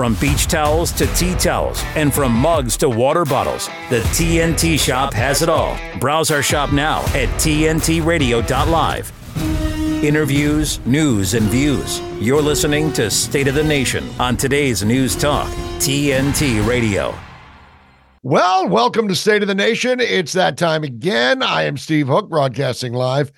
From 0.00 0.14
beach 0.14 0.46
towels 0.46 0.92
to 0.92 1.06
tea 1.08 1.34
towels, 1.34 1.84
and 1.94 2.10
from 2.10 2.32
mugs 2.32 2.78
to 2.78 2.88
water 2.88 3.26
bottles, 3.26 3.66
the 3.90 4.00
TNT 4.14 4.80
shop 4.80 5.12
has 5.12 5.42
it 5.42 5.50
all. 5.50 5.76
Browse 5.98 6.30
our 6.30 6.42
shop 6.42 6.72
now 6.72 7.00
at 7.08 7.28
TNTRadio.live. 7.38 9.12
Interviews, 10.02 10.80
news, 10.86 11.34
and 11.34 11.44
views. 11.48 12.00
You're 12.18 12.40
listening 12.40 12.94
to 12.94 13.10
State 13.10 13.46
of 13.46 13.54
the 13.54 13.62
Nation 13.62 14.08
on 14.18 14.38
today's 14.38 14.82
News 14.82 15.14
Talk, 15.14 15.48
TNT 15.80 16.66
Radio. 16.66 17.14
Well, 18.22 18.68
welcome 18.68 19.06
to 19.08 19.14
State 19.14 19.42
of 19.42 19.48
the 19.48 19.54
Nation. 19.54 20.00
It's 20.00 20.32
that 20.32 20.56
time 20.56 20.82
again. 20.82 21.42
I 21.42 21.64
am 21.64 21.76
Steve 21.76 22.06
Hook, 22.06 22.30
broadcasting 22.30 22.94
live 22.94 23.32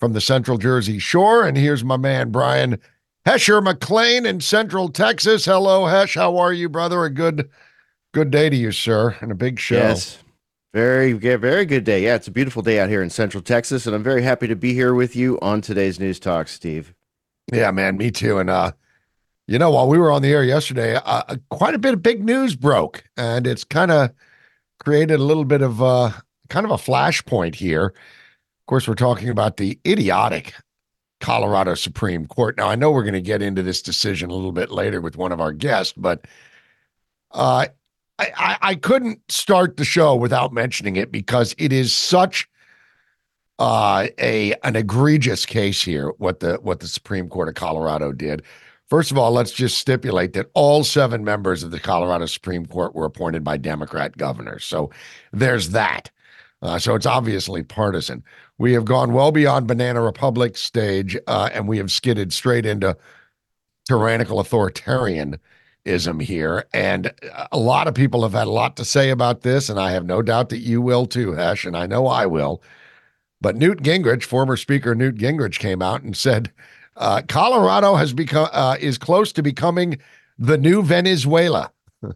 from 0.00 0.14
the 0.14 0.20
Central 0.20 0.58
Jersey 0.58 0.98
Shore. 0.98 1.46
And 1.46 1.56
here's 1.56 1.84
my 1.84 1.96
man, 1.96 2.32
Brian 2.32 2.80
Hesher 3.28 3.60
McLean 3.60 4.24
in 4.24 4.40
Central 4.40 4.88
Texas. 4.88 5.44
Hello, 5.44 5.84
Hesh. 5.84 6.14
How 6.14 6.38
are 6.38 6.50
you, 6.50 6.66
brother? 6.66 7.04
A 7.04 7.10
good 7.10 7.50
good 8.14 8.30
day 8.30 8.48
to 8.48 8.56
you, 8.56 8.72
sir, 8.72 9.18
and 9.20 9.30
a 9.30 9.34
big 9.34 9.58
show. 9.58 9.76
Yes. 9.76 10.16
Very, 10.72 11.12
very 11.12 11.66
good 11.66 11.84
day. 11.84 12.04
Yeah, 12.04 12.14
it's 12.14 12.28
a 12.28 12.30
beautiful 12.30 12.62
day 12.62 12.80
out 12.80 12.88
here 12.88 13.02
in 13.02 13.10
Central 13.10 13.42
Texas, 13.42 13.84
and 13.84 13.94
I'm 13.94 14.02
very 14.02 14.22
happy 14.22 14.46
to 14.46 14.56
be 14.56 14.72
here 14.72 14.94
with 14.94 15.14
you 15.14 15.38
on 15.42 15.60
today's 15.60 16.00
News 16.00 16.18
Talk, 16.18 16.48
Steve. 16.48 16.94
Yeah, 17.52 17.70
man, 17.70 17.98
me 17.98 18.10
too. 18.10 18.38
And 18.38 18.48
uh, 18.48 18.72
you 19.46 19.58
know, 19.58 19.72
while 19.72 19.88
we 19.88 19.98
were 19.98 20.10
on 20.10 20.22
the 20.22 20.32
air 20.32 20.42
yesterday, 20.42 20.94
uh, 20.94 21.36
quite 21.50 21.74
a 21.74 21.78
bit 21.78 21.92
of 21.92 22.02
big 22.02 22.24
news 22.24 22.56
broke, 22.56 23.04
and 23.18 23.46
it's 23.46 23.62
kind 23.62 23.90
of 23.90 24.10
created 24.78 25.20
a 25.20 25.22
little 25.22 25.44
bit 25.44 25.60
of 25.60 25.82
uh, 25.82 26.12
kind 26.48 26.64
of 26.64 26.72
a 26.72 26.76
flashpoint 26.76 27.56
here. 27.56 27.88
Of 27.88 28.66
course, 28.66 28.88
we're 28.88 28.94
talking 28.94 29.28
about 29.28 29.58
the 29.58 29.78
idiotic 29.86 30.54
Colorado 31.20 31.74
Supreme 31.74 32.26
Court. 32.26 32.56
Now, 32.56 32.68
I 32.68 32.74
know 32.74 32.90
we're 32.90 33.02
going 33.02 33.14
to 33.14 33.20
get 33.20 33.42
into 33.42 33.62
this 33.62 33.82
decision 33.82 34.30
a 34.30 34.34
little 34.34 34.52
bit 34.52 34.70
later 34.70 35.00
with 35.00 35.16
one 35.16 35.32
of 35.32 35.40
our 35.40 35.52
guests, 35.52 35.92
but 35.96 36.26
uh, 37.32 37.66
I, 38.18 38.56
I, 38.60 38.74
couldn't 38.74 39.20
start 39.30 39.76
the 39.76 39.84
show 39.84 40.14
without 40.16 40.52
mentioning 40.52 40.96
it 40.96 41.12
because 41.12 41.54
it 41.58 41.72
is 41.72 41.94
such 41.94 42.48
uh, 43.58 44.06
a 44.18 44.54
an 44.64 44.76
egregious 44.76 45.44
case 45.44 45.82
here. 45.82 46.08
What 46.18 46.40
the 46.40 46.56
what 46.62 46.80
the 46.80 46.88
Supreme 46.88 47.28
Court 47.28 47.48
of 47.48 47.54
Colorado 47.54 48.12
did. 48.12 48.42
First 48.88 49.10
of 49.10 49.18
all, 49.18 49.32
let's 49.32 49.52
just 49.52 49.76
stipulate 49.76 50.32
that 50.32 50.50
all 50.54 50.82
seven 50.82 51.22
members 51.22 51.62
of 51.62 51.70
the 51.70 51.78
Colorado 51.78 52.24
Supreme 52.24 52.64
Court 52.64 52.94
were 52.94 53.04
appointed 53.04 53.44
by 53.44 53.58
Democrat 53.58 54.16
governors. 54.16 54.64
So 54.64 54.90
there's 55.30 55.70
that. 55.70 56.10
Uh, 56.60 56.78
so 56.78 56.94
it's 56.94 57.06
obviously 57.06 57.62
partisan. 57.62 58.24
We 58.58 58.72
have 58.72 58.84
gone 58.84 59.12
well 59.12 59.30
beyond 59.30 59.68
Banana 59.68 60.02
Republic 60.02 60.56
stage, 60.56 61.16
uh, 61.26 61.50
and 61.52 61.68
we 61.68 61.78
have 61.78 61.92
skidded 61.92 62.32
straight 62.32 62.66
into 62.66 62.96
tyrannical 63.86 64.42
authoritarianism 64.42 66.20
here. 66.20 66.66
And 66.74 67.12
a 67.52 67.58
lot 67.58 67.86
of 67.86 67.94
people 67.94 68.22
have 68.22 68.32
had 68.32 68.48
a 68.48 68.50
lot 68.50 68.76
to 68.76 68.84
say 68.84 69.10
about 69.10 69.42
this, 69.42 69.68
and 69.68 69.78
I 69.78 69.92
have 69.92 70.04
no 70.04 70.20
doubt 70.20 70.48
that 70.48 70.58
you 70.58 70.82
will 70.82 71.06
too, 71.06 71.32
Hesh, 71.32 71.64
and 71.64 71.76
I 71.76 71.86
know 71.86 72.08
I 72.08 72.26
will. 72.26 72.62
But 73.40 73.56
Newt 73.56 73.82
Gingrich, 73.82 74.24
former 74.24 74.56
Speaker 74.56 74.96
Newt 74.96 75.14
Gingrich, 75.14 75.60
came 75.60 75.80
out 75.80 76.02
and 76.02 76.16
said 76.16 76.50
uh, 76.96 77.22
Colorado 77.28 77.94
has 77.94 78.12
become 78.12 78.48
uh, 78.52 78.76
is 78.80 78.98
close 78.98 79.32
to 79.32 79.42
becoming 79.42 79.98
the 80.38 80.58
new 80.58 80.82
Venezuela 80.82 81.70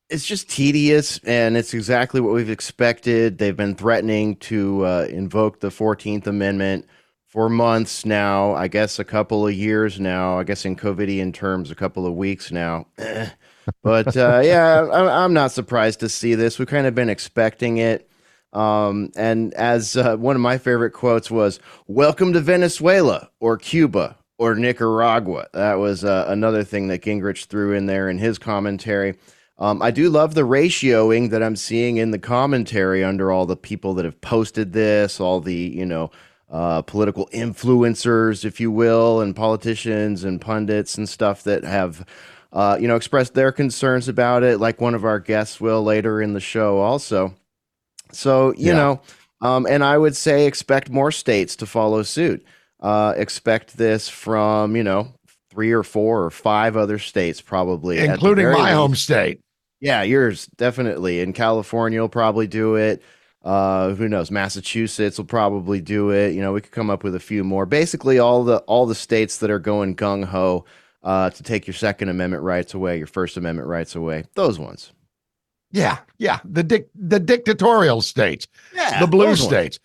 it's 0.09 0.25
just 0.25 0.49
tedious 0.49 1.19
and 1.19 1.55
it's 1.55 1.73
exactly 1.73 2.19
what 2.19 2.33
we've 2.33 2.49
expected. 2.49 3.37
They've 3.37 3.55
been 3.55 3.75
threatening 3.75 4.35
to 4.37 4.85
uh, 4.85 5.07
invoke 5.09 5.59
the 5.59 5.69
14th 5.69 6.25
Amendment 6.25 6.87
for 7.27 7.47
months 7.47 8.05
now, 8.05 8.53
I 8.53 8.67
guess 8.67 8.97
a 8.97 9.03
couple 9.03 9.45
of 9.45 9.53
years 9.53 9.99
now, 9.99 10.39
I 10.39 10.43
guess 10.43 10.65
in 10.65 10.75
COVIDian 10.75 11.31
terms, 11.31 11.69
a 11.69 11.75
couple 11.75 12.07
of 12.07 12.15
weeks 12.15 12.51
now. 12.51 12.87
but 13.83 14.17
uh, 14.17 14.41
yeah, 14.43 14.89
I'm 14.91 15.33
not 15.33 15.51
surprised 15.51 15.99
to 15.99 16.09
see 16.09 16.33
this. 16.33 16.57
We've 16.57 16.67
kind 16.67 16.87
of 16.87 16.95
been 16.95 17.09
expecting 17.09 17.77
it. 17.77 18.08
Um, 18.51 19.11
and 19.15 19.53
as 19.53 19.95
uh, 19.95 20.17
one 20.17 20.35
of 20.35 20.41
my 20.41 20.57
favorite 20.57 20.91
quotes 20.91 21.29
was, 21.29 21.59
Welcome 21.87 22.33
to 22.33 22.39
Venezuela 22.39 23.29
or 23.39 23.57
Cuba 23.57 24.17
or 24.37 24.55
Nicaragua. 24.55 25.47
That 25.53 25.75
was 25.75 26.03
uh, 26.03 26.25
another 26.27 26.63
thing 26.63 26.87
that 26.87 27.03
Gingrich 27.03 27.45
threw 27.45 27.73
in 27.73 27.85
there 27.85 28.09
in 28.09 28.17
his 28.17 28.39
commentary. 28.39 29.15
Um, 29.59 29.81
I 29.81 29.91
do 29.91 30.09
love 30.09 30.33
the 30.33 30.47
ratioing 30.47 31.31
that 31.31 31.43
I'm 31.43 31.57
seeing 31.57 31.97
in 31.97 32.11
the 32.11 32.19
commentary 32.19 33.03
under 33.03 33.31
all 33.31 33.45
the 33.45 33.57
people 33.57 33.93
that 33.95 34.05
have 34.05 34.21
posted 34.21 34.71
this, 34.71 35.19
all 35.19 35.41
the, 35.41 35.53
you 35.53 35.85
know, 35.85 36.11
uh, 36.49 36.81
political 36.81 37.27
influencers, 37.33 38.45
if 38.45 38.59
you 38.59 38.71
will, 38.71 39.19
and 39.21 39.35
politicians 39.35 40.23
and 40.23 40.39
pundits 40.39 40.97
and 40.97 41.07
stuff 41.07 41.43
that 41.43 41.65
have, 41.65 42.05
uh, 42.53 42.77
you 42.79 42.87
know, 42.87 42.95
expressed 42.95 43.33
their 43.33 43.51
concerns 43.51 44.07
about 44.07 44.43
it, 44.43 44.59
like 44.59 44.79
one 44.79 44.95
of 44.95 45.03
our 45.03 45.19
guests 45.19 45.59
will 45.59 45.83
later 45.83 46.21
in 46.21 46.33
the 46.33 46.39
show 46.39 46.79
also. 46.79 47.35
So, 48.11 48.53
you 48.53 48.67
yeah. 48.67 48.73
know, 48.73 49.01
um, 49.41 49.65
and 49.69 49.83
I 49.83 49.97
would 49.97 50.15
say 50.15 50.45
expect 50.45 50.89
more 50.89 51.11
states 51.11 51.55
to 51.57 51.65
follow 51.65 52.03
suit. 52.03 52.45
Uh, 52.79 53.13
expect 53.17 53.77
this 53.77 54.07
from, 54.07 54.75
you 54.75 54.83
know, 54.83 55.13
three 55.49 55.71
or 55.71 55.83
four 55.83 56.23
or 56.23 56.29
five 56.29 56.77
other 56.77 56.99
states, 56.99 57.41
probably, 57.41 57.99
including 57.99 58.45
my 58.45 58.51
least. 58.51 58.73
home 58.73 58.95
state. 58.95 59.39
Yeah, 59.81 60.03
yours 60.03 60.47
definitely. 60.57 61.21
In 61.21 61.33
California, 61.33 62.01
will 62.01 62.09
probably 62.09 62.47
do 62.47 62.75
it. 62.75 63.01
Uh, 63.43 63.93
who 63.95 64.09
knows? 64.09 64.29
Massachusetts 64.29 65.17
will 65.17 65.25
probably 65.25 65.79
do 65.79 66.09
it. 66.11 66.33
You 66.33 66.41
know, 66.41 66.51
we 66.51 66.61
could 66.61 66.71
come 66.71 66.89
up 66.89 67.03
with 67.03 67.15
a 67.15 67.19
few 67.19 67.43
more. 67.43 67.65
Basically, 67.65 68.19
all 68.19 68.43
the 68.43 68.57
all 68.59 68.85
the 68.85 68.95
states 68.95 69.37
that 69.37 69.49
are 69.49 69.59
going 69.59 69.95
gung 69.95 70.25
ho 70.25 70.65
uh, 71.03 71.29
to 71.29 71.43
take 71.43 71.65
your 71.65 71.73
Second 71.73 72.09
Amendment 72.09 72.43
rights 72.43 72.73
away, 72.73 72.97
your 72.97 73.07
First 73.07 73.37
Amendment 73.37 73.67
rights 73.67 73.95
away. 73.95 74.25
Those 74.35 74.59
ones. 74.59 74.91
Yeah, 75.71 75.99
yeah. 76.17 76.39
The 76.45 76.63
dic- 76.63 76.89
the 76.95 77.19
dictatorial 77.19 78.01
states. 78.01 78.47
Yeah, 78.73 78.99
the 78.99 79.07
blue 79.07 79.35
states. 79.35 79.79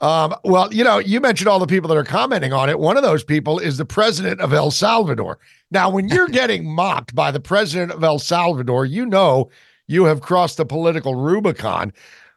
Um, 0.00 0.34
well, 0.42 0.72
you 0.74 0.82
know, 0.82 0.98
you 0.98 1.20
mentioned 1.20 1.48
all 1.48 1.60
the 1.60 1.66
people 1.66 1.88
that 1.88 1.96
are 1.96 2.02
commenting 2.04 2.52
on 2.52 2.68
it. 2.68 2.80
One 2.80 2.96
of 2.96 3.04
those 3.04 3.22
people 3.22 3.60
is 3.60 3.76
the 3.76 3.84
president 3.84 4.40
of 4.40 4.52
El 4.52 4.72
Salvador. 4.72 5.38
Now, 5.70 5.90
when 5.90 6.08
you're 6.08 6.28
getting 6.40 6.68
mocked 6.68 7.14
by 7.14 7.30
the 7.30 7.38
president 7.38 7.92
of 7.92 8.02
El 8.02 8.18
Salvador, 8.18 8.84
you 8.84 9.06
know 9.06 9.48
you 9.86 10.04
have 10.04 10.20
crossed 10.20 10.56
the 10.56 10.66
political 10.66 11.14
Rubicon. 11.14 11.92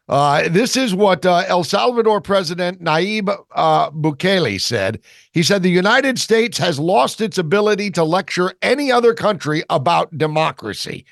Uh, 0.08 0.48
this 0.48 0.76
is 0.76 0.94
what 0.94 1.26
uh, 1.26 1.42
El 1.48 1.64
Salvador 1.64 2.20
President 2.20 2.80
Nayib 2.80 3.36
uh, 3.56 3.90
Bukele 3.90 4.60
said. 4.60 5.00
He 5.32 5.42
said 5.42 5.64
the 5.64 5.68
United 5.68 6.20
States 6.20 6.58
has 6.58 6.78
lost 6.78 7.20
its 7.20 7.38
ability 7.38 7.90
to 7.92 8.04
lecture 8.04 8.52
any 8.62 8.92
other 8.92 9.14
country 9.14 9.64
about 9.68 10.16
democracy. 10.16 11.04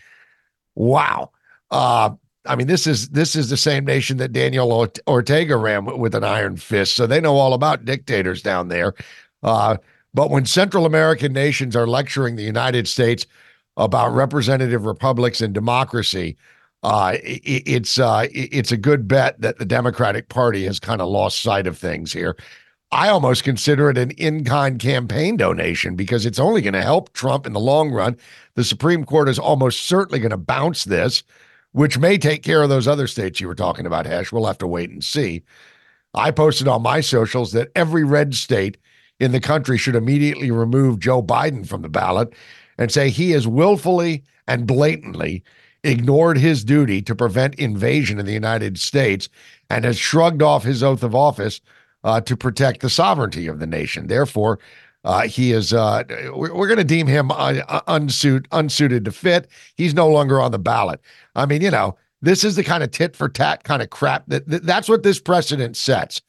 Wow. 0.76 1.32
Uh, 1.74 2.14
I 2.46 2.54
mean, 2.54 2.68
this 2.68 2.86
is 2.86 3.08
this 3.08 3.34
is 3.34 3.50
the 3.50 3.56
same 3.56 3.84
nation 3.84 4.18
that 4.18 4.32
Daniel 4.32 4.88
Ortega 5.08 5.56
ran 5.56 5.98
with 5.98 6.14
an 6.14 6.22
iron 6.22 6.56
fist, 6.56 6.94
so 6.94 7.06
they 7.06 7.20
know 7.20 7.36
all 7.36 7.52
about 7.52 7.84
dictators 7.84 8.42
down 8.42 8.68
there. 8.68 8.94
Uh, 9.42 9.78
but 10.14 10.30
when 10.30 10.46
Central 10.46 10.86
American 10.86 11.32
nations 11.32 11.74
are 11.74 11.86
lecturing 11.86 12.36
the 12.36 12.44
United 12.44 12.86
States 12.86 13.26
about 13.76 14.14
representative 14.14 14.86
republics 14.86 15.40
and 15.40 15.52
democracy, 15.52 16.36
uh, 16.84 17.16
it, 17.24 17.42
it's 17.66 17.98
uh, 17.98 18.28
it's 18.30 18.70
a 18.70 18.76
good 18.76 19.08
bet 19.08 19.40
that 19.40 19.58
the 19.58 19.64
Democratic 19.64 20.28
Party 20.28 20.64
has 20.66 20.78
kind 20.78 21.00
of 21.00 21.08
lost 21.08 21.42
sight 21.42 21.66
of 21.66 21.76
things 21.76 22.12
here. 22.12 22.36
I 22.92 23.08
almost 23.08 23.42
consider 23.42 23.90
it 23.90 23.98
an 23.98 24.12
in 24.12 24.44
kind 24.44 24.78
campaign 24.78 25.36
donation 25.36 25.96
because 25.96 26.24
it's 26.24 26.38
only 26.38 26.62
going 26.62 26.74
to 26.74 26.82
help 26.82 27.12
Trump 27.14 27.44
in 27.44 27.52
the 27.52 27.58
long 27.58 27.90
run. 27.90 28.16
The 28.54 28.62
Supreme 28.62 29.04
Court 29.04 29.28
is 29.28 29.40
almost 29.40 29.86
certainly 29.86 30.20
going 30.20 30.30
to 30.30 30.36
bounce 30.36 30.84
this, 30.84 31.24
which 31.74 31.98
may 31.98 32.16
take 32.16 32.44
care 32.44 32.62
of 32.62 32.68
those 32.68 32.86
other 32.86 33.08
states 33.08 33.40
you 33.40 33.48
were 33.48 33.54
talking 33.54 33.84
about, 33.84 34.06
Hesh. 34.06 34.30
We'll 34.30 34.46
have 34.46 34.58
to 34.58 34.66
wait 34.66 34.90
and 34.90 35.02
see. 35.02 35.42
I 36.14 36.30
posted 36.30 36.68
on 36.68 36.82
my 36.82 37.00
socials 37.00 37.50
that 37.50 37.72
every 37.74 38.04
red 38.04 38.32
state 38.34 38.78
in 39.18 39.32
the 39.32 39.40
country 39.40 39.76
should 39.76 39.96
immediately 39.96 40.52
remove 40.52 41.00
Joe 41.00 41.20
Biden 41.20 41.66
from 41.66 41.82
the 41.82 41.88
ballot 41.88 42.32
and 42.78 42.92
say 42.92 43.10
he 43.10 43.32
has 43.32 43.48
willfully 43.48 44.22
and 44.46 44.68
blatantly 44.68 45.42
ignored 45.82 46.38
his 46.38 46.62
duty 46.62 47.02
to 47.02 47.14
prevent 47.14 47.56
invasion 47.56 48.20
in 48.20 48.26
the 48.26 48.32
United 48.32 48.78
States 48.78 49.28
and 49.68 49.84
has 49.84 49.98
shrugged 49.98 50.42
off 50.42 50.62
his 50.62 50.80
oath 50.80 51.02
of 51.02 51.12
office 51.12 51.60
uh, 52.04 52.20
to 52.20 52.36
protect 52.36 52.82
the 52.82 52.90
sovereignty 52.90 53.48
of 53.48 53.58
the 53.58 53.66
nation. 53.66 54.06
Therefore, 54.06 54.60
uh, 55.04 55.22
he 55.22 55.52
is. 55.52 55.72
Uh, 55.72 56.02
we're, 56.34 56.66
going 56.66 56.78
to 56.78 56.84
deem 56.84 57.06
him 57.06 57.30
unsuit, 57.86 58.48
unsuited 58.52 59.04
to 59.04 59.12
fit. 59.12 59.48
He's 59.76 59.94
no 59.94 60.08
longer 60.08 60.40
on 60.40 60.50
the 60.50 60.58
ballot. 60.58 61.00
I 61.34 61.46
mean, 61.46 61.60
you 61.60 61.70
know, 61.70 61.96
this 62.22 62.42
is 62.42 62.56
the 62.56 62.64
kind 62.64 62.82
of 62.82 62.90
tit 62.90 63.14
for 63.14 63.28
tat 63.28 63.64
kind 63.64 63.82
of 63.82 63.90
crap 63.90 64.24
that, 64.28 64.48
that 64.48 64.64
that's 64.64 64.88
what 64.88 65.02
this 65.02 65.20
precedent 65.20 65.76
sets, 65.76 66.22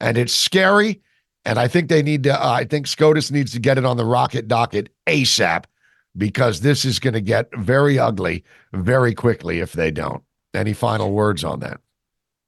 and 0.00 0.16
it's 0.16 0.34
scary. 0.34 1.00
And 1.44 1.58
I 1.58 1.68
think 1.68 1.88
they 1.88 2.02
need 2.02 2.22
to. 2.24 2.34
Uh, 2.34 2.52
I 2.52 2.64
think 2.64 2.86
SCOTUS 2.86 3.30
needs 3.30 3.52
to 3.52 3.58
get 3.58 3.78
it 3.78 3.84
on 3.84 3.96
the 3.96 4.04
rocket 4.04 4.46
docket 4.46 4.90
ASAP 5.06 5.64
because 6.16 6.60
this 6.60 6.84
is 6.84 6.98
going 6.98 7.14
to 7.14 7.20
get 7.20 7.48
very 7.56 7.98
ugly 7.98 8.44
very 8.72 9.14
quickly 9.14 9.60
if 9.60 9.72
they 9.72 9.90
don't. 9.90 10.22
Any 10.54 10.72
final 10.72 11.12
words 11.12 11.42
on 11.42 11.60
that? 11.60 11.80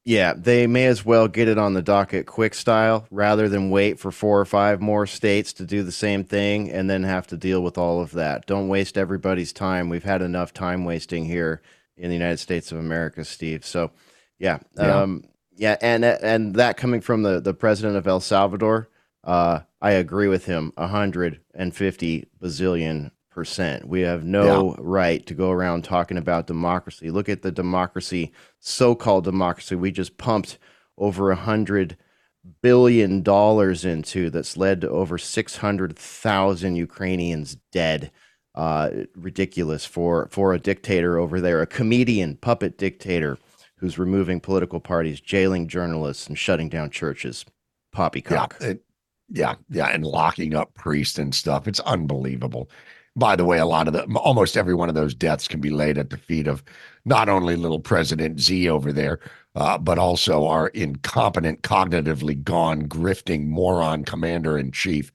Yeah, 0.04 0.34
they 0.36 0.66
may 0.66 0.86
as 0.86 1.04
well 1.04 1.28
get 1.28 1.46
it 1.46 1.58
on 1.58 1.74
the 1.74 1.82
docket 1.82 2.26
quick 2.26 2.54
style 2.54 3.06
rather 3.10 3.48
than 3.48 3.70
wait 3.70 4.00
for 4.00 4.10
four 4.10 4.40
or 4.40 4.44
five 4.44 4.80
more 4.80 5.06
states 5.06 5.52
to 5.54 5.64
do 5.64 5.84
the 5.84 5.92
same 5.92 6.24
thing 6.24 6.70
and 6.70 6.90
then 6.90 7.04
have 7.04 7.28
to 7.28 7.36
deal 7.36 7.62
with 7.62 7.78
all 7.78 8.00
of 8.00 8.10
that. 8.12 8.46
Don't 8.46 8.66
waste 8.66 8.98
everybody's 8.98 9.52
time. 9.52 9.88
We've 9.88 10.02
had 10.02 10.20
enough 10.20 10.52
time 10.52 10.84
wasting 10.84 11.24
here 11.24 11.62
in 11.96 12.08
the 12.08 12.16
United 12.16 12.38
States 12.38 12.72
of 12.72 12.78
America, 12.78 13.24
Steve. 13.24 13.64
So, 13.64 13.92
yeah, 14.40 14.58
yeah, 14.76 15.02
um, 15.02 15.24
yeah 15.54 15.76
and 15.80 16.04
and 16.04 16.56
that 16.56 16.76
coming 16.76 17.00
from 17.00 17.22
the 17.22 17.40
the 17.40 17.54
president 17.54 17.96
of 17.96 18.08
El 18.08 18.18
Salvador, 18.18 18.88
uh, 19.22 19.60
I 19.80 19.92
agree 19.92 20.26
with 20.26 20.46
him. 20.46 20.72
150 20.76 22.26
bazillion 22.42 23.10
percent. 23.32 23.88
We 23.88 24.00
have 24.02 24.24
no 24.24 24.70
yeah. 24.70 24.76
right 24.80 25.26
to 25.26 25.34
go 25.34 25.50
around 25.50 25.84
talking 25.84 26.16
about 26.18 26.46
democracy. 26.46 27.10
Look 27.10 27.28
at 27.28 27.42
the 27.42 27.52
democracy, 27.52 28.32
so-called 28.60 29.24
democracy, 29.24 29.74
we 29.74 29.90
just 29.90 30.18
pumped 30.18 30.58
over 30.98 31.30
a 31.30 31.36
hundred 31.36 31.96
billion 32.60 33.22
dollars 33.22 33.84
into 33.84 34.30
that's 34.30 34.56
led 34.56 34.80
to 34.80 34.90
over 34.90 35.18
600,000 35.18 36.76
Ukrainians 36.76 37.56
dead. 37.70 38.10
Uh, 38.54 38.90
ridiculous 39.16 39.86
for 39.86 40.28
for 40.30 40.52
a 40.52 40.58
dictator 40.58 41.16
over 41.16 41.40
there, 41.40 41.62
a 41.62 41.66
comedian 41.66 42.36
puppet 42.36 42.76
dictator 42.76 43.38
who's 43.76 43.98
removing 43.98 44.40
political 44.40 44.78
parties, 44.78 45.22
jailing 45.22 45.66
journalists, 45.66 46.26
and 46.26 46.38
shutting 46.38 46.68
down 46.68 46.90
churches. 46.90 47.46
Poppycock. 47.92 48.56
Yeah, 48.60 48.66
it, 48.66 48.84
yeah, 49.30 49.54
yeah, 49.70 49.86
and 49.86 50.04
locking 50.04 50.54
up 50.54 50.74
priests 50.74 51.18
and 51.18 51.34
stuff. 51.34 51.66
It's 51.66 51.80
unbelievable. 51.80 52.68
By 53.14 53.36
the 53.36 53.44
way, 53.44 53.58
a 53.58 53.66
lot 53.66 53.88
of 53.88 53.92
the 53.92 54.04
almost 54.16 54.56
every 54.56 54.74
one 54.74 54.88
of 54.88 54.94
those 54.94 55.14
deaths 55.14 55.46
can 55.46 55.60
be 55.60 55.68
laid 55.70 55.98
at 55.98 56.10
the 56.10 56.16
feet 56.16 56.46
of 56.46 56.64
not 57.04 57.28
only 57.28 57.56
little 57.56 57.80
President 57.80 58.40
Z 58.40 58.68
over 58.68 58.90
there, 58.90 59.20
uh, 59.54 59.76
but 59.76 59.98
also 59.98 60.46
our 60.46 60.68
incompetent, 60.68 61.62
cognitively 61.62 62.42
gone, 62.42 62.88
grifting 62.88 63.46
moron 63.48 64.04
commander 64.04 64.56
in 64.56 64.72
chief, 64.72 65.12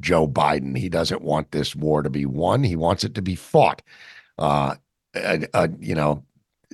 Joe 0.00 0.26
Biden. 0.26 0.76
He 0.76 0.88
doesn't 0.88 1.20
want 1.22 1.50
this 1.50 1.76
war 1.76 2.02
to 2.02 2.08
be 2.08 2.24
won. 2.24 2.64
He 2.64 2.76
wants 2.76 3.04
it 3.04 3.14
to 3.14 3.22
be 3.22 3.34
fought. 3.34 3.82
Uh, 4.38 4.76
uh, 5.14 5.68
you 5.78 5.94
know, 5.94 6.24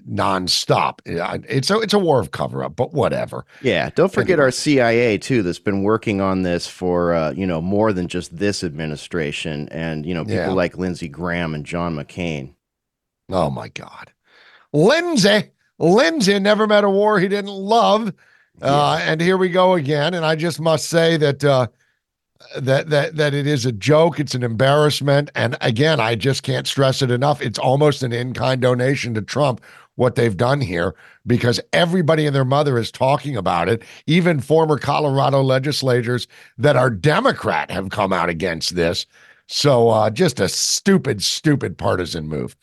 nonstop. 0.09 1.01
It's 1.05 1.71
a 1.71 1.79
it's 1.81 1.95
a 1.95 1.99
war 1.99 2.21
of 2.21 2.31
cover 2.31 2.63
up, 2.63 2.77
but 2.77 2.93
whatever. 2.93 3.45
Yeah, 3.63 3.91
don't 3.91 4.13
forget 4.13 4.35
anyway. 4.35 4.45
our 4.45 4.51
CIA 4.51 5.19
too, 5.19 5.43
that's 5.43 5.59
been 5.59 5.83
working 5.83 6.21
on 6.21 6.43
this 6.43 6.67
for 6.67 7.15
uh, 7.15 7.33
you 7.33 7.47
know 7.47 7.61
more 7.61 7.93
than 7.93 8.09
just 8.09 8.37
this 8.37 8.65
administration, 8.65 9.69
and 9.71 10.07
you 10.07 10.15
know 10.15 10.25
people 10.25 10.37
yeah. 10.37 10.51
like 10.51 10.77
Lindsey 10.77 11.09
Graham 11.09 11.55
and 11.55 11.65
John 11.65 11.97
McCain. 11.97 12.55
Oh 13.31 13.51
my 13.51 13.69
God, 13.69 14.13
Lindsey, 14.73 15.51
Lindsey 15.79 16.39
never 16.39 16.67
met 16.67 16.85
a 16.85 16.91
war 16.91 17.21
he 17.21 17.29
didn't 17.29 17.51
love, 17.51 18.13
yeah. 18.61 18.67
uh, 18.67 18.99
and 19.03 19.21
here 19.21 19.37
we 19.37 19.49
go 19.49 19.75
again. 19.75 20.15
And 20.15 20.25
I 20.25 20.37
just 20.37 20.61
must 20.61 20.89
say 20.89 21.17
that. 21.17 21.45
Uh, 21.45 21.69
that 22.59 22.89
that 22.89 23.17
that 23.17 23.35
it 23.35 23.47
is 23.47 23.67
a 23.67 23.73
joke 23.73 24.19
it's 24.19 24.35
an 24.35 24.43
embarrassment 24.43 25.31
and 25.35 25.57
again 25.61 26.01
i 26.01 26.15
just 26.15 26.43
can't 26.43 26.67
stress 26.67 27.03
it 27.03 27.11
enough 27.11 27.43
it's 27.43 27.59
almost 27.59 28.03
an 28.03 28.13
in-kind 28.13 28.61
donation 28.61 29.13
to 29.13 29.21
trump 29.21 29.61
what 30.01 30.15
they've 30.15 30.39
done 30.39 30.63
here 30.63 30.95
because 31.27 31.61
everybody 31.75 32.25
and 32.25 32.35
their 32.35 32.43
mother 32.43 32.79
is 32.79 32.91
talking 32.91 33.37
about 33.37 33.69
it. 33.69 33.83
Even 34.07 34.41
former 34.41 34.79
Colorado 34.79 35.43
legislators 35.43 36.27
that 36.57 36.75
are 36.75 36.89
Democrat 36.89 37.71
have 37.71 37.91
come 37.91 38.11
out 38.11 38.31
against 38.31 38.77
this. 38.77 39.05
So 39.47 39.91
uh, 39.91 40.09
just 40.09 40.41
a 40.41 40.49
stupid, 40.49 41.23
stupid 41.23 41.77
partisan 41.77 42.29
move. 42.29 42.57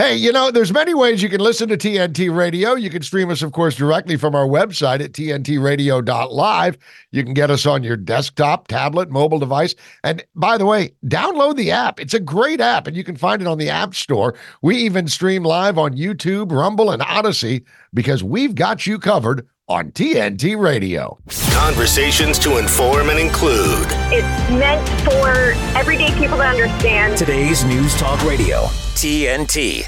Hey, 0.00 0.14
you 0.14 0.30
know, 0.30 0.52
there's 0.52 0.72
many 0.72 0.94
ways 0.94 1.24
you 1.24 1.28
can 1.28 1.40
listen 1.40 1.68
to 1.70 1.76
TNT 1.76 2.32
Radio. 2.32 2.76
You 2.76 2.88
can 2.88 3.02
stream 3.02 3.30
us, 3.30 3.42
of 3.42 3.50
course, 3.50 3.74
directly 3.74 4.16
from 4.16 4.36
our 4.36 4.46
website 4.46 5.00
at 5.00 5.10
tntradio.live. 5.10 6.78
You 7.10 7.24
can 7.24 7.34
get 7.34 7.50
us 7.50 7.66
on 7.66 7.82
your 7.82 7.96
desktop, 7.96 8.68
tablet, 8.68 9.10
mobile 9.10 9.40
device. 9.40 9.74
And 10.04 10.24
by 10.36 10.56
the 10.56 10.66
way, 10.66 10.92
download 11.06 11.56
the 11.56 11.72
app. 11.72 11.98
It's 11.98 12.14
a 12.14 12.20
great 12.20 12.60
app, 12.60 12.86
and 12.86 12.96
you 12.96 13.02
can 13.02 13.16
find 13.16 13.42
it 13.42 13.48
on 13.48 13.58
the 13.58 13.70
App 13.70 13.92
Store. 13.96 14.36
We 14.62 14.76
even 14.76 15.08
stream 15.08 15.42
live 15.42 15.78
on 15.78 15.96
YouTube, 15.96 16.52
Rumble, 16.52 16.92
and 16.92 17.02
Odysee 17.02 17.64
because 17.92 18.22
we've 18.22 18.54
got 18.54 18.86
you 18.86 19.00
covered 19.00 19.48
on 19.68 19.92
TNT 19.92 20.58
Radio. 20.58 21.18
Conversations 21.50 22.38
to 22.38 22.56
inform 22.56 23.10
and 23.10 23.18
include. 23.18 23.86
It's 24.10 24.50
meant 24.50 24.88
for 25.00 25.52
everyday 25.78 26.10
people 26.14 26.38
to 26.38 26.44
understand. 26.44 27.18
Today's 27.18 27.64
News 27.64 27.94
Talk 27.96 28.22
Radio, 28.24 28.62
TNT. 28.94 29.84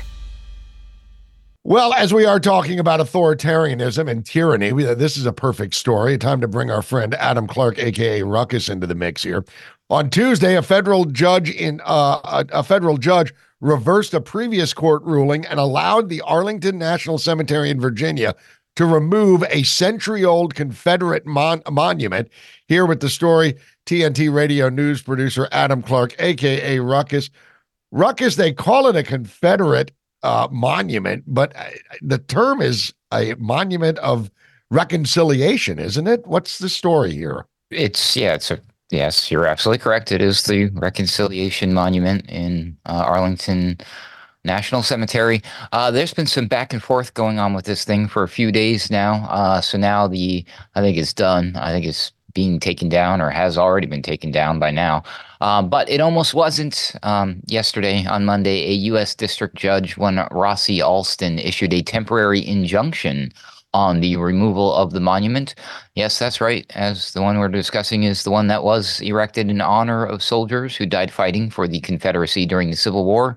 Well, 1.64 1.94
as 1.94 2.12
we 2.12 2.26
are 2.26 2.40
talking 2.40 2.78
about 2.78 3.00
authoritarianism 3.00 4.10
and 4.10 4.24
tyranny, 4.24 4.72
we, 4.72 4.84
this 4.84 5.16
is 5.16 5.24
a 5.24 5.32
perfect 5.32 5.74
story. 5.74 6.18
Time 6.18 6.40
to 6.40 6.48
bring 6.48 6.70
our 6.70 6.82
friend 6.82 7.14
Adam 7.14 7.46
Clark, 7.46 7.78
aka 7.78 8.22
Ruckus, 8.22 8.68
into 8.68 8.86
the 8.86 8.94
mix 8.94 9.22
here. 9.22 9.44
On 9.88 10.10
Tuesday, 10.10 10.56
a 10.56 10.62
federal 10.62 11.04
judge 11.04 11.50
in 11.50 11.80
uh, 11.84 12.20
a, 12.24 12.46
a 12.60 12.62
federal 12.62 12.96
judge 12.96 13.32
reversed 13.60 14.14
a 14.14 14.20
previous 14.20 14.72
court 14.72 15.02
ruling 15.02 15.44
and 15.46 15.60
allowed 15.60 16.08
the 16.08 16.22
Arlington 16.22 16.78
National 16.78 17.18
Cemetery 17.18 17.70
in 17.70 17.80
Virginia 17.80 18.34
to 18.76 18.86
remove 18.86 19.44
a 19.50 19.62
century 19.62 20.24
old 20.24 20.54
Confederate 20.54 21.26
mon- 21.26 21.62
monument. 21.70 22.28
Here 22.68 22.86
with 22.86 23.00
the 23.00 23.10
story, 23.10 23.56
TNT 23.86 24.32
radio 24.32 24.68
news 24.68 25.02
producer 25.02 25.48
Adam 25.52 25.82
Clark, 25.82 26.14
AKA 26.18 26.80
Ruckus. 26.80 27.30
Ruckus, 27.90 28.36
they 28.36 28.52
call 28.52 28.86
it 28.86 28.96
a 28.96 29.02
Confederate 29.02 29.90
uh, 30.22 30.48
monument, 30.50 31.24
but 31.26 31.54
uh, 31.56 31.64
the 32.02 32.18
term 32.18 32.60
is 32.62 32.94
a 33.12 33.34
monument 33.34 33.98
of 33.98 34.30
reconciliation, 34.70 35.78
isn't 35.78 36.06
it? 36.06 36.26
What's 36.26 36.58
the 36.58 36.68
story 36.68 37.12
here? 37.12 37.46
It's, 37.70 38.16
yeah, 38.16 38.34
it's 38.34 38.50
a, 38.50 38.60
yes, 38.90 39.30
you're 39.30 39.46
absolutely 39.46 39.82
correct. 39.82 40.12
It 40.12 40.22
is 40.22 40.44
the 40.44 40.68
Reconciliation 40.74 41.72
Monument 41.72 42.28
in 42.28 42.76
uh, 42.86 43.02
Arlington, 43.06 43.78
National 44.44 44.82
Cemetery. 44.82 45.42
Uh, 45.72 45.90
there's 45.90 46.14
been 46.14 46.26
some 46.26 46.46
back 46.46 46.72
and 46.72 46.82
forth 46.82 47.14
going 47.14 47.38
on 47.38 47.54
with 47.54 47.64
this 47.64 47.84
thing 47.84 48.08
for 48.08 48.22
a 48.22 48.28
few 48.28 48.50
days 48.50 48.90
now. 48.90 49.26
Uh, 49.28 49.60
so 49.60 49.76
now 49.78 50.06
the 50.06 50.44
I 50.74 50.80
think 50.80 50.96
it's 50.96 51.12
done. 51.12 51.56
I 51.56 51.72
think 51.72 51.86
it's 51.86 52.12
being 52.32 52.60
taken 52.60 52.88
down 52.88 53.20
or 53.20 53.30
has 53.30 53.58
already 53.58 53.86
been 53.86 54.02
taken 54.02 54.30
down 54.30 54.58
by 54.58 54.70
now. 54.70 55.02
Um, 55.40 55.68
but 55.68 55.88
it 55.88 56.00
almost 56.00 56.34
wasn't. 56.34 56.92
Um, 57.02 57.40
yesterday 57.46 58.06
on 58.06 58.24
Monday, 58.24 58.68
a 58.70 58.72
U.S. 58.92 59.14
District 59.14 59.56
Judge, 59.56 59.96
one 59.96 60.16
Rossie 60.30 60.82
Alston, 60.82 61.38
issued 61.38 61.72
a 61.72 61.82
temporary 61.82 62.46
injunction 62.46 63.32
on 63.72 64.00
the 64.00 64.16
removal 64.16 64.74
of 64.74 64.92
the 64.92 65.00
monument. 65.00 65.54
Yes, 65.94 66.18
that's 66.18 66.40
right. 66.40 66.66
As 66.74 67.12
the 67.12 67.22
one 67.22 67.38
we're 67.38 67.48
discussing 67.48 68.02
is 68.02 68.24
the 68.24 68.30
one 68.30 68.48
that 68.48 68.64
was 68.64 69.00
erected 69.00 69.48
in 69.48 69.60
honor 69.60 70.04
of 70.04 70.22
soldiers 70.22 70.76
who 70.76 70.86
died 70.86 71.12
fighting 71.12 71.50
for 71.50 71.68
the 71.68 71.80
Confederacy 71.80 72.46
during 72.46 72.70
the 72.70 72.76
Civil 72.76 73.04
War. 73.04 73.36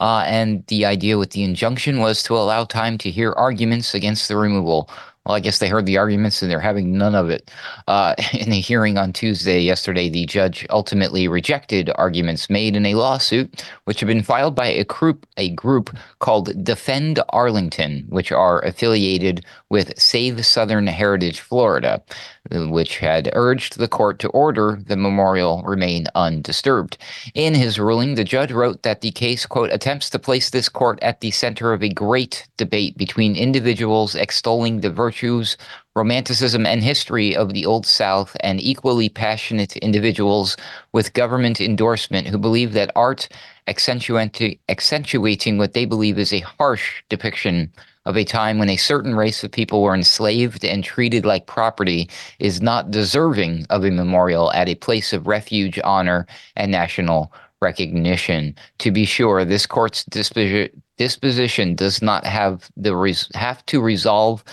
Uh, 0.00 0.24
and 0.26 0.66
the 0.66 0.84
idea 0.84 1.18
with 1.18 1.30
the 1.30 1.42
injunction 1.42 2.00
was 2.00 2.22
to 2.24 2.36
allow 2.36 2.64
time 2.64 2.98
to 2.98 3.10
hear 3.10 3.32
arguments 3.32 3.94
against 3.94 4.28
the 4.28 4.36
removal, 4.36 4.90
Well, 5.24 5.36
I 5.36 5.40
guess 5.40 5.58
they 5.58 5.68
heard 5.68 5.86
the 5.86 5.98
arguments 5.98 6.42
and 6.42 6.50
they're 6.50 6.58
having 6.58 6.98
none 6.98 7.14
of 7.14 7.30
it. 7.30 7.48
Uh, 7.86 8.14
in 8.32 8.50
a 8.52 8.60
hearing 8.60 8.98
on 8.98 9.12
Tuesday, 9.12 9.60
yesterday, 9.60 10.08
the 10.08 10.26
judge 10.26 10.66
ultimately 10.70 11.28
rejected 11.28 11.90
arguments 11.94 12.50
made 12.50 12.74
in 12.74 12.86
a 12.86 12.96
lawsuit 12.96 13.64
which 13.84 14.00
had 14.00 14.08
been 14.08 14.22
filed 14.22 14.56
by 14.56 14.66
a 14.66 14.84
group, 14.84 15.26
a 15.36 15.50
group 15.50 15.96
called 16.18 16.64
Defend 16.64 17.20
Arlington, 17.28 18.04
which 18.08 18.32
are 18.32 18.60
affiliated 18.64 19.44
with 19.70 19.98
Save 19.98 20.44
Southern 20.44 20.88
Heritage 20.88 21.40
Florida, 21.40 22.02
which 22.50 22.98
had 22.98 23.30
urged 23.34 23.78
the 23.78 23.88
court 23.88 24.18
to 24.18 24.28
order 24.30 24.80
the 24.86 24.96
memorial 24.96 25.62
remain 25.62 26.06
undisturbed. 26.16 26.98
In 27.34 27.54
his 27.54 27.78
ruling, 27.78 28.16
the 28.16 28.24
judge 28.24 28.50
wrote 28.50 28.82
that 28.82 29.00
the 29.00 29.12
case, 29.12 29.46
quote, 29.46 29.70
attempts 29.72 30.10
to 30.10 30.18
place 30.18 30.50
this 30.50 30.68
court 30.68 30.98
at 31.00 31.20
the 31.20 31.30
center 31.30 31.72
of 31.72 31.82
a 31.82 31.88
great 31.88 32.48
debate 32.56 32.96
between 32.96 33.36
individuals 33.36 34.14
extolling 34.16 34.80
the 34.80 34.90
virtue 34.90 35.11
virtues, 35.12 35.58
romanticism, 35.94 36.64
and 36.64 36.82
history 36.82 37.36
of 37.36 37.52
the 37.52 37.66
Old 37.66 37.84
South, 37.84 38.34
and 38.40 38.58
equally 38.58 39.10
passionate 39.10 39.76
individuals 39.76 40.56
with 40.94 41.12
government 41.12 41.60
endorsement 41.60 42.26
who 42.26 42.38
believe 42.38 42.72
that 42.72 42.90
art 42.96 43.28
accentuating, 43.66 44.58
accentuating 44.70 45.58
what 45.58 45.74
they 45.74 45.84
believe 45.84 46.18
is 46.18 46.32
a 46.32 46.40
harsh 46.40 47.02
depiction 47.10 47.70
of 48.06 48.16
a 48.16 48.24
time 48.24 48.58
when 48.58 48.70
a 48.70 48.78
certain 48.78 49.14
race 49.14 49.44
of 49.44 49.52
people 49.52 49.82
were 49.82 49.94
enslaved 49.94 50.64
and 50.64 50.82
treated 50.82 51.26
like 51.26 51.46
property 51.46 52.08
is 52.38 52.62
not 52.62 52.90
deserving 52.90 53.66
of 53.68 53.84
a 53.84 53.90
memorial 53.90 54.50
at 54.52 54.68
a 54.68 54.74
place 54.76 55.12
of 55.12 55.26
refuge, 55.26 55.78
honor, 55.84 56.26
and 56.56 56.72
national 56.72 57.30
recognition. 57.60 58.56
To 58.78 58.90
be 58.90 59.04
sure, 59.04 59.44
this 59.44 59.66
court's 59.66 60.04
disposition 60.04 61.74
does 61.76 62.02
not 62.02 62.26
have 62.26 62.70
the 62.76 62.96
res- 62.96 63.30
have 63.34 63.64
to 63.66 63.80
resolve 63.80 64.44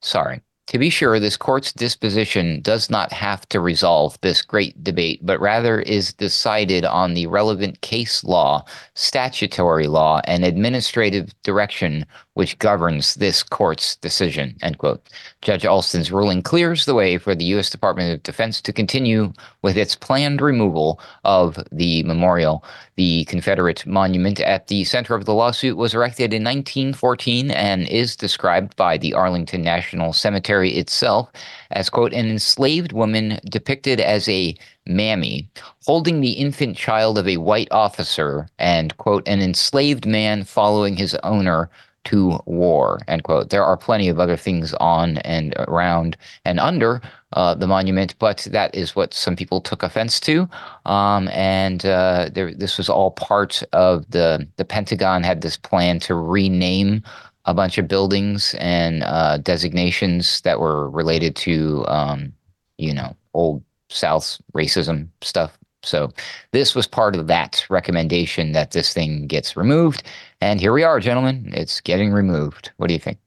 Sorry. 0.00 0.42
To 0.68 0.78
be 0.78 0.90
sure, 0.90 1.18
this 1.18 1.38
court's 1.38 1.72
disposition 1.72 2.60
does 2.60 2.90
not 2.90 3.10
have 3.10 3.48
to 3.48 3.58
resolve 3.58 4.18
this 4.20 4.42
great 4.42 4.84
debate, 4.84 5.20
but 5.22 5.40
rather 5.40 5.80
is 5.80 6.12
decided 6.12 6.84
on 6.84 7.14
the 7.14 7.26
relevant 7.26 7.80
case 7.80 8.22
law, 8.22 8.66
statutory 8.92 9.86
law, 9.86 10.20
and 10.24 10.44
administrative 10.44 11.32
direction 11.42 12.04
which 12.34 12.58
governs 12.58 13.14
this 13.14 13.42
court's 13.42 13.96
decision, 13.96 14.56
end 14.60 14.76
quote. 14.76 15.08
Judge 15.40 15.64
Alston's 15.64 16.12
ruling 16.12 16.42
clears 16.42 16.84
the 16.84 16.94
way 16.94 17.16
for 17.16 17.34
the 17.34 17.46
U.S. 17.46 17.70
Department 17.70 18.12
of 18.12 18.22
Defense 18.22 18.60
to 18.60 18.72
continue 18.72 19.32
with 19.62 19.78
its 19.78 19.96
planned 19.96 20.42
removal 20.42 21.00
of 21.24 21.58
the 21.72 22.02
memorial. 22.02 22.62
The 22.98 23.26
Confederate 23.26 23.86
monument 23.86 24.40
at 24.40 24.66
the 24.66 24.82
center 24.82 25.14
of 25.14 25.24
the 25.24 25.32
lawsuit 25.32 25.76
was 25.76 25.94
erected 25.94 26.34
in 26.34 26.42
1914 26.42 27.52
and 27.52 27.86
is 27.86 28.16
described 28.16 28.74
by 28.74 28.98
the 28.98 29.14
Arlington 29.14 29.62
National 29.62 30.12
Cemetery 30.12 30.72
itself 30.72 31.30
as, 31.70 31.90
quote, 31.90 32.12
an 32.12 32.28
enslaved 32.28 32.90
woman 32.90 33.38
depicted 33.48 34.00
as 34.00 34.28
a 34.28 34.56
mammy 34.84 35.48
holding 35.86 36.20
the 36.20 36.32
infant 36.32 36.76
child 36.76 37.18
of 37.18 37.28
a 37.28 37.36
white 37.36 37.68
officer 37.70 38.48
and, 38.58 38.96
quote, 38.96 39.22
an 39.28 39.42
enslaved 39.42 40.04
man 40.04 40.42
following 40.42 40.96
his 40.96 41.14
owner 41.22 41.70
to 42.08 42.40
war, 42.46 42.98
end 43.06 43.22
quote. 43.22 43.50
There 43.50 43.64
are 43.64 43.76
plenty 43.76 44.08
of 44.08 44.18
other 44.18 44.36
things 44.36 44.74
on 44.80 45.18
and 45.18 45.54
around 45.68 46.16
and 46.44 46.58
under 46.58 47.00
uh, 47.32 47.54
the 47.54 47.66
monument, 47.66 48.14
but 48.18 48.48
that 48.50 48.74
is 48.74 48.96
what 48.96 49.12
some 49.12 49.36
people 49.36 49.60
took 49.60 49.82
offense 49.82 50.18
to. 50.20 50.48
Um, 50.86 51.28
and 51.28 51.84
uh, 51.84 52.30
there, 52.32 52.54
this 52.54 52.78
was 52.78 52.88
all 52.88 53.10
part 53.10 53.62
of 53.72 54.10
the, 54.10 54.46
the 54.56 54.64
Pentagon 54.64 55.22
had 55.22 55.42
this 55.42 55.56
plan 55.56 56.00
to 56.00 56.14
rename 56.14 57.02
a 57.44 57.54
bunch 57.54 57.78
of 57.78 57.88
buildings 57.88 58.54
and 58.58 59.02
uh, 59.04 59.38
designations 59.38 60.40
that 60.42 60.60
were 60.60 60.90
related 60.90 61.34
to, 61.36 61.84
um, 61.88 62.32
you 62.76 62.92
know, 62.92 63.16
old 63.34 63.62
South 63.90 64.38
racism 64.54 65.08
stuff. 65.22 65.58
So 65.82 66.12
this 66.52 66.74
was 66.74 66.86
part 66.86 67.14
of 67.14 67.26
that 67.28 67.64
recommendation 67.70 68.52
that 68.52 68.72
this 68.72 68.92
thing 68.92 69.26
gets 69.26 69.56
removed. 69.56 70.02
And 70.40 70.60
here 70.60 70.72
we 70.72 70.82
are, 70.82 71.00
gentlemen. 71.00 71.52
It's 71.54 71.80
getting 71.80 72.12
removed. 72.12 72.72
What 72.76 72.88
do 72.88 72.94
you 72.94 73.00
think? 73.00 73.18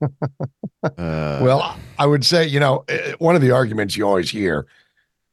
uh, 0.82 0.90
well, 0.98 1.78
I 1.98 2.06
would 2.06 2.24
say, 2.24 2.46
you 2.46 2.60
know, 2.60 2.84
eh, 2.88 3.14
one 3.18 3.36
of 3.36 3.42
the 3.42 3.50
arguments 3.50 3.96
you 3.96 4.06
always 4.06 4.30
hear 4.30 4.66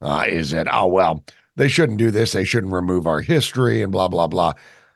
uh, 0.02 0.26
is 0.28 0.52
that, 0.52 0.68
oh, 0.72 0.88
well, 0.88 1.24
they 1.56 1.68
shouldn't 1.68 2.00
do 2.00 2.12
this. 2.12 2.32
They 2.32 2.46
shouldn't 2.46 2.74
remove 2.74 3.08
our 3.08 3.22
history 3.22 3.82
and 3.82 3.92
blah, 3.92 4.08
blah, 4.08 4.28
blah. 4.28 4.54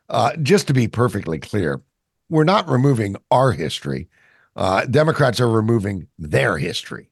Uh, 0.09 0.35
just 0.37 0.67
to 0.67 0.73
be 0.73 0.87
perfectly 0.87 1.39
clear, 1.39 1.81
we're 2.29 2.43
not 2.43 2.69
removing 2.69 3.15
our 3.31 3.51
history. 3.51 4.07
Uh, 4.55 4.85
Democrats 4.85 5.39
are 5.39 5.49
removing 5.49 6.07
their 6.17 6.57
history. 6.57 7.09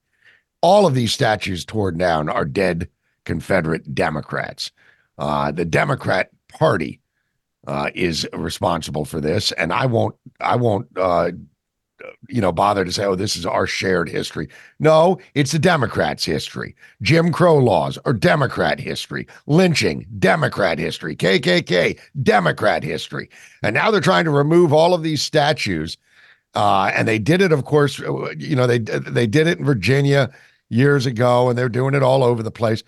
All 0.62 0.88
of 0.88 0.96
these 0.96 1.14
statues 1.14 1.64
torn 1.64 1.98
down 1.98 2.28
are 2.28 2.46
dead 2.46 2.90
Confederate 3.24 3.94
Democrats. 3.94 4.72
Uh, 5.18 5.52
the 5.52 5.66
Democrat 5.66 6.32
Party 6.50 7.02
uh, 7.68 7.90
is 7.94 8.28
responsible 8.34 9.06
for 9.06 9.22
this, 9.22 9.52
and 9.54 9.74
I 9.74 9.86
won't. 9.86 10.16
I 10.40 10.56
won't. 10.56 10.88
You 12.30 12.42
know, 12.42 12.52
bother 12.52 12.86
to 12.86 12.92
say, 12.92 13.06
"Oh, 13.06 13.16
this 13.16 13.36
is 13.36 13.46
our 13.46 13.68
shared 13.68 14.10
history." 14.10 14.48
No, 14.80 15.20
it's 15.34 15.52
the 15.52 15.60
Democrats' 15.60 16.26
history. 16.26 16.76
Jim 17.02 17.32
Crow 17.32 17.58
laws 17.58 17.98
are 18.06 18.14
Democrat 18.14 18.80
history. 18.80 19.28
Lynching, 19.48 20.06
Democrat 20.20 20.80
history. 20.80 21.16
KKK, 21.16 22.00
Democrat 22.24 22.84
history. 22.84 23.30
And 23.64 23.74
now 23.74 23.92
they're 23.92 24.02
trying 24.02 24.26
to 24.26 24.32
remove 24.32 24.74
all 24.74 24.94
of 24.94 25.04
these 25.04 25.22
statues. 25.22 25.98
Uh, 26.54 26.92
and 26.96 27.08
they 27.08 27.20
did 27.20 27.42
it, 27.42 27.52
of 27.52 27.66
course. 27.66 28.00
Uh, 28.00 28.32
you 28.38 28.56
know, 28.56 28.68
they 28.68 28.80
they 28.80 29.28
did 29.28 29.48
it 29.48 29.60
in 29.60 29.66
Virginia 29.66 30.32
years 30.70 31.06
ago, 31.06 31.50
and 31.50 31.58
they're 31.58 31.70
doing 31.70 31.94
it 31.94 32.04
all 32.04 32.24
over 32.24 32.42
the 32.42 32.52
place. 32.52 32.84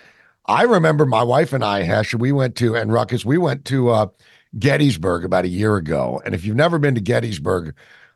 I 0.48 0.64
remember 0.64 1.06
my 1.06 1.24
wife 1.24 1.52
and 1.52 1.64
I, 1.64 1.84
Hesh, 1.84 2.14
we 2.14 2.32
went 2.32 2.56
to, 2.58 2.76
and 2.76 2.92
Ruckus, 2.92 3.26
we 3.26 3.38
went 3.38 3.66
to 3.66 3.90
uh, 3.90 4.08
Gettysburg 4.58 5.26
about 5.26 5.46
a 5.46 5.50
year 5.50 5.76
ago. 5.76 6.22
And 6.26 6.34
if 6.34 6.46
you've 6.46 6.56
never 6.56 6.80
been 6.80 6.96
to 6.96 7.02
Gettysburg 7.02 7.76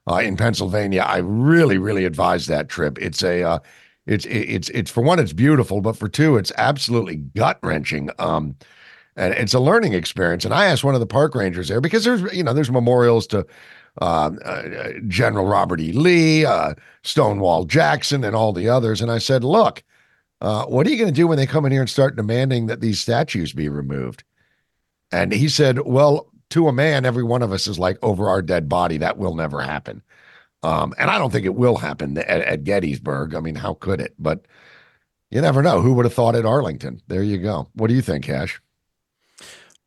uh, 0.10 0.18
in 0.18 0.38
Pennsylvania, 0.38 1.02
I 1.02 1.18
really, 1.18 1.78
really 1.78 2.06
advise 2.06 2.48
that 2.48 2.70
trip. 2.70 2.98
It's 3.00 3.24
a, 3.24 3.44
uh, 3.44 3.60
it's, 4.06 4.26
it's, 4.26 4.70
it's 4.70 4.92
for 4.92 5.02
one, 5.02 5.20
it's 5.20 5.34
beautiful, 5.34 5.82
but 5.82 5.98
for 5.98 6.08
two, 6.08 6.38
it's 6.38 6.52
absolutely 6.58 7.18
gut 7.18 7.60
wrenching. 7.62 8.10
Um, 8.18 8.56
and 9.16 9.34
it's 9.34 9.54
a 9.54 9.60
learning 9.60 9.94
experience. 9.94 10.46
And 10.46 10.54
I 10.54 10.66
asked 10.66 10.84
one 10.84 10.96
of 10.96 11.02
the 11.02 11.08
park 11.08 11.36
rangers 11.36 11.68
there 11.68 11.82
because 11.82 12.04
there's, 12.04 12.22
you 12.34 12.44
know, 12.44 12.54
there's 12.54 12.72
memorials 12.72 13.28
to 13.28 13.46
uh, 14.02 14.32
uh, 14.44 14.94
General 15.08 15.46
Robert 15.46 15.82
E. 15.82 15.92
Lee, 15.92 16.46
uh, 16.46 16.74
Stonewall 17.04 17.66
Jackson, 17.66 18.24
and 18.24 18.36
all 18.36 18.54
the 18.54 18.70
others. 18.70 19.02
And 19.02 19.12
I 19.12 19.18
said, 19.18 19.44
look, 19.44 19.84
uh, 20.42 20.66
what 20.66 20.88
are 20.88 20.90
you 20.90 20.98
going 20.98 21.14
to 21.14 21.16
do 21.16 21.28
when 21.28 21.38
they 21.38 21.46
come 21.46 21.66
in 21.66 21.72
here 21.72 21.82
and 21.82 21.90
start 21.90 22.16
demanding 22.16 22.66
that 22.66 22.82
these 22.82 23.00
statues 23.00 23.54
be 23.54 23.70
removed? 23.70 24.24
And 25.12 25.32
he 25.32 25.48
said, 25.50 25.82
Well, 25.82 26.31
to 26.52 26.68
a 26.68 26.74
man, 26.74 27.06
every 27.06 27.24
one 27.24 27.42
of 27.42 27.52
us 27.52 27.68
is 27.68 27.80
like 27.80 27.98
over 28.02 28.30
our 28.30 28.42
dead 28.42 28.70
body. 28.70 28.98
That 28.98 29.18
will 29.18 29.36
never 29.36 29.62
happen. 29.62 30.02
Um, 30.64 30.94
and 30.98 31.10
I 31.10 31.18
don't 31.18 31.32
think 31.32 31.46
it 31.46 31.56
will 31.56 31.78
happen 31.78 32.18
at, 32.18 32.28
at, 32.28 32.64
Gettysburg. 32.64 33.34
I 33.34 33.40
mean, 33.40 33.56
how 33.56 33.74
could 33.74 34.00
it? 34.00 34.14
But 34.20 34.46
you 35.32 35.42
never 35.42 35.64
know. 35.64 35.82
Who 35.82 35.94
would 35.94 36.06
have 36.06 36.14
thought 36.14 36.36
at 36.36 36.46
Arlington? 36.46 37.02
There 37.08 37.24
you 37.24 37.40
go. 37.40 37.68
What 37.74 37.88
do 37.88 37.96
you 37.96 38.02
think, 38.02 38.26
Hesh? 38.26 38.62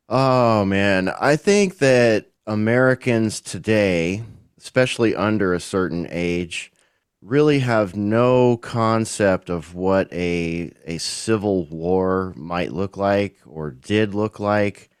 Oh, 0.09 0.65
man. 0.65 1.09
I 1.19 1.37
think 1.37 1.77
that 1.77 2.25
Americans 2.45 3.39
today, 3.39 4.23
especially 4.59 5.15
under 5.15 5.53
a 5.53 5.61
certain 5.61 6.07
age, 6.09 6.73
really 7.21 7.59
have 7.59 7.95
no 7.95 8.57
concept 8.57 9.49
of 9.49 9.73
what 9.73 10.11
a 10.13 10.71
a 10.85 10.97
civil 10.99 11.65
war 11.65 12.33
might 12.35 12.71
look 12.71 12.97
like 12.97 13.37
or 13.47 13.71
did 13.71 14.13
look 14.13 14.39
like 14.39 14.91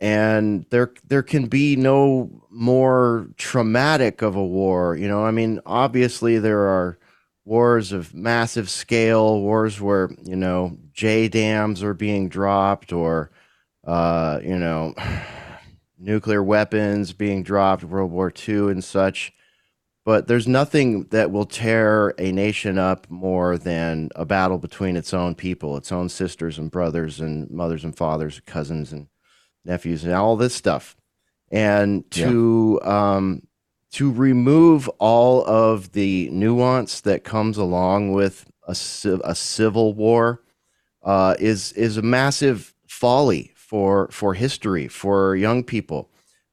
and 0.00 0.66
there 0.70 0.92
there 1.06 1.22
can 1.22 1.46
be 1.46 1.76
no 1.76 2.30
more 2.50 3.28
traumatic 3.36 4.22
of 4.22 4.36
a 4.36 4.44
war 4.44 4.96
you 4.96 5.08
know? 5.08 5.24
I 5.24 5.30
mean 5.30 5.60
obviously 5.66 6.38
there 6.38 6.60
are 6.60 6.98
wars 7.44 7.92
of 7.92 8.12
massive 8.14 8.68
scale 8.68 9.40
wars 9.40 9.80
where 9.80 10.10
you 10.22 10.36
know 10.36 10.76
JDAMs 10.92 11.82
are 11.82 11.94
being 11.94 12.28
dropped 12.28 12.92
or 12.92 13.30
uh 13.84 14.40
you 14.42 14.58
know 14.58 14.94
nuclear 15.98 16.42
weapons 16.42 17.12
being 17.12 17.42
dropped 17.42 17.84
world 17.84 18.10
war 18.10 18.32
ii 18.48 18.54
and 18.70 18.84
such. 18.84 19.32
But 20.04 20.28
there's 20.28 20.46
nothing 20.46 21.04
that 21.10 21.32
will 21.32 21.46
tear 21.46 22.14
a 22.16 22.30
nation 22.30 22.78
up 22.78 23.10
more 23.10 23.58
than 23.58 24.10
a 24.14 24.24
battle 24.24 24.56
between 24.56 24.96
its 24.96 25.12
own 25.12 25.34
people, 25.34 25.76
its 25.76 25.90
own 25.90 26.08
sisters 26.08 26.58
and 26.58 26.70
brothers 26.70 27.18
and 27.18 27.50
mothers 27.50 27.82
and 27.82 27.96
fathers, 27.96 28.40
cousins 28.46 28.92
and 28.92 29.08
nephews, 29.66 30.04
and 30.04 30.12
all 30.12 30.36
this 30.36 30.54
stuff. 30.54 30.96
And 31.50 32.10
to 32.12 32.80
yeah. 32.82 33.16
um, 33.16 33.42
to 33.92 34.10
remove 34.10 34.88
all 34.98 35.44
of 35.46 35.92
the 35.92 36.28
nuance 36.30 37.00
that 37.02 37.24
comes 37.24 37.56
along 37.56 38.12
with 38.12 38.46
a, 38.66 38.76
a 39.24 39.34
civil 39.34 39.94
war 39.94 40.42
uh, 41.02 41.36
is 41.38 41.72
is 41.72 41.96
a 41.96 42.02
massive 42.02 42.74
folly 42.86 43.52
for 43.54 44.08
for 44.10 44.34
history 44.34 44.88
for 44.88 45.36
young 45.36 45.62
people, 45.62 46.10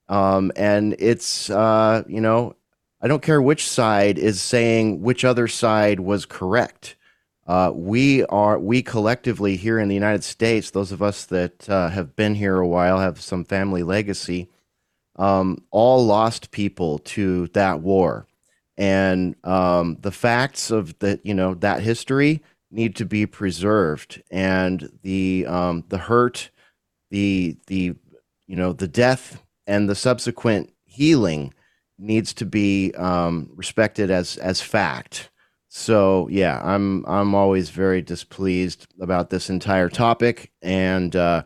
um, 0.09 0.51
and 0.55 0.95
it's 0.99 1.49
uh, 1.49 2.03
you 2.07 2.21
know 2.21 2.55
I 3.01 3.07
don't 3.07 3.21
care 3.21 3.41
which 3.41 3.67
side 3.67 4.17
is 4.17 4.41
saying 4.41 5.01
which 5.01 5.25
other 5.25 5.47
side 5.47 5.99
was 5.99 6.25
correct. 6.25 6.95
Uh, 7.45 7.71
we 7.73 8.23
are 8.25 8.57
we 8.57 8.81
collectively 8.81 9.57
here 9.57 9.77
in 9.77 9.89
the 9.89 9.95
United 9.95 10.23
States, 10.23 10.71
those 10.71 10.91
of 10.91 11.01
us 11.01 11.25
that 11.25 11.69
uh, 11.69 11.89
have 11.89 12.15
been 12.15 12.35
here 12.35 12.57
a 12.57 12.67
while, 12.67 12.99
have 12.99 13.19
some 13.19 13.43
family 13.43 13.83
legacy, 13.83 14.49
um, 15.17 15.57
all 15.69 16.05
lost 16.05 16.51
people 16.51 16.99
to 16.99 17.47
that 17.47 17.81
war, 17.81 18.25
and 18.77 19.35
um, 19.43 19.97
the 19.99 20.11
facts 20.11 20.71
of 20.71 20.97
that 20.99 21.25
you 21.25 21.33
know 21.33 21.53
that 21.55 21.81
history 21.81 22.41
need 22.71 22.95
to 22.95 23.05
be 23.05 23.25
preserved, 23.25 24.23
and 24.31 24.89
the 25.01 25.45
um, 25.45 25.83
the 25.89 25.97
hurt, 25.97 26.49
the 27.11 27.57
the 27.67 27.93
you 28.47 28.55
know 28.55 28.71
the 28.71 28.87
death 28.87 29.43
and 29.67 29.89
the 29.89 29.95
subsequent 29.95 30.71
healing 30.85 31.53
needs 31.99 32.33
to 32.33 32.45
be 32.45 32.93
um, 32.93 33.49
respected 33.53 34.09
as 34.09 34.37
as 34.37 34.61
fact 34.61 35.29
so 35.75 36.27
yeah, 36.29 36.61
I'm 36.63 37.03
I'm 37.07 37.33
always 37.33 37.71
very 37.71 38.03
displeased 38.03 38.85
about 39.01 39.31
this 39.31 39.49
entire 39.49 39.89
topic, 39.89 40.51
and 40.61 41.15
uh, 41.15 41.41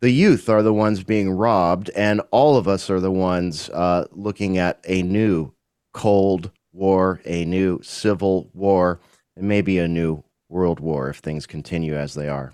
the 0.00 0.10
youth 0.10 0.50
are 0.50 0.62
the 0.62 0.74
ones 0.74 1.02
being 1.02 1.30
robbed, 1.30 1.88
and 1.96 2.20
all 2.32 2.58
of 2.58 2.68
us 2.68 2.90
are 2.90 3.00
the 3.00 3.10
ones 3.10 3.70
uh, 3.70 4.04
looking 4.12 4.58
at 4.58 4.78
a 4.86 5.02
new 5.04 5.54
Cold 5.94 6.50
War, 6.74 7.22
a 7.24 7.46
new 7.46 7.80
Civil 7.82 8.50
War, 8.52 9.00
and 9.38 9.48
maybe 9.48 9.78
a 9.78 9.88
new 9.88 10.22
World 10.50 10.78
War 10.78 11.08
if 11.08 11.16
things 11.20 11.46
continue 11.46 11.96
as 11.96 12.12
they 12.12 12.28
are. 12.28 12.52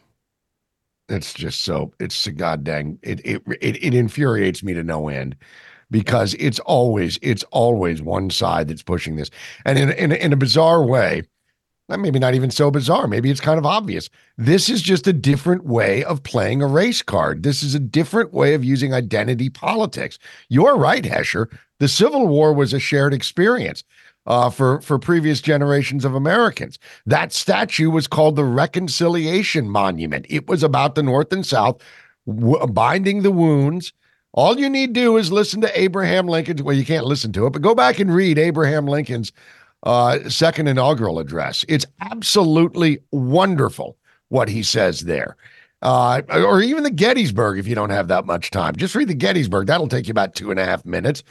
It's 1.08 1.34
just 1.34 1.62
so 1.62 1.92
it's 1.98 2.28
a 2.28 2.32
goddamn 2.32 3.00
it 3.02 3.20
it 3.24 3.42
it, 3.60 3.82
it 3.82 3.92
infuriates 3.92 4.62
me 4.62 4.72
to 4.74 4.84
no 4.84 5.08
end 5.08 5.34
because 5.92 6.34
it's 6.40 6.58
always 6.60 7.18
it's 7.22 7.44
always 7.52 8.02
one 8.02 8.30
side 8.30 8.66
that's 8.66 8.82
pushing 8.82 9.14
this, 9.14 9.30
and 9.64 9.78
in 9.78 9.90
in, 9.92 10.10
in 10.10 10.32
a 10.32 10.36
bizarre 10.36 10.82
way, 10.82 11.22
maybe 11.88 12.18
not 12.18 12.34
even 12.34 12.50
so 12.50 12.70
bizarre. 12.70 13.06
Maybe 13.06 13.30
it's 13.30 13.40
kind 13.40 13.58
of 13.58 13.66
obvious. 13.66 14.10
This 14.36 14.68
is 14.68 14.82
just 14.82 15.06
a 15.06 15.12
different 15.12 15.64
way 15.64 16.02
of 16.02 16.24
playing 16.24 16.62
a 16.62 16.66
race 16.66 17.02
card. 17.02 17.44
This 17.44 17.62
is 17.62 17.74
a 17.76 17.80
different 17.80 18.32
way 18.32 18.54
of 18.54 18.64
using 18.64 18.92
identity 18.92 19.50
politics. 19.50 20.18
You're 20.48 20.76
right, 20.76 21.04
Hesher. 21.04 21.48
The 21.78 21.88
Civil 21.88 22.26
War 22.26 22.52
was 22.52 22.72
a 22.72 22.80
shared 22.80 23.14
experience 23.14 23.84
uh, 24.26 24.50
for 24.50 24.80
for 24.80 24.98
previous 24.98 25.40
generations 25.40 26.04
of 26.04 26.14
Americans. 26.14 26.78
That 27.06 27.32
statue 27.32 27.90
was 27.90 28.06
called 28.06 28.36
the 28.36 28.44
Reconciliation 28.44 29.68
Monument. 29.68 30.26
It 30.28 30.48
was 30.48 30.62
about 30.62 30.94
the 30.94 31.02
North 31.02 31.32
and 31.32 31.44
South 31.44 31.82
w- 32.26 32.66
binding 32.66 33.22
the 33.22 33.30
wounds 33.30 33.92
all 34.32 34.58
you 34.58 34.68
need 34.68 34.94
to 34.94 35.00
do 35.00 35.16
is 35.16 35.30
listen 35.30 35.60
to 35.60 35.80
Abraham 35.80 36.26
Lincoln. 36.26 36.64
Well, 36.64 36.76
you 36.76 36.84
can't 36.84 37.04
listen 37.04 37.32
to 37.32 37.46
it, 37.46 37.50
but 37.50 37.62
go 37.62 37.74
back 37.74 37.98
and 37.98 38.14
read 38.14 38.38
Abraham 38.38 38.86
Lincoln's 38.86 39.32
uh, 39.82 40.28
second 40.28 40.68
inaugural 40.68 41.18
address. 41.18 41.64
It's 41.68 41.86
absolutely 42.00 43.00
wonderful 43.10 43.96
what 44.28 44.48
he 44.48 44.62
says 44.62 45.00
there. 45.00 45.36
Uh, 45.82 46.22
or 46.30 46.62
even 46.62 46.84
the 46.84 46.90
Gettysburg, 46.90 47.58
if 47.58 47.66
you 47.66 47.74
don't 47.74 47.90
have 47.90 48.08
that 48.08 48.24
much 48.24 48.50
time. 48.50 48.76
Just 48.76 48.94
read 48.94 49.08
the 49.08 49.14
Gettysburg. 49.14 49.66
That'll 49.66 49.88
take 49.88 50.06
you 50.06 50.12
about 50.12 50.34
two 50.34 50.50
and 50.50 50.60
a 50.60 50.64
half 50.64 50.84
minutes. 50.84 51.24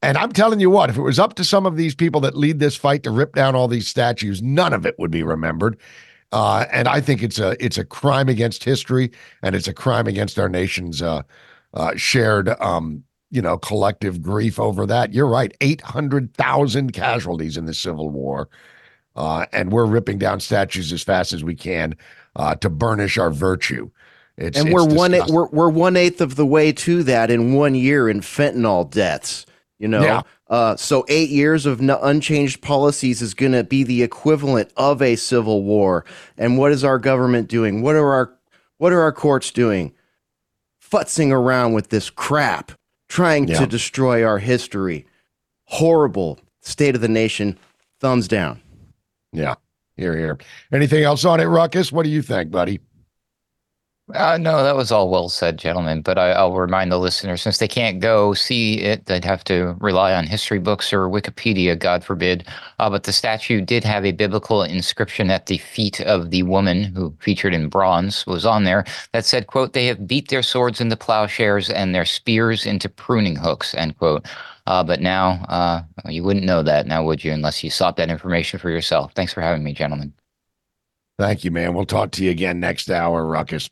And 0.00 0.18
I'm 0.18 0.32
telling 0.32 0.58
you 0.58 0.70
what, 0.70 0.90
if 0.90 0.96
it 0.96 1.02
was 1.02 1.18
up 1.18 1.34
to 1.34 1.44
some 1.44 1.66
of 1.66 1.76
these 1.76 1.94
people 1.94 2.20
that 2.22 2.36
lead 2.36 2.58
this 2.58 2.74
fight 2.74 3.02
to 3.04 3.10
rip 3.10 3.34
down 3.34 3.54
all 3.54 3.68
these 3.68 3.86
statues, 3.86 4.42
none 4.42 4.72
of 4.72 4.84
it 4.86 4.98
would 4.98 5.10
be 5.10 5.22
remembered. 5.22 5.76
Uh, 6.32 6.64
and 6.72 6.88
I 6.88 7.00
think 7.00 7.22
it's 7.22 7.38
a 7.38 7.54
it's 7.64 7.76
a 7.76 7.84
crime 7.84 8.30
against 8.30 8.64
history, 8.64 9.12
and 9.42 9.54
it's 9.54 9.68
a 9.68 9.74
crime 9.74 10.06
against 10.06 10.38
our 10.38 10.48
nation's 10.48 11.02
uh, 11.02 11.22
uh, 11.74 11.96
shared, 11.96 12.48
um, 12.60 13.04
you 13.30 13.42
know, 13.42 13.56
collective 13.58 14.22
grief 14.22 14.60
over 14.60 14.86
that. 14.86 15.12
You're 15.14 15.28
right. 15.28 15.54
800,000 15.60 16.92
casualties 16.92 17.56
in 17.56 17.64
the 17.66 17.74
Civil 17.74 18.10
War. 18.10 18.48
Uh, 19.14 19.46
and 19.52 19.72
we're 19.72 19.86
ripping 19.86 20.18
down 20.18 20.40
statues 20.40 20.92
as 20.92 21.02
fast 21.02 21.32
as 21.32 21.44
we 21.44 21.54
can 21.54 21.94
uh, 22.36 22.54
to 22.56 22.70
burnish 22.70 23.18
our 23.18 23.30
virtue. 23.30 23.90
It's, 24.38 24.58
and 24.58 24.72
we're 24.72 24.86
one 24.86 25.12
eighth, 25.12 25.28
we're 25.28 25.48
we're 25.48 25.68
one 25.68 25.96
eighth 25.96 26.22
of 26.22 26.36
the 26.36 26.46
way 26.46 26.72
to 26.72 27.02
that 27.02 27.30
in 27.30 27.52
one 27.52 27.74
year 27.74 28.08
in 28.08 28.20
fentanyl 28.20 28.90
deaths. 28.90 29.44
You 29.78 29.88
know, 29.88 30.02
yeah. 30.02 30.22
uh, 30.48 30.76
so 30.76 31.04
eight 31.08 31.28
years 31.28 31.66
of 31.66 31.80
no, 31.80 32.00
unchanged 32.00 32.62
policies 32.62 33.20
is 33.20 33.34
going 33.34 33.52
to 33.52 33.64
be 33.64 33.82
the 33.82 34.02
equivalent 34.02 34.72
of 34.76 35.02
a 35.02 35.16
civil 35.16 35.64
war. 35.64 36.06
And 36.38 36.56
what 36.56 36.72
is 36.72 36.84
our 36.84 36.98
government 36.98 37.48
doing? 37.48 37.82
What 37.82 37.96
are 37.96 38.12
our 38.12 38.34
what 38.78 38.92
are 38.92 39.00
our 39.00 39.12
courts 39.12 39.50
doing? 39.50 39.92
Futzing 40.92 41.32
around 41.32 41.72
with 41.72 41.88
this 41.88 42.10
crap, 42.10 42.72
trying 43.08 43.48
yeah. 43.48 43.58
to 43.58 43.66
destroy 43.66 44.24
our 44.24 44.38
history. 44.38 45.06
Horrible 45.64 46.38
state 46.60 46.94
of 46.94 47.00
the 47.00 47.08
nation. 47.08 47.58
Thumbs 48.00 48.28
down. 48.28 48.60
Yeah. 49.32 49.54
Here, 49.96 50.16
here. 50.16 50.38
Anything 50.72 51.04
else 51.04 51.24
on 51.24 51.40
it, 51.40 51.44
Ruckus? 51.44 51.92
What 51.92 52.04
do 52.04 52.10
you 52.10 52.22
think, 52.22 52.50
buddy? 52.50 52.80
Uh, 54.14 54.36
no, 54.36 54.62
that 54.62 54.76
was 54.76 54.92
all 54.92 55.08
well 55.08 55.28
said, 55.28 55.56
gentlemen. 55.56 56.02
But 56.02 56.18
I, 56.18 56.42
will 56.44 56.58
remind 56.58 56.92
the 56.92 56.98
listeners 56.98 57.40
since 57.40 57.58
they 57.58 57.68
can't 57.68 58.00
go 58.00 58.34
see 58.34 58.80
it, 58.80 59.06
they'd 59.06 59.24
have 59.24 59.44
to 59.44 59.76
rely 59.80 60.12
on 60.12 60.26
history 60.26 60.58
books 60.58 60.92
or 60.92 61.08
Wikipedia, 61.08 61.78
God 61.78 62.04
forbid. 62.04 62.46
Uh, 62.78 62.90
but 62.90 63.04
the 63.04 63.12
statue 63.12 63.60
did 63.60 63.84
have 63.84 64.04
a 64.04 64.12
biblical 64.12 64.62
inscription 64.64 65.30
at 65.30 65.46
the 65.46 65.58
feet 65.58 66.00
of 66.00 66.30
the 66.30 66.42
woman 66.42 66.84
who 66.84 67.14
featured 67.20 67.54
in 67.54 67.68
bronze 67.68 68.26
was 68.26 68.44
on 68.44 68.64
there 68.64 68.84
that 69.12 69.24
said, 69.24 69.46
"quote 69.46 69.72
They 69.72 69.86
have 69.86 70.06
beat 70.06 70.28
their 70.28 70.42
swords 70.42 70.80
into 70.80 70.96
plowshares 70.96 71.70
and 71.70 71.94
their 71.94 72.04
spears 72.04 72.66
into 72.66 72.88
pruning 72.88 73.36
hooks." 73.36 73.74
End 73.74 73.96
quote. 73.98 74.26
Uh, 74.66 74.84
but 74.84 75.00
now 75.00 75.44
uh, 75.48 75.82
you 76.08 76.22
wouldn't 76.22 76.46
know 76.46 76.62
that 76.62 76.86
now, 76.86 77.04
would 77.04 77.24
you, 77.24 77.32
unless 77.32 77.64
you 77.64 77.70
sought 77.70 77.96
that 77.96 78.10
information 78.10 78.58
for 78.58 78.70
yourself? 78.70 79.12
Thanks 79.14 79.32
for 79.32 79.40
having 79.40 79.64
me, 79.64 79.72
gentlemen. 79.72 80.12
Thank 81.22 81.44
you, 81.44 81.52
man. 81.52 81.74
We'll 81.74 81.86
talk 81.86 82.10
to 82.12 82.24
you 82.24 82.32
again 82.32 82.58
next 82.58 82.90
hour, 82.90 83.24
Ruckus. 83.24 83.70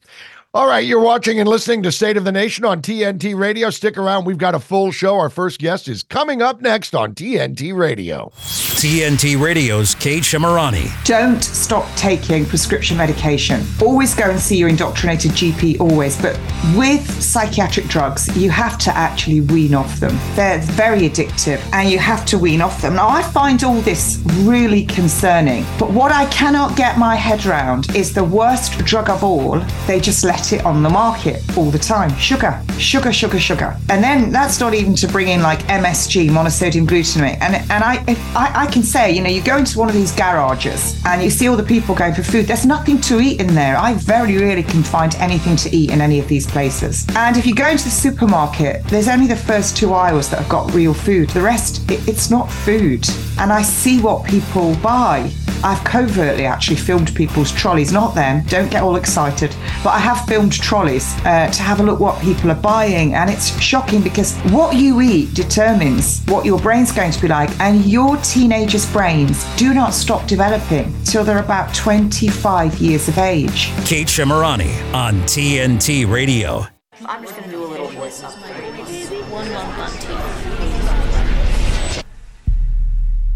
All 0.53 0.67
right, 0.67 0.85
you're 0.85 0.99
watching 0.99 1.39
and 1.39 1.49
listening 1.49 1.85
to 1.85 1.93
State 1.93 2.17
of 2.17 2.25
the 2.25 2.33
Nation 2.33 2.65
on 2.65 2.83
TNT 2.83 3.39
Radio. 3.39 3.71
Stick 3.71 3.97
around, 3.97 4.25
we've 4.25 4.37
got 4.37 4.57
a 4.57 4.59
full 4.59 4.91
show. 4.91 5.15
Our 5.15 5.31
first 5.31 5.61
guest 5.61 5.87
is 5.87 6.03
coming 6.03 6.43
up 6.43 6.61
next 6.61 6.93
on 6.93 7.15
TNT 7.15 7.73
Radio. 7.73 8.33
TNT 8.35 9.41
Radio's 9.41 9.95
Kate 9.95 10.25
Shemirani. 10.25 10.91
Don't 11.05 11.41
stop 11.45 11.87
taking 11.95 12.45
prescription 12.45 12.97
medication. 12.97 13.63
Always 13.81 14.13
go 14.13 14.29
and 14.29 14.41
see 14.41 14.57
your 14.57 14.69
indoctrinated 14.69 15.31
GP, 15.33 15.79
always. 15.79 16.21
But 16.21 16.37
with 16.75 17.09
psychiatric 17.23 17.87
drugs, 17.87 18.37
you 18.37 18.51
have 18.51 18.77
to 18.79 18.97
actually 18.97 19.43
wean 19.43 19.73
off 19.73 20.01
them. 20.01 20.19
They're 20.35 20.59
very 20.59 21.09
addictive 21.09 21.61
and 21.73 21.89
you 21.89 22.01
have 22.01 22.27
to 22.27 22.39
wean 22.39 22.61
off 22.61 22.83
them. 22.83 22.97
Now, 22.97 23.09
I 23.09 23.23
find 23.23 23.63
all 23.63 23.81
this 23.83 24.21
really 24.39 24.85
concerning, 24.87 25.65
but 25.79 25.93
what 25.93 26.11
I 26.11 26.27
cannot 26.31 26.77
get 26.77 26.99
my 26.99 27.15
head 27.15 27.47
around 27.47 27.95
is 27.95 28.13
the 28.13 28.25
worst 28.25 28.79
drug 28.79 29.11
of 29.11 29.23
all. 29.23 29.61
They 29.87 30.01
just 30.01 30.25
let 30.25 30.39
it 30.53 30.64
on 30.64 30.83
the 30.83 30.90
market 30.90 31.42
all 31.57 31.70
the 31.70 31.79
time. 31.79 32.14
Sugar, 32.18 32.61
sugar, 32.79 33.12
sugar, 33.12 33.38
sugar. 33.38 33.76
And 33.88 34.03
then 34.03 34.31
that's 34.31 34.61
not 34.61 34.74
even 34.74 34.94
to 34.96 35.09
bring 35.09 35.29
in 35.29 35.42
like 35.42 35.61
MSG, 35.68 36.29
monosodium 36.31 36.87
glutamate. 36.87 37.38
And 37.40 37.55
and 37.70 37.85
I, 37.85 38.05
I, 38.35 38.64
I 38.64 38.66
can 38.66 38.83
say, 38.83 39.12
you 39.12 39.22
know, 39.22 39.31
you 39.31 39.42
go 39.42 39.57
into 39.57 39.79
one 39.79 39.88
of 39.88 39.94
these 39.94 40.12
garages 40.12 41.00
and 41.05 41.22
you 41.22 41.31
see 41.31 41.48
all 41.48 41.57
the 41.57 41.62
people 41.62 41.94
going 41.94 42.14
for 42.14 42.22
food. 42.22 42.46
There's 42.46 42.66
nothing 42.66 43.00
to 43.03 43.20
eat 43.20 43.40
in 43.40 43.55
there. 43.55 43.76
I 43.76 43.94
very 43.94 44.37
rarely 44.38 44.62
can 44.62 44.83
find 44.83 45.14
anything 45.16 45.57
to 45.57 45.74
eat 45.74 45.90
in 45.90 46.00
any 46.00 46.18
of 46.18 46.29
these 46.29 46.46
places. 46.46 47.07
And 47.14 47.37
if 47.37 47.46
you 47.46 47.55
go 47.55 47.68
into 47.68 47.85
the 47.85 47.90
supermarket, 47.90 48.85
there's 48.87 49.09
only 49.09 49.26
the 49.26 49.37
first 49.37 49.76
two 49.76 49.92
aisles 49.92 50.29
that 50.31 50.38
have 50.40 50.48
got 50.48 50.72
real 50.74 50.94
food. 50.94 51.31
The 51.31 51.40
rest, 51.40 51.90
it, 51.90 52.07
it's 52.09 52.31
not 52.31 52.50
food. 52.50 53.07
And 53.38 53.53
I 53.53 53.62
see 53.62 54.00
what 54.00 54.24
people 54.24 54.74
buy. 54.76 55.31
I've 55.62 55.85
covertly 55.85 56.46
actually 56.46 56.76
filmed 56.79 57.14
people's 57.14 57.53
trolleys, 57.53 57.92
not 57.92 58.14
them, 58.14 58.44
don't 58.46 58.70
get 58.70 58.83
all 58.83 58.96
excited, 58.96 59.55
but 59.85 59.90
I 59.90 59.98
have 59.98 60.26
filmed 60.31 60.53
trolleys 60.53 61.12
uh, 61.25 61.51
to 61.51 61.61
have 61.61 61.81
a 61.81 61.83
look 61.83 61.99
what 61.99 62.23
people 62.23 62.53
are 62.53 62.62
buying. 62.62 63.14
And 63.14 63.29
it's 63.29 63.61
shocking 63.61 64.01
because 64.01 64.38
what 64.53 64.77
you 64.77 65.01
eat 65.01 65.35
determines 65.35 66.25
what 66.27 66.45
your 66.45 66.61
brain's 66.61 66.93
going 66.93 67.11
to 67.11 67.21
be 67.21 67.27
like. 67.27 67.51
And 67.59 67.85
your 67.85 68.16
teenagers' 68.19 68.88
brains 68.93 69.45
do 69.57 69.75
not 69.75 69.93
stop 69.93 70.29
developing 70.29 70.95
till 71.03 71.25
they're 71.25 71.40
about 71.40 71.75
25 71.75 72.79
years 72.79 73.09
of 73.09 73.19
age. 73.19 73.73
Kate 73.85 74.07
Shemirani 74.07 74.71
on 74.95 75.14
TNT 75.23 76.09
Radio. 76.09 76.64
I'm 77.07 77.25
just 77.25 77.35
going 77.35 77.51
to 77.51 77.57
do 77.57 77.64
a 77.64 77.66
little 77.66 77.88
voice 77.88 78.23
One 78.23 79.53
month 79.53 80.11
on 80.11 82.05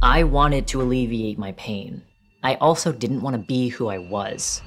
I 0.00 0.22
wanted 0.22 0.68
to 0.68 0.80
alleviate 0.80 1.38
my 1.38 1.50
pain. 1.52 2.02
I 2.44 2.54
also 2.56 2.92
didn't 2.92 3.22
want 3.22 3.34
to 3.34 3.42
be 3.42 3.68
who 3.68 3.88
I 3.88 3.98
was. 3.98 4.62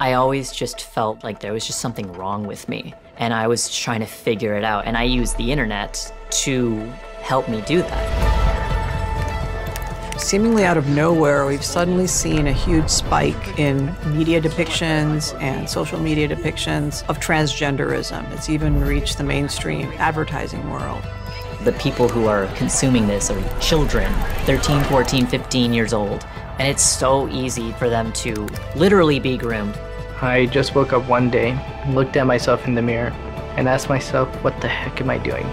I 0.00 0.12
always 0.12 0.52
just 0.52 0.80
felt 0.82 1.24
like 1.24 1.40
there 1.40 1.52
was 1.52 1.66
just 1.66 1.80
something 1.80 2.12
wrong 2.12 2.46
with 2.46 2.68
me, 2.68 2.94
and 3.16 3.34
I 3.34 3.48
was 3.48 3.76
trying 3.76 3.98
to 3.98 4.06
figure 4.06 4.54
it 4.54 4.62
out, 4.62 4.86
and 4.86 4.96
I 4.96 5.02
used 5.02 5.36
the 5.38 5.50
internet 5.50 6.14
to 6.44 6.78
help 7.20 7.48
me 7.48 7.62
do 7.62 7.82
that. 7.82 8.28
Seemingly 10.20 10.64
out 10.64 10.76
of 10.76 10.86
nowhere, 10.86 11.46
we've 11.46 11.64
suddenly 11.64 12.06
seen 12.06 12.46
a 12.46 12.52
huge 12.52 12.88
spike 12.88 13.58
in 13.58 13.92
media 14.16 14.40
depictions 14.40 15.34
and 15.40 15.68
social 15.68 15.98
media 15.98 16.28
depictions 16.28 17.02
of 17.08 17.18
transgenderism. 17.18 18.30
It's 18.30 18.48
even 18.48 18.80
reached 18.80 19.18
the 19.18 19.24
mainstream 19.24 19.90
advertising 19.96 20.70
world. 20.70 21.02
The 21.64 21.72
people 21.72 22.08
who 22.08 22.26
are 22.26 22.46
consuming 22.54 23.08
this 23.08 23.32
are 23.32 23.58
children, 23.58 24.12
13, 24.44 24.84
14, 24.84 25.26
15 25.26 25.72
years 25.72 25.92
old. 25.92 26.24
And 26.60 26.68
it's 26.68 26.82
so 26.82 27.28
easy 27.28 27.72
for 27.72 27.88
them 27.88 28.12
to 28.14 28.48
literally 28.76 29.18
be 29.18 29.36
groomed. 29.36 29.76
I 30.20 30.46
just 30.46 30.74
woke 30.74 30.92
up 30.92 31.08
one 31.08 31.30
day, 31.30 31.56
looked 31.90 32.16
at 32.16 32.26
myself 32.26 32.66
in 32.66 32.74
the 32.74 32.82
mirror, 32.82 33.10
and 33.56 33.68
asked 33.68 33.88
myself, 33.88 34.28
what 34.42 34.60
the 34.60 34.66
heck 34.66 35.00
am 35.00 35.10
I 35.10 35.18
doing? 35.18 35.46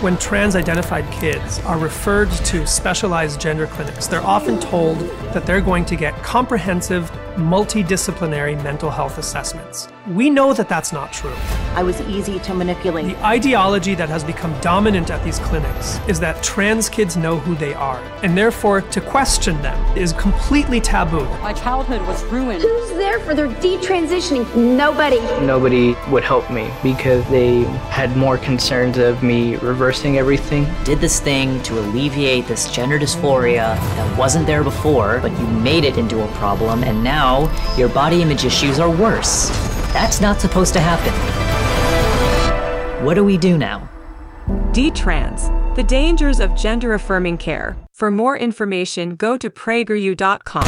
When 0.00 0.16
trans 0.16 0.54
identified 0.54 1.10
kids 1.10 1.58
are 1.64 1.76
referred 1.76 2.30
to 2.30 2.64
specialized 2.68 3.40
gender 3.40 3.66
clinics, 3.66 4.06
they're 4.06 4.20
often 4.20 4.60
told 4.60 4.96
that 5.34 5.44
they're 5.44 5.60
going 5.60 5.84
to 5.86 5.96
get 5.96 6.14
comprehensive, 6.22 7.10
multidisciplinary 7.34 8.62
mental 8.62 8.90
health 8.90 9.18
assessments. 9.18 9.88
We 10.06 10.30
know 10.30 10.52
that 10.52 10.68
that's 10.68 10.92
not 10.92 11.12
true. 11.12 11.34
I 11.74 11.82
was 11.82 12.00
easy 12.02 12.38
to 12.38 12.54
manipulate. 12.54 13.06
The 13.06 13.26
ideology 13.26 13.96
that 13.96 14.08
has 14.08 14.22
become 14.22 14.58
dominant 14.60 15.10
at 15.10 15.22
these 15.24 15.40
clinics 15.40 15.98
is 16.06 16.20
that 16.20 16.44
trans 16.44 16.88
kids 16.88 17.16
know 17.16 17.36
who 17.36 17.56
they 17.56 17.74
are, 17.74 17.98
and 18.22 18.38
therefore 18.38 18.82
to 18.82 19.00
question 19.00 19.60
them 19.62 19.98
is 19.98 20.12
completely 20.12 20.80
taboo. 20.80 21.24
My 21.42 21.52
childhood 21.52 22.06
was 22.06 22.22
ruined. 22.26 22.62
Who's 22.62 22.90
there 22.90 23.18
for 23.20 23.34
their 23.34 23.48
detransitioning? 23.48 24.54
Nobody. 24.54 25.20
Nobody 25.44 25.96
would 26.08 26.22
help 26.22 26.48
me 26.52 26.70
because 26.84 27.28
they 27.30 27.62
had 27.90 28.16
more 28.16 28.38
concerns 28.38 28.96
of 28.98 29.24
me 29.24 29.56
reversing 29.56 29.87
everything. 30.18 30.66
Did 30.84 31.00
this 31.00 31.20
thing 31.20 31.62
to 31.62 31.78
alleviate 31.78 32.46
this 32.46 32.70
gender 32.70 32.98
dysphoria 32.98 33.76
that 33.76 34.18
wasn't 34.18 34.46
there 34.46 34.62
before, 34.62 35.18
but 35.20 35.32
you 35.32 35.46
made 35.46 35.84
it 35.84 35.96
into 35.96 36.22
a 36.22 36.28
problem, 36.32 36.84
and 36.84 37.02
now 37.02 37.48
your 37.76 37.88
body 37.88 38.20
image 38.22 38.44
issues 38.44 38.78
are 38.78 38.90
worse. 38.90 39.48
That's 39.92 40.20
not 40.20 40.40
supposed 40.40 40.74
to 40.74 40.80
happen. 40.80 41.12
What 43.04 43.14
do 43.14 43.24
we 43.24 43.38
do 43.38 43.56
now? 43.56 43.88
D-Trans, 44.72 45.48
the 45.76 45.82
dangers 45.82 46.40
of 46.40 46.54
gender 46.54 46.92
affirming 46.94 47.38
care. 47.38 47.76
For 47.94 48.10
more 48.10 48.36
information, 48.36 49.16
go 49.16 49.36
to 49.38 49.48
prageru.com. 49.48 50.64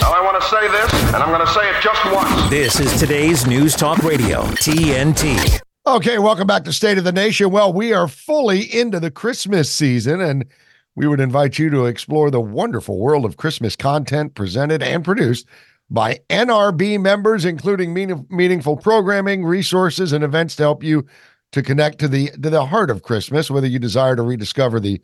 Now, 0.00 0.12
I 0.12 0.20
want 0.24 0.42
to 0.42 0.48
say 0.48 0.68
this, 0.68 1.14
and 1.14 1.16
I'm 1.16 1.28
going 1.28 1.46
to 1.46 1.52
say 1.52 1.68
it 1.68 1.82
just 1.82 2.04
once. 2.06 2.50
This 2.50 2.80
is 2.80 2.98
today's 2.98 3.46
News 3.46 3.76
Talk 3.76 4.02
Radio, 4.02 4.42
TNT. 4.42 5.60
Okay, 5.86 6.18
welcome 6.18 6.46
back 6.46 6.64
to 6.64 6.72
State 6.72 6.96
of 6.96 7.04
the 7.04 7.12
Nation. 7.12 7.50
Well, 7.50 7.70
we 7.70 7.92
are 7.92 8.08
fully 8.08 8.62
into 8.74 8.98
the 8.98 9.10
Christmas 9.10 9.70
season, 9.70 10.18
and 10.18 10.46
we 10.94 11.06
would 11.06 11.20
invite 11.20 11.58
you 11.58 11.68
to 11.68 11.84
explore 11.84 12.30
the 12.30 12.40
wonderful 12.40 12.98
world 12.98 13.26
of 13.26 13.36
Christmas 13.36 13.76
content 13.76 14.34
presented 14.34 14.82
and 14.82 15.04
produced 15.04 15.46
by 15.90 16.20
NRB 16.30 17.02
members, 17.02 17.44
including 17.44 17.92
meaning, 17.92 18.26
meaningful 18.30 18.78
programming, 18.78 19.44
resources, 19.44 20.14
and 20.14 20.24
events 20.24 20.56
to 20.56 20.62
help 20.62 20.82
you 20.82 21.04
to 21.52 21.60
connect 21.62 21.98
to 21.98 22.08
the 22.08 22.30
to 22.30 22.48
the 22.48 22.64
heart 22.64 22.88
of 22.88 23.02
Christmas, 23.02 23.50
whether 23.50 23.66
you 23.66 23.78
desire 23.78 24.16
to 24.16 24.22
rediscover 24.22 24.80
the 24.80 25.02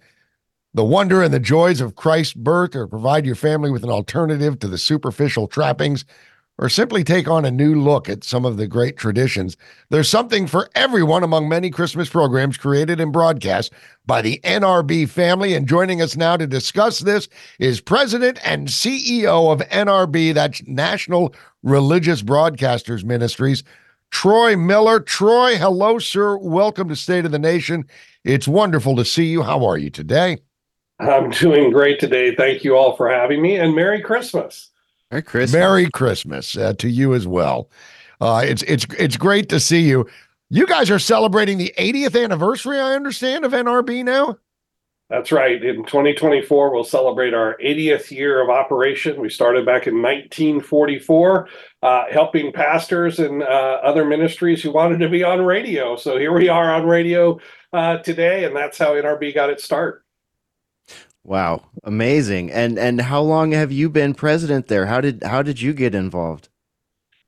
the 0.73 0.85
wonder 0.85 1.23
and 1.23 1.35
the 1.35 1.41
joys 1.41 1.83
of 1.83 1.97
Christ's 1.97 2.33
birth, 2.33 2.75
or 2.75 2.87
provide 2.87 3.27
your 3.27 3.35
family 3.35 3.71
with 3.71 3.85
an 3.85 3.91
alternative 3.91 4.59
to 4.61 4.67
the 4.67 4.79
superficial 4.79 5.47
trappings 5.47 6.07
or 6.61 6.69
simply 6.69 7.03
take 7.03 7.27
on 7.27 7.47
a 7.47 7.51
new 7.51 7.75
look 7.75 8.07
at 8.07 8.23
some 8.23 8.45
of 8.45 8.59
the 8.59 8.67
great 8.67 8.99
traditions. 8.99 9.57
There's 9.89 10.11
something 10.11 10.47
for 10.47 10.69
everyone 10.75 11.23
among 11.23 11.49
many 11.49 11.71
Christmas 11.71 12.11
programs 12.11 12.59
created 12.59 13.01
and 13.01 13.11
broadcast 13.11 13.73
by 14.05 14.21
the 14.21 14.41
NRB 14.45 15.09
family. 15.09 15.55
And 15.55 15.67
joining 15.67 16.03
us 16.03 16.17
now 16.17 16.37
to 16.37 16.47
discuss 16.47 16.99
this 16.99 17.31
is 17.59 17.81
President 17.81 18.39
and 18.47 18.69
CEO 18.69 19.51
of 19.51 19.67
NRB, 19.71 20.35
that's 20.35 20.63
National 20.67 21.35
Religious 21.63 22.21
Broadcasters 22.21 23.05
Ministries, 23.05 23.65
Troy 24.11 24.55
Miller. 24.55 25.01
Troy, 25.01 25.57
hello, 25.57 25.99
sir. 25.99 26.37
Welcome 26.37 26.91
to 26.91 26.97
State 26.97 27.25
of 27.25 27.33
the 27.33 27.39
Nation. 27.39 27.87
It's 28.23 28.47
wonderful 28.47 28.97
to 28.97 29.05
see 29.07 29.25
you. 29.25 29.43
How 29.43 29.65
are 29.65 29.79
you 29.79 29.89
today? 29.89 30.37
I'm 30.99 31.31
doing 31.31 31.71
great 31.71 31.99
today. 31.99 32.35
Thank 32.35 32.65
you 32.65 32.77
all 32.77 32.97
for 32.97 33.09
having 33.09 33.41
me, 33.41 33.57
and 33.57 33.75
Merry 33.75 34.03
Christmas. 34.03 34.70
Merry 35.11 35.23
Christmas. 35.23 35.53
Merry 35.53 35.91
Christmas 35.91 36.57
uh, 36.57 36.73
to 36.75 36.89
you 36.89 37.15
as 37.15 37.27
well. 37.27 37.69
Uh, 38.21 38.43
it's 38.45 38.63
it's 38.63 38.87
it's 38.99 39.17
great 39.17 39.49
to 39.49 39.59
see 39.59 39.81
you. 39.81 40.09
You 40.51 40.67
guys 40.67 40.91
are 40.91 40.99
celebrating 40.99 41.59
the 41.59 41.73
80th 41.79 42.23
anniversary, 42.23 42.79
I 42.79 42.95
understand, 42.95 43.45
of 43.45 43.53
NRB 43.53 44.05
now. 44.05 44.37
That's 45.09 45.33
right. 45.33 45.63
In 45.63 45.85
2024, 45.85 46.73
we'll 46.73 46.85
celebrate 46.85 47.35
our 47.35 47.57
80th 47.59 48.13
year 48.13 48.41
of 48.41 48.49
operation. 48.49 49.21
We 49.21 49.29
started 49.29 49.67
back 49.67 49.89
in 49.89 49.95
1944, 50.03 51.49
uh, 51.83 52.05
helping 52.13 52.53
pastors 52.53 53.19
and 53.19 53.43
uh, 53.43 53.81
other 53.83 54.05
ministries 54.05 54.63
who 54.63 54.71
wanted 54.71 55.01
to 55.01 55.09
be 55.09 55.25
on 55.25 55.45
radio. 55.45 55.97
So 55.97 56.17
here 56.17 56.33
we 56.33 56.49
are 56.49 56.73
on 56.73 56.87
radio 56.87 57.41
uh, 57.73 57.99
today, 57.99 58.45
and 58.45 58.55
that's 58.55 58.79
how 58.79 58.95
NRB 58.95 59.35
got 59.35 59.51
its 59.51 59.65
start. 59.65 60.05
Wow, 61.25 61.67
amazing! 61.85 62.51
And 62.51 62.79
and 62.79 63.01
how 63.01 63.21
long 63.21 63.53
have 63.53 63.71
you 63.71 63.91
been 63.91 64.15
president 64.15 64.69
there? 64.69 64.87
How 64.87 65.01
did 65.01 65.23
how 65.23 65.43
did 65.43 65.61
you 65.61 65.73
get 65.73 65.95
involved? 65.95 66.49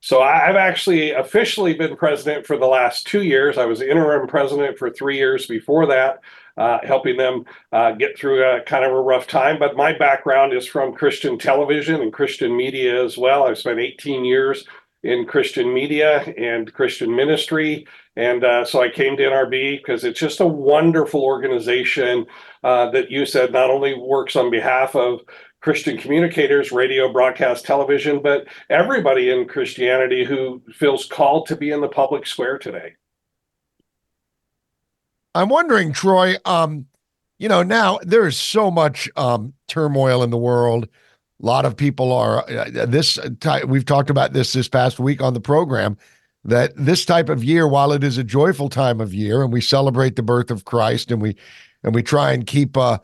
So 0.05 0.21
I've 0.21 0.57
actually 0.57 1.13
officially 1.13 1.75
been 1.75 1.95
president 1.95 2.45
for 2.45 2.59
the 2.59 2.67
last 2.67 3.07
two 3.07 3.23
years. 3.23 3.57
I 3.57 3.67
was 3.67 3.81
interim 3.81 4.27
president 4.27 4.77
for 4.77 4.91
three 4.91 5.17
years 5.17 5.47
before 5.47 5.87
that, 5.87 6.23
uh, 6.57 6.79
helping 6.83 7.17
them 7.17 7.45
uh, 7.71 7.93
get 7.93 8.19
through 8.19 8.43
a 8.43 8.63
kind 8.63 8.85
of 8.85 8.91
a 8.91 9.01
rough 9.01 9.29
time. 9.29 9.61
But 9.61 9.77
my 9.77 9.97
background 9.97 10.55
is 10.55 10.67
from 10.67 10.93
Christian 10.93 11.39
television 11.39 12.01
and 12.01 12.13
Christian 12.13 12.57
media 12.57 13.05
as 13.05 13.17
well. 13.17 13.45
I've 13.45 13.59
spent 13.59 13.79
18 13.79 14.25
years 14.25 14.65
in 15.03 15.27
Christian 15.27 15.73
media 15.73 16.21
and 16.39 16.73
Christian 16.73 17.15
ministry. 17.15 17.87
And 18.17 18.45
uh, 18.45 18.65
so 18.65 18.83
I 18.83 18.89
came 18.89 19.17
to 19.17 19.23
NRB 19.23 19.79
because 19.79 20.05
it's 20.05 20.21
just 20.21 20.41
a 20.41 20.47
wonderful 20.47 21.23
organization 21.23 22.27
uh, 22.63 22.91
that 22.91 23.11
you 23.11 23.27
said 23.27 23.53
not 23.53 23.71
only 23.71 23.95
works 23.95 24.37
on 24.37 24.51
behalf 24.51 24.95
of 24.95 25.21
Christian 25.61 25.97
communicators, 25.97 26.73
radio, 26.73 27.13
broadcast, 27.13 27.65
television, 27.65 28.21
but 28.21 28.47
everybody 28.69 29.31
in 29.31 29.47
Christianity 29.47 30.25
who 30.25 30.61
feels 30.73 31.07
called 31.07 31.47
to 31.47 31.57
be 31.57 31.71
in 31.71 31.81
the 31.81 31.89
public 31.89 32.27
square 32.27 32.59
today. 32.59 32.95
I'm 35.35 35.49
wondering, 35.49 35.93
Troy, 35.93 36.35
um, 36.45 36.87
you 37.39 37.49
know, 37.49 37.63
now 37.63 37.99
there's 38.03 38.39
so 38.39 38.71
much 38.71 39.09
um, 39.17 39.55
turmoil 39.67 40.23
in 40.23 40.31
the 40.31 40.39
world. 40.39 40.89
A 41.43 41.47
lot 41.47 41.65
of 41.65 41.77
people 41.77 42.13
are 42.13 42.49
uh, 42.49 42.87
this. 42.87 43.19
Ty- 43.41 43.65
we've 43.65 43.85
talked 43.85 44.11
about 44.11 44.33
this 44.33 44.53
this 44.53 44.69
past 44.69 45.01
week 45.01 45.21
on 45.21 45.35
the 45.35 45.41
program 45.41 45.97
that 46.45 46.73
this 46.77 47.05
type 47.05 47.29
of 47.29 47.43
year, 47.43 47.67
while 47.67 47.93
it 47.93 48.05
is 48.05 48.19
a 48.19 48.25
joyful 48.25 48.69
time 48.69 49.01
of 49.01 49.13
year, 49.13 49.43
and 49.43 49.53
we 49.53 49.61
celebrate 49.61 50.17
the 50.17 50.23
birth 50.23 50.51
of 50.51 50.65
Christ, 50.65 51.11
and 51.11 51.21
we 51.21 51.37
and 51.83 51.95
we 51.95 52.03
try 52.03 52.33
and 52.33 52.47
keep 52.47 52.77
uh, 52.77 52.99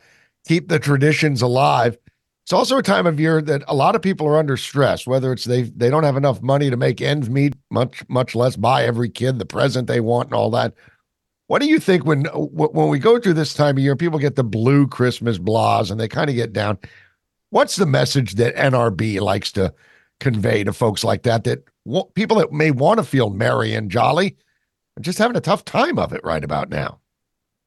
keep 0.46 0.68
the 0.68 0.79
traditions 0.79 1.42
alive. 1.42 1.98
It's 2.44 2.53
also 2.53 2.79
a 2.79 2.83
time 2.83 3.07
of 3.07 3.20
year 3.20 3.42
that 3.42 3.62
a 3.68 3.74
lot 3.74 3.94
of 3.94 4.03
people 4.03 4.27
are 4.27 4.38
under 4.38 4.57
stress. 4.57 5.07
Whether 5.07 5.33
it's 5.33 5.44
they 5.44 5.62
they 5.62 5.90
don't 5.90 6.05
have 6.05 6.16
enough 6.16 6.40
money 6.40 6.70
to 6.70 6.77
make 6.77 7.01
ends 7.01 7.29
meet, 7.29 7.55
much 7.70 8.05
much 8.09 8.35
less 8.35 8.57
buy 8.57 8.85
every 8.85 9.11
kid 9.11 9.38
the 9.38 9.46
present 9.46 9.88
they 9.88 10.01
want 10.01 10.29
and 10.29 10.35
all 10.35 10.51
that. 10.53 10.74
What 11.48 11.61
do 11.61 11.68
you 11.68 11.81
think 11.81 12.05
when 12.05 12.24
when 12.27 12.88
we 12.88 12.98
go 13.01 13.18
through 13.18 13.35
this 13.35 13.55
time 13.55 13.77
of 13.77 13.83
year, 13.83 13.96
people 13.96 14.18
get 14.18 14.37
the 14.37 14.44
blue 14.44 14.87
Christmas 14.87 15.38
blahs 15.38 15.90
and 15.90 15.98
they 15.98 16.09
kind 16.09 16.31
of 16.31 16.37
get 16.37 16.53
down? 16.53 16.79
What's 17.51 17.77
the 17.77 17.87
message 17.87 18.35
that 18.35 18.57
NRB 18.57 19.21
likes 19.21 19.53
to 19.53 19.75
convey 20.21 20.65
to 20.65 20.73
folks 20.73 21.05
like 21.05 21.23
that? 21.23 21.45
That 21.45 21.65
people 22.15 22.39
that 22.39 22.53
may 22.53 22.71
want 22.71 22.99
to 22.99 23.05
feel 23.05 23.31
merry 23.31 23.75
and 23.75 23.91
jolly 23.91 24.37
are 24.99 25.03
just 25.03 25.19
having 25.19 25.37
a 25.37 25.41
tough 25.41 25.65
time 25.65 25.99
of 25.99 26.13
it 26.13 26.23
right 26.25 26.45
about 26.45 26.69
now. 26.69 27.01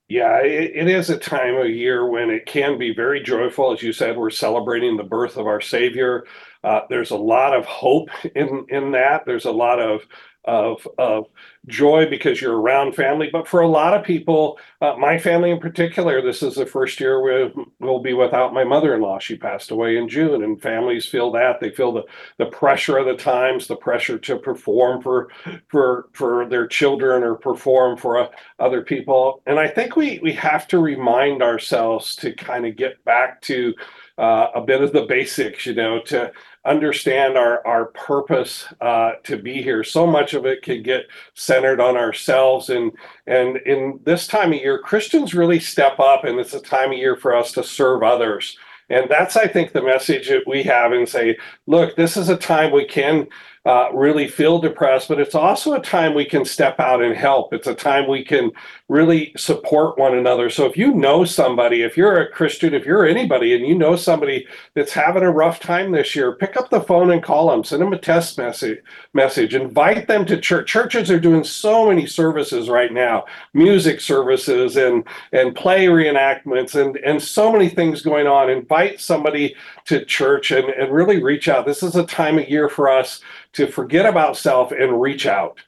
Yeah, 0.07 0.41
it, 0.41 0.71
it 0.75 0.87
is 0.89 1.09
a 1.09 1.17
time 1.17 1.55
of 1.55 1.69
year 1.69 2.05
when 2.05 2.29
it 2.29 2.45
can 2.45 2.77
be 2.77 2.93
very 2.93 3.23
joyful. 3.23 3.71
As 3.71 3.81
you 3.81 3.93
said, 3.93 4.17
we're 4.17 4.29
celebrating 4.29 4.97
the 4.97 5.03
birth 5.03 5.37
of 5.37 5.47
our 5.47 5.61
Savior. 5.61 6.25
Uh, 6.65 6.81
there's 6.89 7.11
a 7.11 7.17
lot 7.17 7.55
of 7.55 7.65
hope 7.65 8.09
in 8.35 8.65
in 8.67 8.91
that. 8.91 9.25
There's 9.25 9.45
a 9.45 9.51
lot 9.51 9.79
of 9.79 10.01
of 10.45 10.87
of 10.97 11.27
joy 11.67 12.09
because 12.09 12.41
you're 12.41 12.59
around 12.59 12.95
family. 12.95 13.29
But 13.31 13.47
for 13.47 13.61
a 13.61 13.67
lot 13.67 13.93
of 13.93 14.03
people, 14.03 14.59
uh, 14.81 14.95
my 14.97 15.17
family 15.17 15.51
in 15.51 15.59
particular, 15.59 16.21
this 16.21 16.41
is 16.41 16.55
the 16.55 16.65
first 16.65 16.99
year 16.99 17.21
we 17.21 17.65
will 17.79 17.99
be 17.99 18.13
without 18.13 18.53
my 18.53 18.63
mother-in-law. 18.63 19.19
She 19.19 19.37
passed 19.37 19.71
away 19.71 19.97
in 19.97 20.09
June, 20.09 20.43
and 20.43 20.61
families 20.61 21.05
feel 21.05 21.31
that 21.33 21.59
they 21.59 21.69
feel 21.69 21.91
the 21.91 22.03
the 22.37 22.47
pressure 22.47 22.97
of 22.97 23.05
the 23.05 23.15
times, 23.15 23.67
the 23.67 23.75
pressure 23.75 24.17
to 24.17 24.37
perform 24.37 25.01
for 25.01 25.29
for 25.67 26.07
for 26.13 26.47
their 26.47 26.67
children 26.67 27.23
or 27.23 27.35
perform 27.35 27.97
for 27.97 28.17
uh, 28.17 28.27
other 28.59 28.81
people. 28.81 29.41
And 29.45 29.59
I 29.59 29.67
think 29.67 29.95
we 29.95 30.19
we 30.23 30.33
have 30.33 30.67
to 30.69 30.79
remind 30.79 31.43
ourselves 31.43 32.15
to 32.17 32.33
kind 32.33 32.65
of 32.65 32.75
get 32.75 33.03
back 33.05 33.41
to 33.41 33.73
a 34.21 34.61
bit 34.61 34.81
of 34.81 34.93
the 34.93 35.05
basics, 35.05 35.65
you 35.65 35.73
know, 35.73 35.99
to 36.01 36.31
understand 36.63 37.37
our 37.37 37.65
our 37.65 37.85
purpose 37.85 38.65
uh, 38.81 39.13
to 39.23 39.37
be 39.37 39.61
here. 39.61 39.83
So 39.83 40.05
much 40.05 40.33
of 40.33 40.45
it 40.45 40.61
can 40.61 40.83
get 40.83 41.07
centered 41.33 41.79
on 41.79 41.97
ourselves, 41.97 42.69
and 42.69 42.91
and 43.25 43.57
in 43.57 43.99
this 44.03 44.27
time 44.27 44.53
of 44.53 44.59
year, 44.59 44.79
Christians 44.79 45.33
really 45.33 45.59
step 45.59 45.99
up, 45.99 46.23
and 46.23 46.39
it's 46.39 46.53
a 46.53 46.61
time 46.61 46.91
of 46.91 46.97
year 46.97 47.15
for 47.15 47.35
us 47.35 47.51
to 47.53 47.63
serve 47.63 48.03
others. 48.03 48.57
And 48.89 49.09
that's, 49.09 49.37
I 49.37 49.47
think, 49.47 49.71
the 49.71 49.81
message 49.81 50.27
that 50.27 50.45
we 50.45 50.63
have 50.63 50.91
and 50.91 51.07
say, 51.07 51.37
look, 51.65 51.95
this 51.95 52.17
is 52.17 52.27
a 52.27 52.35
time 52.35 52.73
we 52.73 52.85
can 52.85 53.25
uh, 53.63 53.89
really 53.93 54.27
feel 54.27 54.57
depressed, 54.59 55.07
but 55.07 55.19
it's 55.19 55.35
also 55.35 55.73
a 55.73 55.81
time 55.81 56.15
we 56.15 56.25
can 56.25 56.43
step 56.43 56.79
out 56.79 57.03
and 57.03 57.15
help. 57.15 57.53
It's 57.53 57.67
a 57.67 57.75
time 57.75 58.09
we 58.09 58.25
can 58.25 58.49
really 58.89 59.31
support 59.37 59.99
one 59.99 60.17
another. 60.17 60.49
So 60.49 60.65
if 60.65 60.75
you 60.75 60.95
know 60.95 61.25
somebody, 61.25 61.83
if 61.83 61.95
you're 61.95 62.21
a 62.21 62.31
Christian, 62.31 62.73
if 62.73 62.85
you're 62.85 63.05
anybody 63.05 63.55
and 63.55 63.65
you 63.65 63.75
know 63.75 63.95
somebody 63.95 64.47
that's 64.73 64.91
having 64.91 65.21
a 65.21 65.31
rough 65.31 65.59
time 65.59 65.91
this 65.91 66.15
year, 66.15 66.35
pick 66.35 66.57
up 66.57 66.71
the 66.71 66.81
phone 66.81 67.11
and 67.11 67.21
call 67.21 67.51
them, 67.51 67.63
send 67.63 67.83
them 67.83 67.93
a 67.93 67.99
test 67.99 68.39
message, 68.39 68.79
message, 69.13 69.53
invite 69.53 70.07
them 70.07 70.25
to 70.25 70.41
church. 70.41 70.67
Churches 70.67 71.11
are 71.11 71.19
doing 71.19 71.43
so 71.43 71.87
many 71.87 72.07
services 72.07 72.67
right 72.67 72.91
now, 72.91 73.25
music 73.53 74.01
services 74.01 74.75
and 74.75 75.03
and 75.33 75.55
play 75.55 75.85
reenactments 75.85 76.73
and 76.73 76.97
and 76.97 77.21
so 77.21 77.51
many 77.51 77.69
things 77.69 78.01
going 78.01 78.25
on. 78.25 78.49
Invite 78.49 78.99
somebody 78.99 79.55
to 79.85 80.03
church 80.03 80.51
and, 80.51 80.69
and 80.69 80.91
really 80.91 81.21
reach 81.21 81.47
out. 81.47 81.65
This 81.65 81.83
is 81.83 81.95
a 81.95 82.05
time 82.05 82.39
of 82.39 82.49
year 82.49 82.67
for 82.67 82.89
us 82.89 83.21
to 83.53 83.67
forget 83.67 84.05
about 84.05 84.37
self 84.37 84.71
and 84.71 85.01
reach 85.01 85.25
out. 85.25 85.59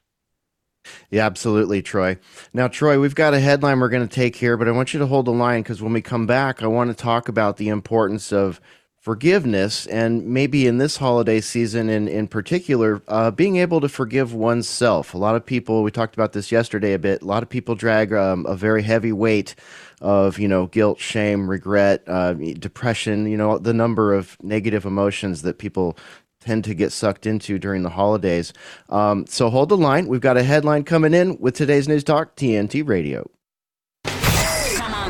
Yeah, 1.10 1.26
absolutely, 1.26 1.82
Troy. 1.82 2.17
Now, 2.54 2.67
Troy, 2.67 3.00
we've 3.00 3.15
got 3.15 3.34
a 3.34 3.39
headline 3.39 3.80
we're 3.80 3.89
going 3.89 4.08
to 4.08 4.13
take 4.13 4.36
here, 4.36 4.58
but 4.58 4.67
I 4.67 4.72
want 4.72 4.93
you 4.93 5.00
to 5.00 5.06
hold 5.06 5.26
the 5.26 5.32
line 5.32 5.62
because 5.62 5.82
when 5.82 5.93
we 5.93 6.02
come 6.02 6.26
back, 6.26 6.62
I 6.62 6.67
want 6.67 6.89
to 6.89 6.96
talk 6.96 7.30
about 7.30 7.58
the 7.58 7.69
importance 7.69 8.34
of 8.34 8.60
forgiveness 9.04 9.86
and 9.88 10.26
maybe 10.26 10.65
in 10.65 10.78
this 10.78 10.96
holiday 10.96 11.41
season 11.41 11.89
in, 11.89 12.08
in 12.08 12.26
particular, 12.26 13.02
uh, 13.10 13.30
being 13.32 13.58
able 13.58 13.82
to 13.82 13.89
forgive 13.89 14.34
oneself. 14.34 15.13
A 15.13 15.17
lot 15.17 15.36
of 15.36 15.46
people, 15.46 15.84
we 15.84 15.91
talked 15.91 16.15
about 16.15 16.32
this 16.32 16.54
yesterday 16.54 16.93
a 16.93 17.00
bit, 17.00 17.22
a 17.22 17.26
lot 17.26 17.43
of 17.43 17.50
people 17.50 17.76
drag 17.76 18.13
um, 18.13 18.46
a 18.46 18.56
very 18.56 18.82
heavy 18.82 19.12
weight 19.12 19.56
of, 20.00 20.39
you 20.39 20.48
know, 20.48 20.67
guilt, 20.67 21.02
shame, 21.02 21.50
regret, 21.50 22.02
uh, 22.08 22.32
depression, 22.34 23.26
you 23.26 23.36
know, 23.36 23.58
the 23.58 23.74
number 23.74 24.13
of 24.13 24.38
negative 24.41 24.86
emotions 24.86 25.41
that 25.41 25.58
people 25.58 25.98
tend 26.43 26.63
to 26.65 26.75
get 26.75 26.91
sucked 26.91 27.25
into 27.25 27.58
during 27.58 27.84
the 27.84 27.89
holidays. 27.89 28.53
Um, 28.89 29.25
so 29.27 29.49
hold 29.49 29.69
the 29.69 29.77
line. 29.77 30.08
We've 30.08 30.21
got 30.21 30.38
a 30.38 30.43
headline 30.43 30.84
coming 30.84 31.13
in 31.13 31.38
with 31.39 31.56
today's 31.56 31.88
News 31.88 32.03
Talk, 32.03 32.36
TNT 32.36 32.88
Radio. 32.88 33.29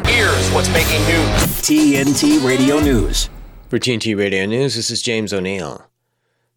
Here's 0.06 0.50
what's 0.52 0.69
making 0.69 1.02
news. 1.06 1.43
TNT 1.62 2.46
Radio 2.46 2.80
News. 2.80 3.30
For 3.69 3.80
TNT 3.80 4.17
Radio 4.17 4.46
News, 4.46 4.76
this 4.76 4.91
is 4.91 5.02
James 5.02 5.34
O'Neill. 5.34 5.88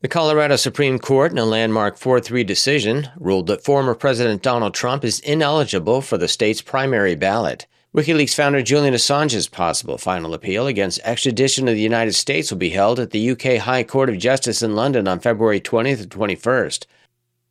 The 0.02 0.08
Colorado 0.08 0.56
Supreme 0.56 0.98
Court, 0.98 1.32
in 1.32 1.38
a 1.38 1.46
landmark 1.46 1.96
4 1.96 2.20
3 2.20 2.44
decision, 2.44 3.08
ruled 3.16 3.46
that 3.46 3.64
former 3.64 3.94
President 3.94 4.42
Donald 4.42 4.74
Trump 4.74 5.04
is 5.04 5.20
ineligible 5.20 6.02
for 6.02 6.18
the 6.18 6.28
state's 6.28 6.60
primary 6.60 7.14
ballot. 7.14 7.66
WikiLeaks 7.96 8.34
founder 8.34 8.60
Julian 8.60 8.92
Assange's 8.92 9.48
possible 9.48 9.96
final 9.96 10.34
appeal 10.34 10.66
against 10.66 11.00
extradition 11.02 11.64
to 11.64 11.72
the 11.72 11.80
United 11.80 12.12
States 12.12 12.50
will 12.50 12.58
be 12.58 12.68
held 12.68 13.00
at 13.00 13.10
the 13.10 13.30
UK 13.30 13.56
High 13.56 13.84
Court 13.84 14.10
of 14.10 14.18
Justice 14.18 14.60
in 14.60 14.76
London 14.76 15.08
on 15.08 15.18
February 15.18 15.62
20th 15.62 16.02
and 16.02 16.10
21st. 16.10 16.84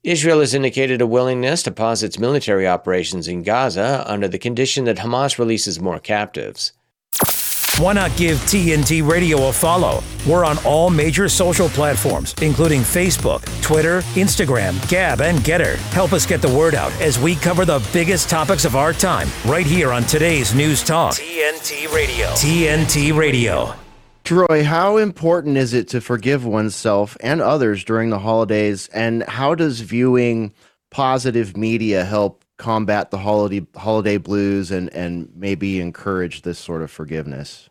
Israel 0.04 0.42
has 0.42 0.54
indicated 0.54 1.02
a 1.02 1.08
willingness 1.08 1.64
to 1.64 1.72
pause 1.72 2.04
its 2.04 2.20
military 2.20 2.68
operations 2.68 3.28
in 3.28 3.42
Gaza 3.42 4.04
under 4.06 4.28
the 4.28 4.38
condition 4.38 4.86
that 4.86 4.98
Hamas 4.98 5.40
releases 5.40 5.80
more 5.80 6.00
captives. 6.00 6.74
Why 7.78 7.92
not 7.92 8.16
give 8.16 8.38
TNT 8.38 9.06
Radio 9.06 9.50
a 9.50 9.52
follow? 9.52 10.02
We're 10.26 10.46
on 10.46 10.58
all 10.60 10.90
major 10.90 11.28
social 11.28 11.68
platforms, 11.68 12.34
including 12.42 12.84
Facebook, 12.84 13.44
Twitter, 13.62 14.00
Instagram, 14.14 14.80
Gab, 14.88 15.20
and 15.20 15.40
Gettr. 15.40 15.76
Help 15.92 16.14
us 16.14 16.26
get 16.26 16.42
the 16.42 16.48
word 16.48 16.74
out 16.74 16.94
as 17.02 17.20
we 17.20 17.36
cover 17.36 17.66
the 17.66 17.86
biggest 17.92 18.30
topics 18.30 18.64
of 18.64 18.78
our 18.78 18.94
time 18.94 19.28
right 19.46 19.66
here 19.66 19.92
on 19.92 20.04
today's 20.04 20.56
News 20.56 20.86
Talk. 20.86 21.16
TNT 21.16 21.94
Radio. 21.94 22.28
TNT 22.28 23.14
Radio. 23.14 23.76
Troy, 24.24 24.64
how 24.64 24.96
important 24.96 25.58
is 25.58 25.74
it 25.74 25.90
to 25.90 26.00
forgive 26.00 26.46
oneself 26.46 27.18
and 27.20 27.42
others 27.42 27.84
during 27.84 28.10
the 28.10 28.20
holidays? 28.20 28.88
And 28.88 29.22
how 29.24 29.54
does 29.54 29.82
viewing 29.82 30.54
positive 30.92 31.58
media 31.58 32.06
help 32.06 32.45
combat 32.58 33.12
the 33.12 33.18
holiday 33.18 33.66
holiday 33.76 34.18
blues 34.18 34.72
and 34.72 34.94
and 34.94 35.30
maybe 35.36 35.80
encourage 35.80 36.42
this 36.42 36.60
sort 36.60 36.82
of 36.82 36.92
forgiveness? 36.92 37.70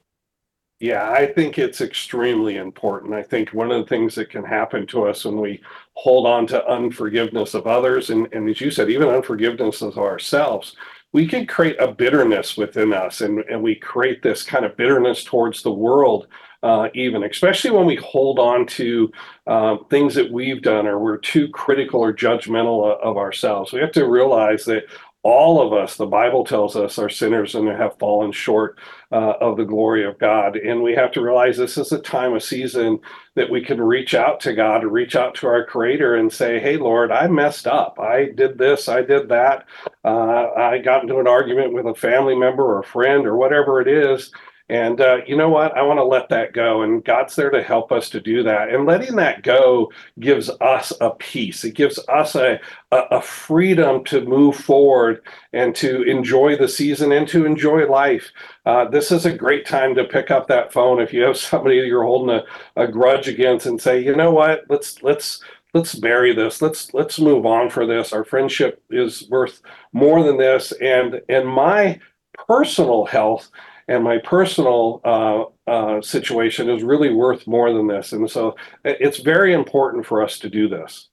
Yeah, 0.81 1.11
I 1.11 1.27
think 1.27 1.57
it's 1.57 1.81
extremely 1.81 2.57
important. 2.57 3.15
I 3.15 3.23
think 3.23 3.51
one 3.51 3.71
of 3.71 3.81
the 3.81 3.89
things 3.89 4.15
that 4.17 4.29
can 4.29 4.45
happen 4.45 4.87
to 4.89 5.07
us 5.07 5.25
when 5.25 5.41
we 5.41 5.63
hold 5.95 6.27
on 6.27 6.47
to 6.49 6.67
unforgiveness 6.69 7.55
of 7.55 7.67
others, 7.67 8.11
and, 8.11 8.29
and 8.33 8.51
as 8.51 8.61
you 8.61 8.71
said, 8.71 8.91
even 8.91 9.09
unforgiveness 9.09 9.83
of 9.83 9.97
ourselves, 9.97 10.77
we 11.13 11.29
can 11.29 11.47
create 11.47 11.81
a 11.81 11.87
bitterness 11.87 12.57
within 12.57 12.93
us 12.93 13.21
and, 13.21 13.39
and 13.49 13.63
we 13.63 13.77
create 13.77 14.21
this 14.21 14.43
kind 14.43 14.65
of 14.65 14.77
bitterness 14.77 15.23
towards 15.23 15.63
the 15.63 15.73
world 15.73 16.27
uh, 16.65 16.89
even 16.95 17.25
especially 17.25 17.71
when 17.71 17.87
we 17.87 17.97
hold 17.97 18.41
on 18.41 18.67
to 18.67 19.13
uh, 19.47 19.77
things 19.91 20.17
that 20.17 20.33
we've 20.33 20.63
done 20.63 20.89
or 20.89 20.99
we're 20.99 21.19
too 21.19 21.49
critical 21.51 22.01
or 22.01 22.13
judgmental 22.15 22.99
of 23.03 23.19
ourselves 23.19 23.73
we 23.73 23.81
have 23.81 23.93
to 23.93 24.09
realize 24.09 24.65
that 24.67 24.85
all 25.25 25.63
of 25.67 25.73
us, 25.73 25.97
the 25.97 26.07
Bible 26.07 26.45
tells 26.45 26.77
us, 26.77 26.99
are 26.99 27.09
sinners 27.09 27.55
and 27.55 27.67
have 27.69 27.99
fallen 27.99 28.31
short 28.31 28.79
uh, 29.11 29.33
of 29.41 29.57
the 29.57 29.65
glory 29.65 30.05
of 30.05 30.19
God. 30.19 30.57
And 30.57 30.83
we 30.83 30.95
have 30.95 31.13
to 31.13 31.23
realize 31.23 31.57
this 31.57 31.79
is 31.79 31.93
a 31.93 31.99
time, 31.99 32.35
a 32.35 32.41
season 32.41 33.01
that 33.35 33.51
we 33.51 33.65
can 33.65 33.81
reach 33.81 34.15
out 34.15 34.39
to 34.41 34.55
God, 34.55 34.85
reach 34.85 35.17
out 35.17 35.35
to 35.37 35.47
our 35.47 35.65
Creator, 35.65 36.17
and 36.17 36.33
say, 36.33 36.61
"Hey, 36.61 36.77
Lord, 36.77 37.11
I 37.11 37.27
messed 37.27 37.67
up. 37.67 37.99
I 37.99 38.27
did 38.35 38.59
this. 38.59 38.89
I 38.89 39.01
did 39.03 39.31
that. 39.31 39.67
Uh, 40.05 40.51
I 40.57 40.79
got 40.79 41.03
into 41.03 41.19
an 41.19 41.27
argument 41.27 41.73
with 41.73 41.87
a 41.87 41.95
family 41.95 42.37
member 42.37 42.63
or 42.63 42.81
a 42.81 42.85
friend 42.85 43.27
or 43.27 43.37
whatever 43.37 43.81
it 43.81 43.89
is." 43.89 44.31
And 44.71 44.99
uh, 45.03 45.19
you 45.27 45.37
know 45.37 45.51
what? 45.51 45.77
I 45.77 45.83
want 45.83 45.99
to 45.99 46.05
let 46.05 46.31
that 46.31 46.55
go. 46.55 46.83
And 46.83 47.05
God's 47.05 47.37
there 47.37 47.51
to 47.51 47.63
help 47.63 47.93
us 47.93 48.09
to 48.11 48.21
do 48.21 48.43
that. 48.45 48.71
And 48.71 48.87
letting 48.87 49.17
that 49.17 49.43
go 49.43 49.93
gives 50.19 50.49
us 50.63 50.91
a 51.03 51.11
peace. 51.11 51.65
It 51.65 51.75
gives 51.75 51.99
us 52.09 52.35
a, 52.35 52.59
a, 52.91 52.99
a, 53.11 53.21
freedom 53.21 54.03
to 54.05 54.25
move 54.25 54.57
forward 54.57 55.21
and 55.53 55.75
to 55.77 56.03
enjoy 56.05 56.57
the 56.57 56.69
season 56.69 57.13
and 57.13 57.29
to 57.29 57.45
enjoy 57.45 57.87
life. 57.87 58.31
Uh, 58.65 58.89
this 58.89 59.13
is 59.13 59.27
a 59.27 59.37
great 59.37 59.67
time 59.67 59.95
to 59.97 60.05
pick 60.05 60.31
up 60.31 60.49
that 60.49 60.73
phone 60.73 60.99
if 60.99 61.13
you 61.13 61.23
have 61.23 61.37
somebody 61.37 61.77
you're 61.77 62.05
holding 62.05 62.35
a, 62.35 62.83
a 62.83 62.89
grudge 62.89 63.29
against 63.29 63.67
and 63.67 63.81
say, 63.81 64.03
you 64.03 64.17
know 64.17 64.31
what? 64.31 64.65
Let's 64.71 65.03
let's 65.03 65.43
let's 65.75 65.95
bury 65.95 66.35
this. 66.35 66.63
Let's 66.63 66.95
let's 66.95 67.19
move 67.19 67.45
on 67.45 67.69
for 67.69 67.85
this. 67.87 68.15
Our 68.15 68.25
friendship 68.25 68.83
is 68.89 69.29
worth 69.29 69.61
more 69.93 70.23
than 70.23 70.39
this. 70.39 70.73
And 70.81 71.21
and 71.29 71.47
my 71.47 72.01
personal 72.49 73.05
health 73.05 73.51
and 73.89 74.03
my 74.03 74.19
personal 74.19 75.01
uh, 75.05 75.45
uh, 75.71 76.01
situation 76.01 76.71
is 76.71 76.83
really 76.83 77.13
worth 77.13 77.47
more 77.47 77.73
than 77.73 77.87
this. 77.87 78.13
And 78.13 78.31
so 78.31 78.57
it's 78.85 79.19
very 79.19 79.53
important 79.53 80.07
for 80.07 80.23
us 80.23 80.39
to 80.41 80.51
do 80.51 80.69
this. 80.69 81.09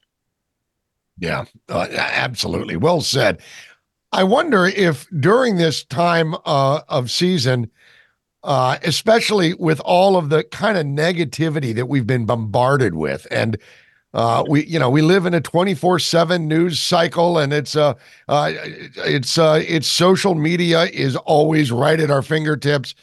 Yeah, 1.17 1.45
uh, 1.69 1.87
absolutely. 1.91 2.77
Well 2.77 3.01
said. 3.01 3.41
I 4.13 4.23
wonder 4.23 4.65
if 4.65 5.07
during 5.19 5.55
this 5.55 5.85
time 5.85 6.35
uh, 6.45 6.81
of 6.89 7.11
season, 7.11 7.69
uh, 8.43 8.77
especially 8.83 9.53
with 9.53 9.79
all 9.81 10.17
of 10.17 10.29
the 10.29 10.43
kind 10.43 10.77
of 10.77 10.85
negativity 10.85 11.73
that 11.75 11.87
we've 11.87 12.07
been 12.07 12.25
bombarded 12.25 12.95
with, 12.95 13.27
and 13.31 13.57
uh, 14.13 14.43
we, 14.47 14.65
you 14.65 14.77
know, 14.77 14.89
we 14.89 15.01
live 15.01 15.25
in 15.25 15.33
a 15.33 15.41
24 15.41 15.99
seven 15.99 16.47
news 16.47 16.81
cycle 16.81 17.37
and 17.37 17.53
it's, 17.53 17.75
uh, 17.75 17.93
uh, 18.27 18.51
it's, 18.53 19.37
uh, 19.37 19.61
it's 19.65 19.87
social 19.87 20.35
media 20.35 20.83
is 20.85 21.15
always 21.15 21.71
right 21.71 21.99
at 21.99 22.11
our 22.11 22.21
fingertips. 22.21 22.93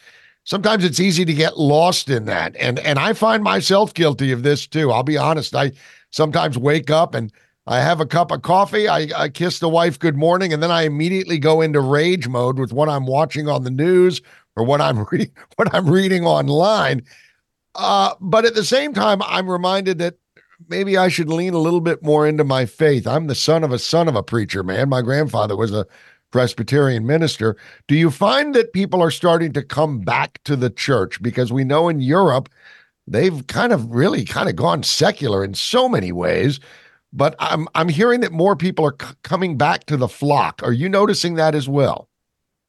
Sometimes 0.45 0.85
it's 0.85 1.01
easy 1.01 1.25
to 1.25 1.35
get 1.35 1.59
lost 1.59 2.11
in 2.11 2.25
that. 2.27 2.57
And, 2.57 2.79
and 2.81 2.99
I 2.99 3.13
find 3.13 3.43
myself 3.43 3.95
guilty 3.95 4.33
of 4.33 4.43
this 4.43 4.67
too. 4.67 4.91
I'll 4.91 5.03
be 5.03 5.17
honest. 5.17 5.55
I 5.55 5.73
sometimes 6.11 6.59
wake 6.59 6.91
up 6.91 7.15
and 7.15 7.33
I 7.69 7.81
have 7.81 8.01
a 8.01 8.07
cup 8.07 8.31
of 8.31 8.41
coffee. 8.41 8.89
I, 8.89 9.09
I 9.15 9.29
kiss 9.29 9.59
the 9.59 9.69
wife 9.69 9.99
good 9.99 10.17
morning, 10.17 10.55
and 10.55 10.63
then 10.63 10.71
I 10.71 10.83
immediately 10.83 11.39
go 11.39 11.61
into 11.61 11.81
rage 11.81 12.27
mode 12.27 12.59
with 12.59 12.73
what 12.73 12.89
I'm 12.89 13.05
watching 13.05 13.47
on 13.47 13.63
the 13.63 13.71
news 13.71 14.23
or 14.57 14.65
what 14.65 14.81
I'm 14.81 15.05
reading, 15.11 15.31
what 15.57 15.75
I'm 15.75 15.87
reading 15.87 16.25
online. 16.25 17.03
Uh, 17.75 18.15
but 18.21 18.47
at 18.47 18.55
the 18.55 18.65
same 18.65 18.95
time, 18.95 19.21
I'm 19.23 19.51
reminded 19.51 19.99
that 19.99 20.15
maybe 20.67 20.97
I 20.97 21.09
should 21.09 21.29
lean 21.29 21.55
a 21.55 21.59
little 21.59 21.81
bit 21.81 22.03
more 22.03 22.27
into 22.27 22.45
my 22.45 22.67
faith. 22.67 23.07
I'm 23.07 23.27
the 23.27 23.35
son 23.35 23.63
of 23.63 23.73
a 23.73 23.79
son 23.79 24.09
of 24.09 24.17
a 24.17 24.23
preacher, 24.23 24.63
man. 24.63 24.89
My 24.89 25.03
grandfather 25.03 25.57
was 25.57 25.73
a 25.73 25.87
Presbyterian 26.31 27.07
minister. 27.07 27.57
Do 27.87 27.95
you 27.95 28.11
find 28.11 28.55
that 28.55 28.73
people 28.73 29.03
are 29.03 29.11
starting 29.11 29.53
to 29.53 29.63
come 29.63 30.01
back 30.01 30.41
to 30.45 30.57
the 30.57 30.71
church? 30.71 31.23
Because 31.23 31.53
we 31.53 31.65
know 31.65 31.89
in 31.89 32.01
Europe, 32.01 32.49
they've 33.07 33.47
kind 33.47 33.73
of 33.73 33.91
really 33.91 34.25
kind 34.25 34.49
of 34.49 34.57
gone 34.57 34.83
secular 34.83 35.45
in 35.45 35.55
so 35.55 35.89
many 35.89 36.13
ways. 36.13 36.61
But 37.13 37.35
I'm 37.39 37.67
I'm 37.75 37.89
hearing 37.89 38.21
that 38.21 38.33
more 38.33 38.55
people 38.55 38.85
are 38.85 38.97
c- 39.01 39.15
coming 39.23 39.57
back 39.57 39.87
to 39.87 39.97
the 39.97 40.09
flock. 40.09 40.61
Are 40.63 40.73
you 40.73 40.91
noticing 40.91 41.37
that 41.37 41.55
as 41.55 41.67
well? 41.67 42.09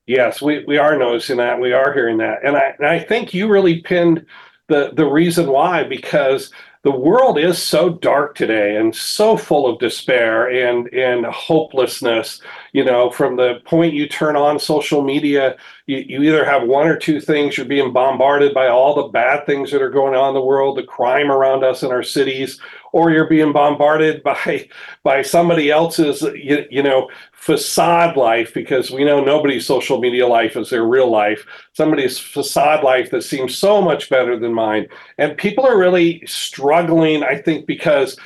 Yes, 0.08 0.42
we, 0.42 0.64
we 0.66 0.78
are 0.78 0.98
noticing 0.98 1.38
that. 1.38 1.60
We 1.60 1.74
are 1.74 1.94
hearing 1.94 2.18
that, 2.18 2.40
and 2.44 2.56
I 2.56 2.74
and 2.80 2.88
I 2.88 3.00
think 3.00 3.34
you 3.34 3.50
really 3.50 3.82
pinned 3.82 4.26
the 4.70 4.92
the 4.96 5.06
reason 5.06 5.50
why 5.50 5.84
because 5.84 6.54
the 6.84 6.92
world 6.92 7.38
is 7.38 7.62
so 7.62 7.90
dark 7.90 8.36
today 8.36 8.78
and 8.78 8.96
so 8.96 9.36
full 9.36 9.68
of 9.68 9.80
despair 9.80 10.50
and 10.50 10.88
and 10.94 11.26
hopelessness 11.26 12.42
you 12.74 12.84
know, 12.84 13.10
from 13.10 13.36
the 13.36 13.62
point 13.66 13.94
you 13.94 14.08
turn 14.08 14.36
on 14.36 14.60
social 14.60 15.02
media, 15.02 15.58
you, 15.88 15.98
you 15.98 16.24
either 16.24 16.46
have 16.46 16.68
one 16.68 16.88
or 16.88 16.98
two 16.98 17.20
things. 17.20 17.58
You're 17.58 17.66
being 17.66 17.92
bombarded 17.92 18.54
by 18.54 18.68
all 18.68 18.96
the 18.96 19.10
bad 19.10 19.46
things 19.46 19.72
that 19.72 19.82
are 19.82 19.90
going 19.90 20.16
on 20.16 20.30
in 20.30 20.34
the 20.36 20.42
world, 20.42 20.78
the 20.78 20.84
crime 20.84 21.32
around 21.32 21.64
us 21.64 21.84
in 21.84 21.92
our 21.92 22.04
cities, 22.04 22.60
or 22.92 23.12
you're 23.12 23.28
being 23.28 23.52
bombarded 23.52 24.24
by 24.24 24.70
by 25.04 25.22
somebody 25.22 25.72
else's 25.72 26.22
you, 26.22 26.66
you 26.70 26.84
know 26.84 27.10
facade 27.32 28.18
life 28.18 28.54
because 28.54 28.92
we 28.92 29.06
know 29.06 29.24
nobody's 29.24 29.66
social 29.66 30.00
media 30.00 30.28
life 30.28 30.58
is 30.58 30.70
their 30.70 30.86
real 30.86 31.10
life 31.10 31.46
somebody's 31.72 32.20
facade 32.20 32.84
life 32.84 33.10
that 33.12 33.22
seems 33.22 33.58
so 33.58 33.82
much 33.82 34.10
better 34.10 34.38
than 34.38 34.54
mine 34.54 34.86
and 35.18 35.38
people 35.38 35.66
are 35.66 35.78
really 35.78 36.22
struggling 36.26 37.24
i 37.24 37.36
think 37.36 37.66
because 37.66 38.18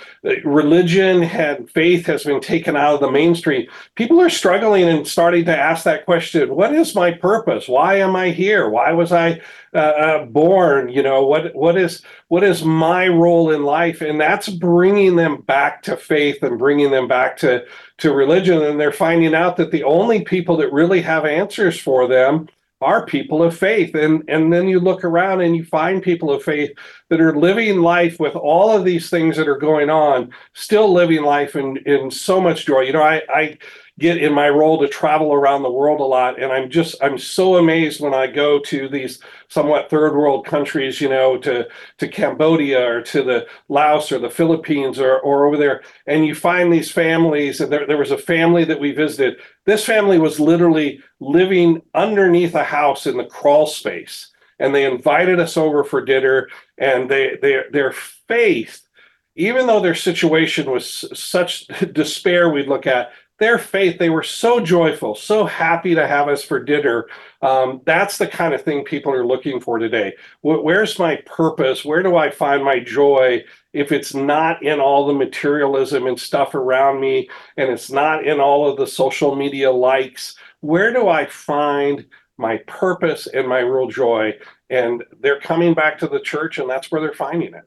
religion 0.46 1.24
and 1.24 1.70
faith 1.70 2.06
has 2.06 2.24
been 2.24 2.40
taken 2.40 2.78
out 2.78 2.96
of 2.96 3.02
the 3.02 3.12
mainstream. 3.12 3.68
People 3.96 4.22
are 4.22 4.30
struggling 4.30 4.88
and 4.88 5.06
starting 5.06 5.44
to 5.46 5.58
ask 5.58 5.84
that 5.84 6.06
question 6.06 6.56
what 6.56 6.74
is 6.74 6.96
my 6.96 7.12
purpose? 7.12 7.68
Why 7.68 7.96
am 7.96 8.16
i 8.16 8.30
here? 8.30 8.70
Why 8.70 8.94
was 8.94 9.12
i 9.12 9.42
uh, 9.74 9.78
uh, 9.78 10.26
born? 10.26 10.90
You 10.90 11.04
know 11.04 11.26
what 11.26 11.54
what 11.54 11.78
is 11.78 12.02
what 12.30 12.44
is 12.44 12.64
my 12.64 13.08
role 13.08 13.52
in 13.52 13.64
life? 13.64 14.02
And 14.02 14.20
that's 14.20 14.48
bringing 14.48 15.18
them 15.18 15.42
back 15.42 15.84
to 15.84 15.98
faith 15.98 16.42
and 16.42 16.58
bringing 16.58 16.92
them 16.92 17.08
back 17.08 17.36
to 17.38 17.66
to 17.98 18.14
religion. 18.14 18.64
And 18.64 18.80
they're 18.80 18.94
finding 18.94 19.36
out 19.36 19.58
that 19.58 19.72
the 19.72 19.84
only 19.84 20.24
people 20.24 20.56
that 20.58 20.72
really 20.72 21.02
have 21.02 21.26
answers 21.26 21.78
for 21.78 22.08
them 22.08 22.48
are 22.84 23.06
people 23.06 23.42
of 23.42 23.58
faith. 23.58 23.96
And 23.96 24.24
and 24.28 24.52
then 24.52 24.68
you 24.68 24.80
look 24.80 25.04
around 25.04 25.42
and 25.42 25.56
you 25.56 25.64
find 25.64 26.04
people 26.04 26.32
of 26.32 26.44
faith 26.44 26.72
that 27.10 27.22
are 27.22 27.38
living 27.38 27.82
life 27.82 28.20
with 28.20 28.36
all 28.36 28.76
of 28.76 28.86
these 28.86 29.10
things 29.10 29.38
that 29.38 29.48
are 29.48 29.58
going 29.58 29.90
on 29.90 30.32
still 30.54 30.92
living 30.92 31.24
life 31.24 31.56
in 31.56 31.78
in 31.86 32.12
so 32.12 32.42
much 32.42 32.66
joy. 32.66 32.82
You 32.82 32.94
know 32.94 33.04
i 33.04 33.22
i 33.30 33.58
get 34.00 34.18
in 34.18 34.34
my 34.34 34.50
role 34.50 34.80
to 34.80 34.88
travel 34.88 35.34
around 35.34 35.62
the 35.62 35.72
world 35.72 36.00
a 36.00 36.04
lot. 36.04 36.42
And 36.42 36.52
i'm 36.52 36.70
just 36.70 36.96
i'm 37.02 37.18
so 37.18 37.58
amazed 37.58 38.02
when 38.02 38.14
i 38.14 38.26
go 38.28 38.60
to 38.60 38.90
these 38.90 39.20
somewhat 39.50 39.90
third 39.90 40.16
world 40.16 40.46
countries 40.46 41.00
you 41.00 41.10
know 41.10 41.38
to 41.40 41.68
to 42.00 42.08
cambodia 42.08 42.84
or 42.84 43.02
to 43.04 43.24
the 43.24 43.48
laos 43.70 44.12
or 44.12 44.20
the 44.20 44.30
philippines 44.30 45.00
or, 45.00 45.20
or 45.20 45.46
over 45.46 45.58
there. 45.58 45.84
And 46.08 46.26
you 46.26 46.34
find 46.34 46.72
these 46.72 46.92
families 46.92 47.62
and 47.62 47.72
there, 47.72 47.86
there 47.86 47.98
was 47.98 48.12
a 48.12 48.18
family 48.18 48.66
that 48.66 48.80
we 48.80 48.92
visited. 48.92 49.40
This 49.66 49.86
family 49.86 50.18
was 50.18 50.40
literally 50.40 51.00
living 51.20 51.82
underneath 51.94 52.56
a 52.56 52.64
house 52.64 53.06
in 53.06 53.18
the 53.18 53.26
crawl 53.26 53.68
space. 53.68 54.30
And 54.60 54.74
they 54.74 54.86
invited 54.86 55.40
us 55.40 55.58
over 55.58 55.84
for 55.84 56.04
dinner 56.04 56.48
and 56.78 57.10
they 57.10 57.38
their 57.42 57.66
their 57.72 57.92
faith 57.92 58.88
even 59.36 59.66
though 59.66 59.80
their 59.80 59.96
situation 59.96 60.70
was 60.70 61.06
such 61.14 61.68
despair 61.94 62.50
we'd 62.50 62.68
look 62.68 62.88
at 62.88 63.12
their 63.44 63.60
faith, 63.60 64.00
they 64.00 64.10
were 64.10 64.24
so 64.24 64.62
joyful, 64.62 65.16
so 65.16 65.46
happy 65.46 65.94
to 65.94 66.08
have 66.08 66.30
us 66.30 66.46
for 66.46 66.64
dinner. 66.64 67.08
Um, 67.42 67.82
that's 67.86 68.18
the 68.18 68.26
kind 68.26 68.54
of 68.54 68.62
thing 68.62 68.86
people 68.86 69.12
are 69.12 69.26
looking 69.26 69.60
for 69.60 69.78
today. 69.78 70.14
Where's 70.42 70.98
my 70.98 71.18
purpose? 71.26 71.84
Where 71.84 72.02
do 72.02 72.16
I 72.16 72.32
find 72.32 72.64
my 72.64 72.80
joy 72.80 73.44
if 73.74 73.92
it's 73.92 74.14
not 74.14 74.64
in 74.64 74.80
all 74.80 75.06
the 75.06 75.14
materialism 75.14 76.08
and 76.08 76.18
stuff 76.18 76.56
around 76.56 77.02
me 77.02 77.30
and 77.58 77.70
it's 77.70 77.92
not 77.92 78.26
in 78.26 78.40
all 78.40 78.70
of 78.70 78.78
the 78.78 78.88
social 78.88 79.36
media 79.36 79.70
likes? 79.70 80.36
Where 80.62 80.94
do 80.94 81.10
I 81.10 81.26
find 81.26 82.06
my 82.38 82.60
purpose 82.66 83.28
and 83.28 83.46
my 83.46 83.60
real 83.60 83.90
joy? 83.90 84.38
And 84.70 85.04
they're 85.20 85.42
coming 85.42 85.74
back 85.74 86.00
to 86.00 86.08
the 86.08 86.22
church, 86.22 86.60
and 86.60 86.70
that's 86.70 86.90
where 86.90 87.02
they're 87.02 87.14
finding 87.14 87.54
it. 87.54 87.64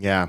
Yeah, 0.00 0.28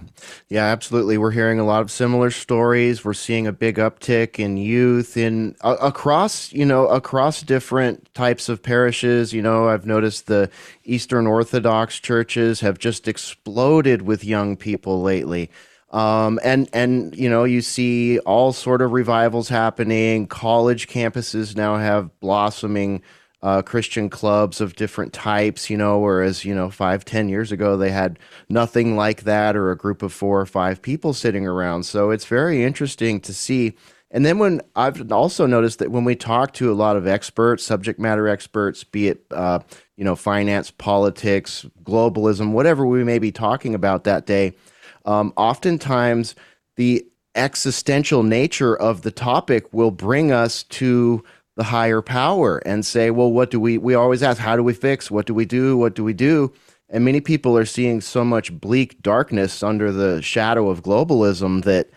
yeah, 0.50 0.66
absolutely. 0.66 1.18
We're 1.18 1.32
hearing 1.32 1.58
a 1.58 1.64
lot 1.64 1.82
of 1.82 1.90
similar 1.90 2.30
stories. 2.30 3.06
We're 3.06 3.14
seeing 3.14 3.48
a 3.48 3.54
big 3.54 3.78
uptick 3.78 4.38
in 4.38 4.58
youth 4.58 5.16
in 5.16 5.56
uh, 5.62 5.78
across, 5.82 6.52
you 6.52 6.66
know, 6.66 6.88
across 6.88 7.42
different 7.42 8.14
types 8.14 8.50
of 8.50 8.62
parishes. 8.62 9.32
You 9.32 9.42
know, 9.42 9.70
I've 9.70 9.86
noticed 9.86 10.28
the 10.28 10.50
Eastern 10.84 11.26
Orthodox 11.26 12.02
churches 12.02 12.60
have 12.60 12.80
just 12.80 13.08
exploded 13.08 14.02
with 14.02 14.26
young 14.26 14.58
people 14.58 15.02
lately. 15.02 15.50
Um, 15.92 16.38
and 16.44 16.70
and 16.74 17.16
you 17.16 17.30
know 17.30 17.46
you 17.46 17.62
see 17.62 18.20
all 18.20 18.52
sort 18.52 18.82
of 18.82 18.92
revivals 18.92 19.48
happening. 19.48 20.28
College 20.28 20.88
campuses 20.90 21.56
now 21.56 21.78
have 21.78 22.18
blossoming 22.20 23.02
uh, 23.44 23.62
Christian 23.62 24.10
clubs 24.10 24.62
of 24.62 24.76
different 24.76 25.14
types, 25.14 25.70
you 25.70 25.78
know, 25.78 26.00
whereas, 26.00 26.46
you 26.46 26.54
know, 26.54 26.70
five, 26.70 27.04
ten 27.04 27.28
years 27.30 27.52
ago, 27.52 27.76
they 27.76 27.92
had 27.92 28.20
nothing 28.50 28.96
like 28.96 29.24
that 29.24 29.56
or 29.56 29.72
a 29.72 29.78
group 29.78 30.04
of 30.04 30.14
four 30.14 30.40
or 30.40 30.46
five 30.46 30.82
people 30.82 31.14
sitting 31.14 31.48
around. 31.48 31.84
So 31.84 32.12
it's 32.12 32.26
very 32.26 32.64
interesting 32.64 33.20
to 33.22 33.34
see. 33.34 33.74
And 34.12 34.26
then 34.26 34.40
when 34.40 34.62
I've 34.76 35.12
also 35.12 35.46
noticed 35.46 35.80
that 35.80 35.90
when 35.90 36.04
we 36.04 36.16
talk 36.16 36.54
to 36.56 36.72
a 36.72 36.76
lot 36.76 36.98
of 36.98 37.08
experts, 37.08 37.64
subject 37.64 38.00
matter 38.00 38.28
experts, 38.28 38.84
be 38.84 39.08
it, 39.08 39.26
uh, 39.32 39.60
you 39.96 40.04
know, 40.04 40.16
finance, 40.16 40.70
politics, 40.70 41.66
globalism, 41.84 42.52
whatever 42.52 42.86
we 42.86 43.04
may 43.04 43.20
be 43.20 43.32
talking 43.32 43.74
about 43.74 44.04
that 44.04 44.26
day, 44.26 44.54
um, 45.06 45.34
oftentimes 45.38 46.36
the 46.76 47.08
existential 47.36 48.24
nature 48.24 48.76
of 48.76 49.04
the 49.04 49.12
topic 49.12 49.74
will 49.74 49.92
bring 49.92 50.32
us 50.32 50.64
to 50.64 51.24
the 51.62 51.66
higher 51.66 52.02
power 52.02 52.58
and 52.66 52.84
say, 52.84 53.12
well, 53.12 53.32
what 53.32 53.52
do 53.52 53.60
we, 53.60 53.78
we 53.78 53.94
always 53.94 54.24
ask, 54.24 54.40
how 54.40 54.56
do 54.56 54.64
we 54.64 54.74
fix? 54.74 55.12
What 55.12 55.28
do 55.28 55.36
we 55.36 55.46
do? 55.46 55.78
What 55.78 55.94
do 55.94 56.04
we 56.04 56.14
do? 56.14 56.52
And 56.90 57.06
many 57.06 57.22
people 57.22 57.56
are 57.56 57.66
seeing 57.66 58.02
so 58.02 58.26
much 58.26 58.52
bleak 58.60 59.00
darkness 59.04 59.62
under 59.62 59.92
the 59.92 60.24
shadow 60.24 60.70
of 60.70 60.82
globalism 60.82 61.64
that, 61.66 61.92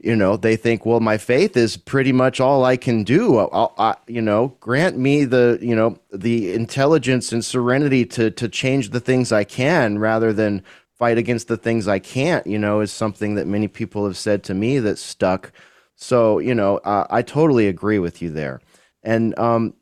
you 0.00 0.16
know, 0.16 0.36
they 0.36 0.56
think, 0.56 0.84
well, 0.84 0.98
my 0.98 1.16
faith 1.16 1.56
is 1.56 1.76
pretty 1.76 2.10
much 2.10 2.40
all 2.40 2.64
I 2.64 2.76
can 2.76 3.04
do. 3.04 3.38
I'll, 3.38 3.72
I, 3.78 3.94
you 4.08 4.20
know, 4.20 4.56
grant 4.58 4.98
me 4.98 5.24
the, 5.24 5.60
you 5.62 5.76
know, 5.76 5.96
the 6.12 6.52
intelligence 6.52 7.30
and 7.30 7.44
serenity 7.44 8.04
to 8.06 8.32
to 8.32 8.48
change 8.48 8.90
the 8.90 9.00
things 9.00 9.30
I 9.30 9.44
can 9.44 10.00
rather 10.00 10.32
than 10.32 10.64
fight 10.98 11.18
against 11.18 11.46
the 11.46 11.56
things 11.56 11.86
I 11.86 12.00
can't. 12.00 12.44
You 12.46 12.58
know, 12.58 12.80
is 12.80 12.90
something 12.90 13.36
that 13.36 13.46
many 13.46 13.68
people 13.68 14.04
have 14.06 14.16
said 14.16 14.42
to 14.44 14.54
me 14.54 14.80
that 14.80 14.98
stuck. 14.98 15.52
So, 15.94 16.40
you 16.40 16.54
know, 16.54 16.78
uh, 16.78 17.06
I 17.08 17.22
totally 17.22 17.68
agree 17.68 18.00
with 18.00 18.20
you 18.20 18.28
there. 18.28 18.60
And 19.04 19.38
um, 19.38 19.74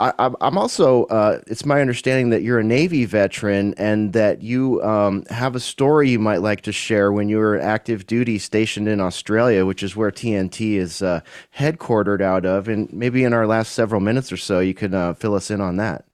I, 0.00 0.30
am 0.40 0.58
also, 0.58 1.04
uh, 1.04 1.40
it's 1.46 1.64
my 1.64 1.80
understanding 1.80 2.30
that 2.30 2.42
you're 2.42 2.58
a 2.58 2.64
Navy 2.64 3.04
veteran 3.04 3.74
and 3.74 4.12
that 4.14 4.42
you 4.42 4.82
um, 4.82 5.24
have 5.26 5.54
a 5.54 5.60
story 5.60 6.10
you 6.10 6.18
might 6.18 6.40
like 6.40 6.62
to 6.62 6.72
share 6.72 7.12
when 7.12 7.28
you 7.28 7.38
were 7.38 7.60
active 7.60 8.06
duty 8.06 8.38
stationed 8.38 8.88
in 8.88 9.00
Australia, 9.00 9.66
which 9.66 9.82
is 9.82 9.94
where 9.94 10.10
TNT 10.10 10.74
is 10.74 11.02
uh, 11.02 11.20
headquartered 11.56 12.22
out 12.22 12.46
of. 12.46 12.68
And 12.68 12.92
maybe 12.92 13.22
in 13.22 13.32
our 13.32 13.46
last 13.46 13.72
several 13.72 14.00
minutes 14.00 14.32
or 14.32 14.36
so, 14.38 14.60
you 14.60 14.74
can 14.74 14.94
uh, 14.94 15.14
fill 15.14 15.34
us 15.34 15.50
in 15.50 15.60
on 15.60 15.76
that. 15.76 16.04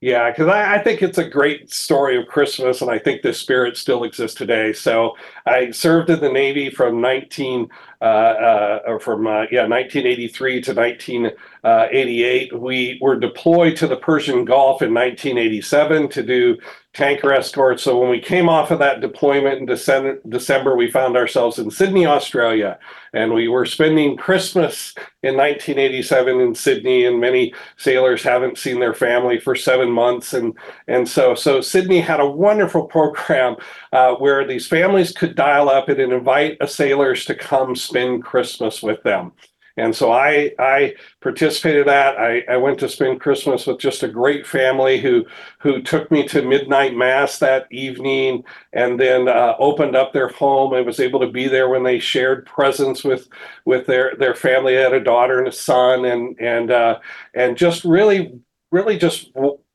Yeah, 0.00 0.30
because 0.30 0.48
I, 0.48 0.76
I, 0.76 0.82
think 0.82 1.02
it's 1.02 1.18
a 1.18 1.28
great 1.28 1.70
story 1.70 2.16
of 2.16 2.26
Christmas, 2.26 2.80
and 2.80 2.90
I 2.90 2.98
think 2.98 3.20
the 3.20 3.34
spirit 3.34 3.76
still 3.76 4.02
exists 4.02 4.38
today. 4.38 4.72
So 4.72 5.14
I 5.44 5.72
served 5.72 6.08
in 6.08 6.20
the 6.20 6.32
Navy 6.32 6.70
from 6.70 7.02
19 7.02 7.62
uh, 7.62 7.64
uh, 7.64 7.66
or 7.66 7.89
from 8.00 9.26
uh, 9.26 9.44
yeah 9.50 9.66
1983 9.66 10.62
to 10.62 10.74
1988. 10.74 12.58
We 12.58 12.98
were 13.00 13.18
deployed 13.18 13.76
to 13.76 13.86
the 13.86 13.96
Persian 13.96 14.44
Gulf 14.44 14.82
in 14.82 14.94
1987 14.94 16.08
to 16.10 16.22
do 16.22 16.58
tanker 16.92 17.32
escorts. 17.32 17.84
So 17.84 17.98
when 17.98 18.10
we 18.10 18.20
came 18.20 18.48
off 18.48 18.72
of 18.72 18.80
that 18.80 19.00
deployment 19.00 19.58
in 19.58 19.66
December, 19.66 20.20
December, 20.28 20.76
we 20.76 20.90
found 20.90 21.16
ourselves 21.16 21.58
in 21.58 21.70
Sydney, 21.70 22.04
Australia, 22.04 22.78
and 23.12 23.32
we 23.32 23.46
were 23.46 23.64
spending 23.64 24.16
Christmas 24.16 24.92
in 25.22 25.36
1987 25.36 26.40
in 26.40 26.54
Sydney. 26.54 27.04
And 27.04 27.20
many 27.20 27.54
sailors 27.76 28.24
haven't 28.24 28.58
seen 28.58 28.80
their 28.80 28.94
family 28.94 29.38
for 29.38 29.54
seven 29.54 29.90
months, 29.90 30.32
and 30.32 30.54
and 30.88 31.08
so 31.08 31.34
so 31.34 31.60
Sydney 31.60 32.00
had 32.00 32.20
a 32.20 32.28
wonderful 32.28 32.84
program 32.86 33.56
uh, 33.92 34.14
where 34.14 34.44
these 34.46 34.66
families 34.66 35.12
could 35.12 35.36
dial 35.36 35.68
up 35.68 35.88
and 35.88 36.00
invite 36.00 36.58
sailors 36.68 37.24
to 37.26 37.34
come 37.34 37.76
spend 37.90 38.24
Christmas 38.24 38.82
with 38.82 39.02
them. 39.02 39.32
And 39.76 39.94
so 39.94 40.12
I 40.12 40.52
I 40.58 40.94
participated 41.20 41.86
that. 41.86 42.18
I, 42.18 42.44
I 42.48 42.56
went 42.56 42.78
to 42.80 42.88
spend 42.88 43.20
Christmas 43.20 43.66
with 43.66 43.78
just 43.78 44.02
a 44.02 44.08
great 44.08 44.46
family 44.46 45.00
who 45.00 45.24
who 45.58 45.80
took 45.80 46.10
me 46.10 46.26
to 46.28 46.42
midnight 46.42 46.94
mass 46.94 47.38
that 47.38 47.66
evening 47.70 48.44
and 48.72 48.98
then 49.00 49.28
uh, 49.28 49.54
opened 49.58 49.96
up 49.96 50.12
their 50.12 50.28
home 50.28 50.74
and 50.74 50.84
was 50.84 51.00
able 51.00 51.20
to 51.20 51.30
be 51.30 51.48
there 51.48 51.68
when 51.68 51.84
they 51.84 51.98
shared 51.98 52.46
presents 52.46 53.04
with 53.04 53.28
with 53.64 53.86
their 53.86 54.14
their 54.18 54.34
family. 54.34 54.74
They 54.74 54.82
had 54.82 54.92
a 54.92 55.04
daughter 55.04 55.38
and 55.38 55.48
a 55.48 55.52
son 55.52 56.04
and 56.04 56.38
and 56.40 56.70
uh, 56.70 56.98
and 57.34 57.56
just 57.56 57.84
really 57.84 58.38
really 58.72 58.98
just 58.98 59.30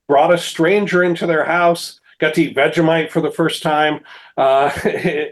brought 0.08 0.34
a 0.34 0.38
stranger 0.38 1.04
into 1.04 1.26
their 1.26 1.46
house. 1.46 2.00
Got 2.20 2.36
to 2.36 2.44
eat 2.44 2.56
Vegemite 2.56 3.12
for 3.12 3.22
the 3.22 3.32
first 3.32 3.62
time 3.64 4.02
uh, 4.38 4.72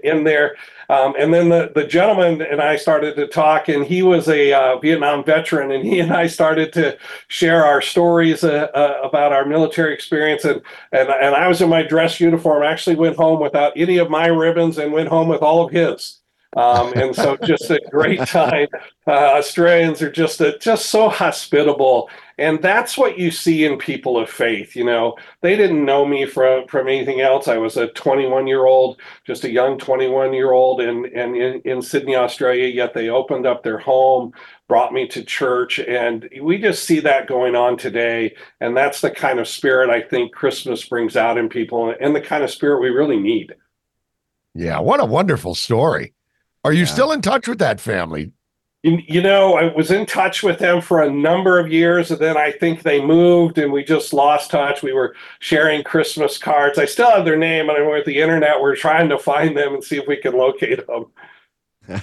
in 0.03 0.23
there 0.23 0.55
um, 0.89 1.13
and 1.17 1.33
then 1.33 1.49
the, 1.49 1.71
the 1.73 1.85
gentleman 1.85 2.41
and 2.41 2.61
I 2.61 2.75
started 2.75 3.15
to 3.15 3.27
talk, 3.27 3.69
and 3.69 3.85
he 3.85 4.01
was 4.01 4.27
a 4.27 4.53
uh, 4.53 4.77
Vietnam 4.79 5.23
veteran, 5.23 5.71
and 5.71 5.85
he 5.85 5.99
and 5.99 6.11
I 6.11 6.27
started 6.27 6.73
to 6.73 6.97
share 7.27 7.65
our 7.65 7.81
stories 7.81 8.43
uh, 8.43 8.67
uh, 8.73 8.99
about 9.03 9.33
our 9.33 9.45
military 9.45 9.93
experience. 9.93 10.43
And, 10.45 10.61
and, 10.91 11.09
and 11.09 11.35
I 11.35 11.47
was 11.47 11.61
in 11.61 11.69
my 11.69 11.83
dress 11.83 12.19
uniform, 12.19 12.63
actually 12.63 12.95
went 12.95 13.17
home 13.17 13.39
without 13.39 13.73
any 13.75 13.97
of 13.97 14.09
my 14.09 14.27
ribbons 14.27 14.77
and 14.77 14.91
went 14.91 15.09
home 15.09 15.27
with 15.27 15.41
all 15.41 15.65
of 15.65 15.71
his. 15.71 16.22
Um, 16.55 16.93
and 16.93 17.15
so 17.15 17.37
just 17.37 17.69
a 17.71 17.79
great 17.89 18.19
time. 18.27 18.67
Uh, 19.07 19.11
Australians 19.11 20.01
are 20.01 20.11
just 20.11 20.39
a, 20.41 20.57
just 20.59 20.87
so 20.87 21.09
hospitable, 21.09 22.09
and 22.37 22.61
that's 22.61 22.97
what 22.97 23.17
you 23.17 23.31
see 23.31 23.65
in 23.65 23.77
people 23.77 24.17
of 24.17 24.29
faith. 24.29 24.75
You 24.75 24.83
know, 24.83 25.15
they 25.41 25.55
didn't 25.55 25.83
know 25.83 26.05
me 26.05 26.25
from 26.25 26.67
from 26.67 26.87
anything 26.87 27.21
else. 27.21 27.47
I 27.47 27.57
was 27.57 27.77
a 27.77 27.87
21 27.87 28.47
year 28.47 28.65
old, 28.65 28.99
just 29.25 29.43
a 29.43 29.51
young 29.51 29.77
21 29.77 30.33
year 30.33 30.51
old, 30.51 30.81
and 30.81 31.05
and 31.07 31.35
in, 31.35 31.61
in 31.61 31.81
Sydney, 31.81 32.15
Australia. 32.15 32.67
Yet 32.67 32.93
they 32.93 33.09
opened 33.09 33.45
up 33.45 33.63
their 33.63 33.79
home, 33.79 34.33
brought 34.67 34.93
me 34.93 35.07
to 35.07 35.23
church, 35.23 35.79
and 35.79 36.29
we 36.41 36.59
just 36.59 36.83
see 36.83 36.99
that 36.99 37.27
going 37.27 37.55
on 37.55 37.77
today. 37.77 38.35
And 38.61 38.77
that's 38.77 39.01
the 39.01 39.11
kind 39.11 39.39
of 39.39 39.47
spirit 39.47 39.89
I 39.89 40.01
think 40.01 40.33
Christmas 40.33 40.85
brings 40.85 41.17
out 41.17 41.37
in 41.37 41.49
people, 41.49 41.93
and 41.99 42.15
the 42.15 42.21
kind 42.21 42.43
of 42.43 42.51
spirit 42.51 42.81
we 42.81 42.89
really 42.89 43.19
need. 43.19 43.55
Yeah, 44.55 44.79
what 44.79 44.99
a 44.99 45.05
wonderful 45.05 45.55
story. 45.55 46.13
Are 46.63 46.73
you 46.73 46.85
still 46.85 47.11
in 47.11 47.21
touch 47.21 47.47
with 47.47 47.59
that 47.59 47.79
family? 47.81 48.31
You, 48.83 48.99
you 49.07 49.21
know, 49.21 49.55
I 49.55 49.73
was 49.73 49.91
in 49.91 50.05
touch 50.05 50.43
with 50.43 50.59
them 50.59 50.81
for 50.81 51.01
a 51.01 51.09
number 51.09 51.57
of 51.57 51.71
years, 51.71 52.11
and 52.11 52.19
then 52.19 52.35
I 52.35 52.51
think 52.51 52.83
they 52.83 52.99
moved, 53.01 53.57
and 53.57 53.71
we 53.71 53.83
just 53.83 54.11
lost 54.11 54.51
touch. 54.51 54.83
We 54.83 54.91
were 54.91 55.15
sharing 55.39 55.83
Christmas 55.83 56.37
cards. 56.37 56.77
I 56.77 56.85
still 56.85 57.09
have 57.09 57.23
their 57.23 57.37
name, 57.37 57.69
and 57.69 57.77
I'm 57.77 57.89
with 57.89 58.05
the 58.05 58.19
internet. 58.19 58.61
We're 58.61 58.75
trying 58.75 59.07
to 59.09 59.17
find 59.17 59.57
them 59.57 59.73
and 59.75 59.83
see 59.83 59.97
if 59.97 60.07
we 60.07 60.17
can 60.17 60.33
locate 60.33 60.85
them. 60.87 61.05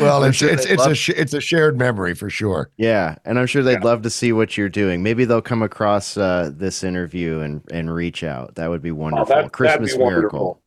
Well, 0.00 0.24
I'm 0.24 0.30
it's 0.30 0.38
sure 0.38 0.48
it's 0.48 0.64
they'd 0.64 0.72
it's 0.72 0.86
a 0.86 0.94
sh- 0.94 1.10
it's 1.10 1.34
a 1.34 1.40
shared 1.40 1.78
memory 1.78 2.14
for 2.14 2.30
sure. 2.30 2.70
Yeah, 2.78 3.16
and 3.26 3.38
I'm 3.38 3.46
sure 3.46 3.62
they'd 3.62 3.84
love 3.84 4.00
to 4.02 4.10
see 4.10 4.32
what 4.32 4.56
you're 4.56 4.70
doing. 4.70 5.02
Maybe 5.02 5.26
they'll 5.26 5.42
come 5.42 5.62
across 5.62 6.16
uh, 6.16 6.50
this 6.54 6.82
interview 6.82 7.40
and 7.40 7.62
and 7.70 7.92
reach 7.92 8.24
out. 8.24 8.54
That 8.54 8.70
would 8.70 8.80
be 8.80 8.90
wonderful. 8.90 9.26
that'd 9.26 9.44
be 9.46 9.50
Christmas 9.50 9.96
miracle. 9.98 10.61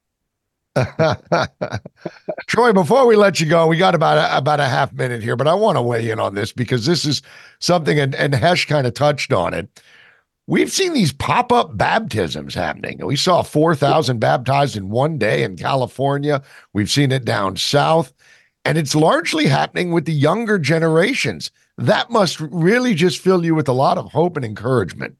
Troy, 2.47 2.73
before 2.73 3.07
we 3.07 3.15
let 3.15 3.39
you 3.39 3.45
go, 3.45 3.67
we 3.67 3.77
got 3.77 3.95
about 3.95 4.17
a, 4.17 4.37
about 4.37 4.59
a 4.59 4.67
half 4.67 4.91
minute 4.93 5.23
here, 5.23 5.35
but 5.35 5.47
I 5.47 5.53
want 5.53 5.77
to 5.77 5.81
weigh 5.81 6.09
in 6.09 6.19
on 6.19 6.35
this 6.35 6.51
because 6.51 6.85
this 6.85 7.05
is 7.05 7.21
something, 7.59 7.97
and, 7.99 8.13
and 8.15 8.35
Hesh 8.35 8.65
kind 8.65 8.85
of 8.85 8.93
touched 8.93 9.31
on 9.31 9.53
it. 9.53 9.69
We've 10.47 10.71
seen 10.71 10.93
these 10.93 11.13
pop 11.13 11.51
up 11.51 11.75
baptisms 11.75 12.53
happening. 12.53 13.03
We 13.03 13.15
saw 13.15 13.41
4,000 13.41 14.19
baptized 14.19 14.77
in 14.77 14.89
one 14.89 15.17
day 15.17 15.43
in 15.43 15.55
California. 15.55 16.43
We've 16.73 16.91
seen 16.91 17.11
it 17.11 17.25
down 17.25 17.55
south, 17.55 18.13
and 18.63 18.77
it's 18.77 18.93
largely 18.93 19.47
happening 19.47 19.91
with 19.91 20.05
the 20.05 20.13
younger 20.13 20.59
generations. 20.59 21.51
That 21.77 22.11
must 22.11 22.39
really 22.39 22.93
just 22.93 23.19
fill 23.19 23.43
you 23.43 23.55
with 23.55 23.67
a 23.67 23.73
lot 23.73 23.97
of 23.97 24.11
hope 24.11 24.35
and 24.35 24.45
encouragement. 24.45 25.15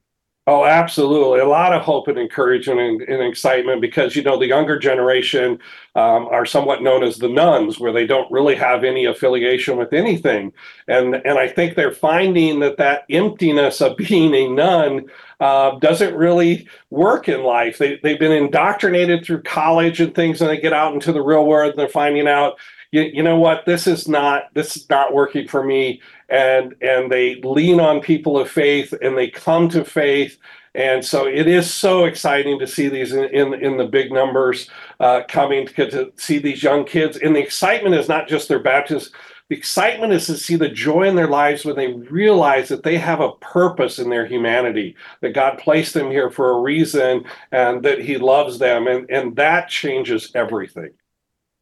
Oh, 0.48 0.64
absolutely. 0.64 1.39
A 1.39 1.48
lot 1.48 1.74
of 1.74 1.82
hope 1.82 2.08
and 2.08 2.20
encouragement 2.20 2.80
and, 2.80 3.02
and 3.02 3.24
excitement 3.24 3.82
because, 3.82 4.16
you 4.16 4.22
know, 4.22 4.38
the 4.38 4.46
younger 4.46 4.78
generation 4.78 5.58
um, 5.96 6.28
are 6.28 6.46
somewhat 6.46 6.84
known 6.84 7.04
as 7.04 7.18
the 7.18 7.28
nones, 7.28 7.80
where 7.80 7.91
they 7.91 8.06
don't 8.06 8.32
really 8.32 8.54
have 8.54 8.84
any 8.84 9.06
affiliation 9.06 9.76
with 9.76 9.91
anything. 9.91 10.54
And, 10.88 11.16
and 11.16 11.39
I 11.39 11.48
think 11.48 11.74
they're 11.74 11.91
finding 11.91 12.60
that 12.60 12.78
that 12.78 13.06
emptiness 13.10 13.82
of 13.82 13.98
being 13.98 14.36
a 14.36 14.48
none 14.48 15.08
uh, 15.39 15.80
doesn't 15.80 16.14
really 16.16 16.68
work 16.91 17.28
in 17.28 17.41
life. 17.41 17.80
They, 17.80 18.00
they've 18.04 18.20
been 18.20 18.32
indoctrinated 18.32 19.26
through 19.26 19.41
college 19.41 20.00
and 20.00 20.14
things, 20.14 20.41
and 20.41 20.50
they 20.50 20.62
get 20.62 20.74
out 20.74 20.93
into 20.93 21.12
the 21.12 21.24
real 21.24 21.48
world 21.48 21.72
and 21.72 21.80
they're 21.80 21.88
finding 21.89 22.28
out, 22.28 22.60
you, 22.91 23.02
you 23.02 23.24
know 23.24 23.38
what, 23.38 23.66
this 23.66 23.88
is 23.88 24.08
not 24.08 24.54
this 24.54 24.78
is 24.78 24.89
not 24.89 25.14
working 25.14 25.48
for 25.48 25.64
me. 25.64 26.02
And 26.30 26.76
and 26.82 27.12
they 27.12 27.36
lean 27.36 27.80
on 27.80 28.02
people 28.02 28.38
of 28.38 28.50
faith 28.50 28.94
and 29.02 29.18
they 29.18 29.30
come 29.30 29.70
to 29.70 29.86
faith. 29.86 30.38
And 30.74 31.06
so 31.06 31.26
it 31.26 31.48
is 31.48 31.74
so 31.74 32.04
exciting 32.06 32.60
to 32.60 32.68
see 32.68 32.90
these 32.90 33.14
in 33.14 33.26
in, 33.26 33.54
in 33.54 33.78
the 33.78 33.86
big 33.86 34.12
numbers 34.12 34.70
uh, 35.00 35.22
coming 35.28 35.68
to, 35.68 35.90
to 35.92 36.12
see 36.18 36.40
these 36.40 36.64
young 36.64 36.86
kids. 36.86 37.18
And 37.18 37.36
the 37.36 37.44
excitement 37.44 37.96
is 37.96 38.10
not 38.10 38.28
just 38.28 38.48
their 38.48 38.60
baptism. 38.60 39.12
The 39.48 39.56
excitement 39.56 40.12
is 40.12 40.26
to 40.26 40.38
see 40.38 40.56
the 40.56 40.70
joy 40.70 41.04
in 41.04 41.16
their 41.16 41.28
lives 41.28 41.64
when 41.64 41.76
they 41.76 41.94
realize 41.94 42.68
that 42.70 42.82
they 42.82 42.98
have 42.98 43.20
a 43.20 43.34
purpose 43.34 44.00
in 44.00 44.10
their 44.10 44.26
humanity, 44.26 44.96
that 45.22 45.36
God 45.36 45.60
placed 45.60 45.94
them 45.94 46.10
here 46.10 46.32
for 46.32 46.50
a 46.50 46.62
reason 46.62 47.26
and 47.52 47.84
that 47.84 48.00
He 48.00 48.18
loves 48.18 48.58
them. 48.58 48.88
And, 48.88 49.08
and 49.12 49.36
that 49.36 49.70
changes 49.70 50.32
everything. 50.34 50.90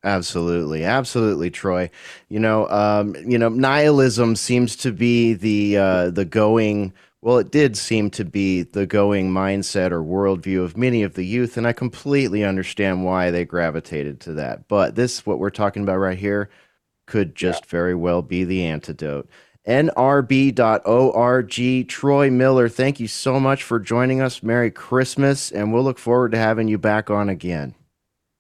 Absolutely, 0.03 0.83
absolutely, 0.83 1.49
Troy. 1.49 1.89
You 2.27 2.39
know, 2.39 2.67
um, 2.67 3.15
you 3.25 3.37
know, 3.37 3.47
nihilism 3.47 4.35
seems 4.35 4.75
to 4.77 4.91
be 4.91 5.33
the 5.33 5.77
uh, 5.77 6.09
the 6.09 6.25
going. 6.25 6.93
Well, 7.21 7.37
it 7.37 7.51
did 7.51 7.77
seem 7.77 8.09
to 8.11 8.25
be 8.25 8.63
the 8.63 8.85
going 8.85 9.31
mindset 9.31 9.91
or 9.91 10.03
worldview 10.03 10.61
of 10.61 10.75
many 10.75 11.03
of 11.03 11.13
the 11.13 11.23
youth, 11.23 11.55
and 11.55 11.65
I 11.65 11.71
completely 11.71 12.43
understand 12.43 13.05
why 13.05 13.31
they 13.31 13.45
gravitated 13.45 14.19
to 14.21 14.33
that. 14.33 14.67
But 14.67 14.95
this, 14.95 15.25
what 15.25 15.39
we're 15.39 15.49
talking 15.49 15.83
about 15.83 15.99
right 15.99 16.17
here, 16.17 16.49
could 17.05 17.33
just 17.33 17.65
very 17.65 17.95
well 17.95 18.21
be 18.21 18.43
the 18.43 18.65
antidote. 18.65 19.29
nrb.org. 19.65 20.67
Troy 21.87 22.29
Miller, 22.29 22.67
thank 22.67 22.99
you 22.99 23.07
so 23.07 23.39
much 23.39 23.63
for 23.63 23.79
joining 23.79 24.19
us. 24.19 24.43
Merry 24.43 24.69
Christmas, 24.69 25.49
and 25.49 25.71
we'll 25.71 25.83
look 25.83 25.99
forward 25.99 26.33
to 26.33 26.37
having 26.37 26.67
you 26.67 26.77
back 26.77 27.09
on 27.09 27.29
again. 27.29 27.73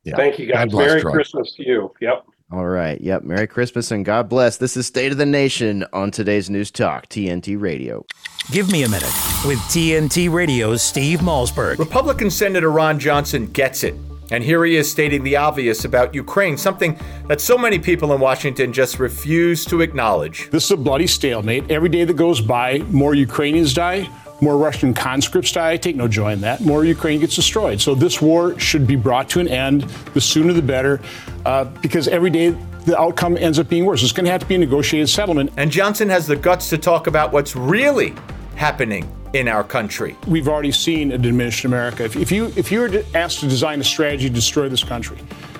Thank 0.05 0.39
you, 0.39 0.47
guys. 0.47 0.69
Bless, 0.69 0.87
Merry 0.87 1.01
Troy. 1.01 1.11
Christmas 1.11 1.53
to 1.55 1.67
you. 1.67 1.93
Yep. 2.01 2.25
All 2.51 2.67
right. 2.67 2.99
Yep. 3.01 3.23
Merry 3.23 3.47
Christmas 3.47 3.89
and 3.89 4.05
God 4.05 4.29
bless. 4.29 4.57
This 4.57 4.77
is 4.77 4.85
State 4.85 5.11
of 5.11 5.17
the 5.17 5.25
Nation 5.25 5.85
on 5.93 6.11
today's 6.11 6.49
News 6.49 6.69
Talk, 6.69 7.07
TNT 7.07 7.59
Radio. 7.59 8.05
Give 8.51 8.71
me 8.71 8.83
a 8.83 8.89
minute 8.89 9.13
with 9.45 9.57
TNT 9.69 10.31
Radio's 10.31 10.81
Steve 10.81 11.19
Malzberg. 11.19 11.79
Republican 11.79 12.29
Senator 12.29 12.69
Ron 12.69 12.99
Johnson 12.99 13.47
gets 13.47 13.83
it. 13.83 13.95
And 14.31 14.43
here 14.43 14.63
he 14.65 14.77
is 14.77 14.89
stating 14.89 15.23
the 15.23 15.35
obvious 15.35 15.85
about 15.85 16.13
Ukraine, 16.15 16.57
something 16.57 16.97
that 17.27 17.39
so 17.41 17.57
many 17.57 17.77
people 17.77 18.13
in 18.13 18.19
Washington 18.19 18.73
just 18.73 18.99
refuse 18.99 19.65
to 19.65 19.81
acknowledge. 19.81 20.49
This 20.49 20.65
is 20.65 20.71
a 20.71 20.77
bloody 20.77 21.07
stalemate. 21.07 21.69
Every 21.69 21.89
day 21.89 22.03
that 22.03 22.15
goes 22.15 22.41
by, 22.41 22.79
more 22.89 23.13
Ukrainians 23.15 23.73
die, 23.73 24.09
more 24.43 24.57
Russian 24.57 24.93
conscripts 24.93 25.51
die. 25.51 25.71
I 25.71 25.77
take 25.77 25.95
no 25.95 26.07
joy 26.07 26.33
in 26.33 26.41
that. 26.41 26.61
More 26.61 26.85
Ukraine 26.85 27.19
gets 27.19 27.35
destroyed. 27.35 27.81
So 27.81 27.95
this 27.95 28.21
war 28.21 28.59
should 28.59 28.85
be 28.85 28.95
brought 28.95 29.29
to 29.29 29.39
an 29.39 29.47
end. 29.47 29.83
The 30.13 30.21
sooner 30.21 30.53
the 30.53 30.61
better, 30.61 30.99
uh, 31.45 31.65
because 31.81 32.07
every 32.07 32.29
day 32.29 32.49
the 32.85 32.99
outcome 32.99 33.37
ends 33.37 33.59
up 33.59 33.69
being 33.69 33.85
worse. 33.85 34.03
It's 34.03 34.11
going 34.11 34.25
to 34.25 34.31
have 34.31 34.41
to 34.41 34.47
be 34.47 34.55
a 34.55 34.57
negotiated 34.57 35.09
settlement. 35.09 35.51
And 35.57 35.71
Johnson 35.71 36.09
has 36.09 36.27
the 36.27 36.35
guts 36.35 36.69
to 36.69 36.77
talk 36.77 37.07
about 37.07 37.31
what's 37.31 37.55
really 37.55 38.13
happening 38.55 39.09
in 39.33 39.47
our 39.47 39.63
country. 39.63 40.15
We've 40.27 40.47
already 40.47 40.71
seen 40.71 41.11
a 41.11 41.17
diminished 41.17 41.65
America. 41.65 42.03
If, 42.03 42.15
if 42.15 42.31
you 42.31 42.53
if 42.55 42.71
you 42.71 42.81
were 42.81 42.89
to 42.89 43.05
asked 43.15 43.39
to 43.39 43.47
design 43.47 43.79
a 43.79 43.83
strategy 43.83 44.27
to 44.27 44.33
destroy 44.33 44.69
this 44.69 44.83
country, 44.83 45.17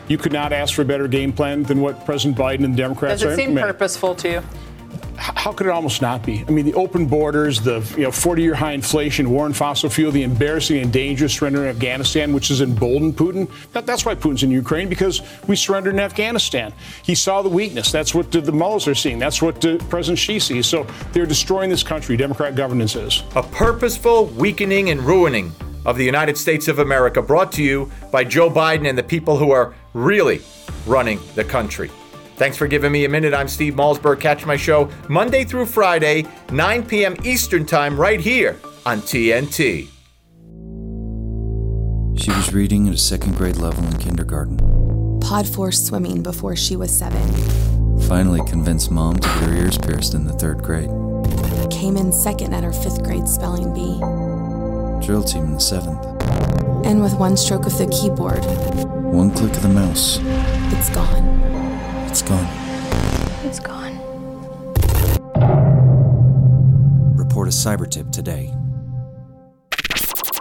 you 0.07 0.17
could 0.17 0.31
not 0.31 0.53
ask 0.53 0.75
for 0.75 0.83
a 0.83 0.85
better 0.85 1.07
game 1.07 1.33
plan 1.33 1.63
than 1.63 1.81
what 1.81 2.05
President 2.05 2.37
Biden 2.37 2.65
and 2.65 2.73
the 2.73 2.77
Democrats 2.77 3.23
are. 3.23 3.25
Does 3.25 3.31
are 3.31 3.33
it 3.33 3.37
seem 3.37 3.49
implementing. 3.49 3.73
purposeful 3.73 4.15
to 4.15 4.29
you? 4.29 4.41
How 5.23 5.53
could 5.53 5.67
it 5.67 5.69
almost 5.69 6.01
not 6.01 6.25
be? 6.25 6.43
I 6.45 6.51
mean, 6.51 6.65
the 6.65 6.73
open 6.73 7.05
borders, 7.05 7.61
the 7.61 7.79
you 7.95 8.03
know 8.03 8.09
40-year 8.09 8.55
high 8.55 8.73
inflation, 8.73 9.29
war 9.29 9.45
on 9.45 9.53
fossil 9.53 9.89
fuel, 9.89 10.11
the 10.11 10.23
embarrassing 10.23 10.81
and 10.81 10.91
dangerous 10.91 11.33
surrender 11.33 11.63
in 11.63 11.69
Afghanistan, 11.69 12.33
which 12.33 12.49
has 12.49 12.59
emboldened 12.59 13.15
Putin. 13.15 13.49
That, 13.71 13.85
that's 13.85 14.05
why 14.05 14.15
Putin's 14.15 14.43
in 14.43 14.51
Ukraine 14.51 14.89
because 14.89 15.21
we 15.47 15.55
surrendered 15.55 15.93
in 15.93 16.01
Afghanistan. 16.01 16.73
He 17.03 17.15
saw 17.15 17.41
the 17.41 17.49
weakness. 17.49 17.89
That's 17.89 18.13
what 18.13 18.31
the, 18.33 18.51
mullahs 18.51 18.85
are 18.87 18.95
seeing. 18.95 19.17
That's 19.17 19.41
what 19.41 19.61
President 19.89 20.19
Xi 20.19 20.39
sees. 20.39 20.67
So 20.67 20.85
they're 21.13 21.25
destroying 21.25 21.69
this 21.69 21.83
country. 21.83 22.17
Democrat 22.17 22.55
governance 22.55 22.95
is. 22.95 23.23
A 23.35 23.43
purposeful 23.43 24.25
weakening 24.25 24.89
and 24.89 25.01
ruining 25.01 25.53
of 25.85 25.97
the 25.97 26.03
United 26.03 26.37
States 26.37 26.67
of 26.67 26.79
America 26.79 27.21
brought 27.21 27.51
to 27.53 27.63
you 27.63 27.89
by 28.11 28.25
Joe 28.25 28.49
Biden 28.49 28.87
and 28.89 28.97
the 28.97 29.03
people 29.03 29.37
who 29.37 29.51
are 29.51 29.73
really 29.93 30.41
running 30.85 31.19
the 31.35 31.43
country. 31.45 31.89
Thanks 32.43 32.57
for 32.57 32.67
giving 32.67 32.91
me 32.91 33.05
a 33.05 33.09
minute. 33.09 33.33
I'm 33.33 33.47
Steve 33.47 33.75
Malzberg. 33.75 34.19
Catch 34.19 34.45
my 34.45 34.57
show 34.57 34.89
Monday 35.07 35.45
through 35.45 35.65
Friday, 35.65 36.25
9 36.51 36.85
p.m. 36.85 37.15
Eastern 37.23 37.65
Time, 37.65 37.97
right 37.97 38.19
here 38.19 38.59
on 38.85 38.99
TNT. 38.99 39.87
She 42.21 42.31
was 42.31 42.53
reading 42.53 42.89
at 42.89 42.95
a 42.95 42.97
second 42.97 43.37
grade 43.37 43.55
level 43.55 43.85
in 43.85 43.97
kindergarten. 43.97 44.57
Pod 45.21 45.47
force 45.47 45.81
swimming 45.81 46.21
before 46.21 46.57
she 46.57 46.75
was 46.75 46.91
seven. 46.91 47.25
Finally 48.09 48.41
convinced 48.45 48.91
mom 48.91 49.15
to 49.15 49.21
get 49.29 49.37
her 49.43 49.53
ears 49.53 49.77
pierced 49.77 50.13
in 50.13 50.25
the 50.25 50.33
third 50.33 50.61
grade. 50.61 50.89
Came 51.71 51.95
in 51.95 52.11
second 52.11 52.53
at 52.53 52.65
her 52.65 52.73
fifth 52.73 53.05
grade 53.05 53.29
spelling 53.29 53.73
bee. 53.73 53.99
Drill 55.07 55.23
team 55.23 55.45
in 55.45 55.53
the 55.53 55.61
seventh. 55.61 56.05
And 56.85 57.01
with 57.01 57.13
one 57.13 57.37
stroke 57.37 57.65
of 57.65 57.77
the 57.77 57.87
keyboard, 57.87 58.43
One 59.13 59.31
click 59.31 59.53
of 59.53 59.61
the 59.61 59.69
mouse. 59.69 60.19
it's 60.73 60.89
gone. 60.89 61.22
It's 62.13 62.21
gone. 62.21 62.47
It's 63.43 63.59
gone. 63.59 63.97
Report 67.17 67.47
a 67.47 67.51
cyber 67.51 67.89
tip 67.89 68.11
today. 68.11 68.53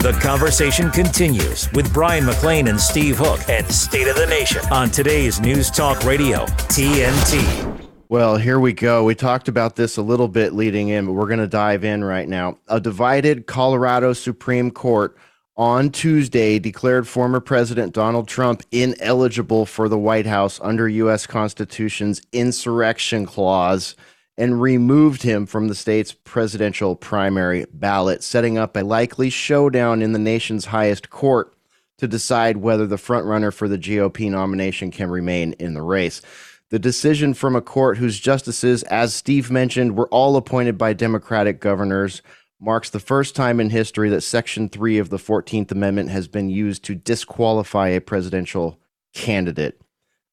The 0.01 0.15
conversation 0.21 0.91
continues 0.91 1.73
with 1.73 1.91
Brian 1.95 2.27
McLean 2.27 2.69
and 2.69 2.79
Steve 2.79 3.17
Hook 3.17 3.41
at 3.49 3.71
State 3.71 4.07
of 4.07 4.17
the 4.17 4.27
Nation 4.27 4.61
on 4.71 4.91
today's 4.91 5.41
News 5.41 5.71
Talk 5.71 6.05
Radio, 6.05 6.45
TNT. 6.69 7.89
Well, 8.11 8.37
here 8.37 8.61
we 8.61 8.75
go. 8.75 9.05
We 9.05 9.15
talked 9.15 9.49
about 9.49 9.75
this 9.75 9.97
a 9.97 10.03
little 10.03 10.29
bit 10.29 10.53
leading 10.53 10.89
in, 10.91 11.07
but 11.07 11.13
we're 11.13 11.27
going 11.27 11.39
to 11.39 11.47
dive 11.47 11.85
in 11.85 12.05
right 12.05 12.29
now. 12.29 12.59
A 12.69 12.81
divided 12.81 13.47
Colorado 13.47 14.13
Supreme 14.13 14.71
Court 14.71 15.17
on 15.63 15.91
Tuesday 15.91 16.59
declared 16.59 17.07
former 17.07 17.39
President 17.39 17.95
Donald 17.95 18.27
Trump 18.27 18.65
ineligible 18.73 19.65
for 19.65 19.89
the 19.89 19.97
White 19.97 20.27
House 20.27 20.59
under 20.61 20.89
U.S. 20.89 21.25
Constitution's 21.25 22.21
insurrection 22.33 23.27
clause 23.27 23.95
and 24.37 24.61
removed 24.61 25.23
him 25.23 25.47
from 25.47 25.69
the 25.69 25.77
state's 25.77 26.11
presidential 26.25 26.97
primary 26.97 27.65
ballot, 27.73 28.25
setting 28.25 28.59
up 28.59 28.77
a 28.77 28.83
likely 28.83 29.31
showdown 29.31 30.03
in 30.03 30.13
the 30.13 30.19
nation's 30.19 30.65
highest 30.65 31.11
court 31.11 31.55
to 31.99 32.09
decide 32.09 32.57
whether 32.57 32.89
the 32.89 32.97
frontrunner 32.97 33.55
for 33.55 33.69
the 33.69 33.79
GOP 33.79 34.29
nomination 34.29 34.91
can 34.91 35.09
remain 35.11 35.53
in 35.61 35.75
the 35.75 35.83
race. 35.83 36.23
The 36.71 36.81
decision 36.81 37.35
from 37.35 37.55
a 37.55 37.61
court 37.61 37.99
whose 37.99 38.19
justices, 38.19 38.83
as 38.85 39.15
Steve 39.15 39.49
mentioned, 39.49 39.95
were 39.95 40.09
all 40.09 40.37
appointed 40.37 40.77
by 40.77 40.93
Democratic 40.93 41.61
governors 41.61 42.21
marks 42.63 42.91
the 42.91 43.01
first 43.01 43.35
time 43.35 43.61
in 43.61 43.71
history 43.71 44.09
that 44.11 44.21
Section 44.21 44.69
3 44.69 44.99
of 44.99 45.11
the 45.11 45.19
14th 45.19 45.73
Amendment 45.73 46.11
has 46.11 46.29
been 46.29 46.49
used 46.49 46.85
to 46.85 46.95
disqualify 46.95 47.89
a 47.89 48.01
presidential 48.01 48.79
candidate. 49.15 49.81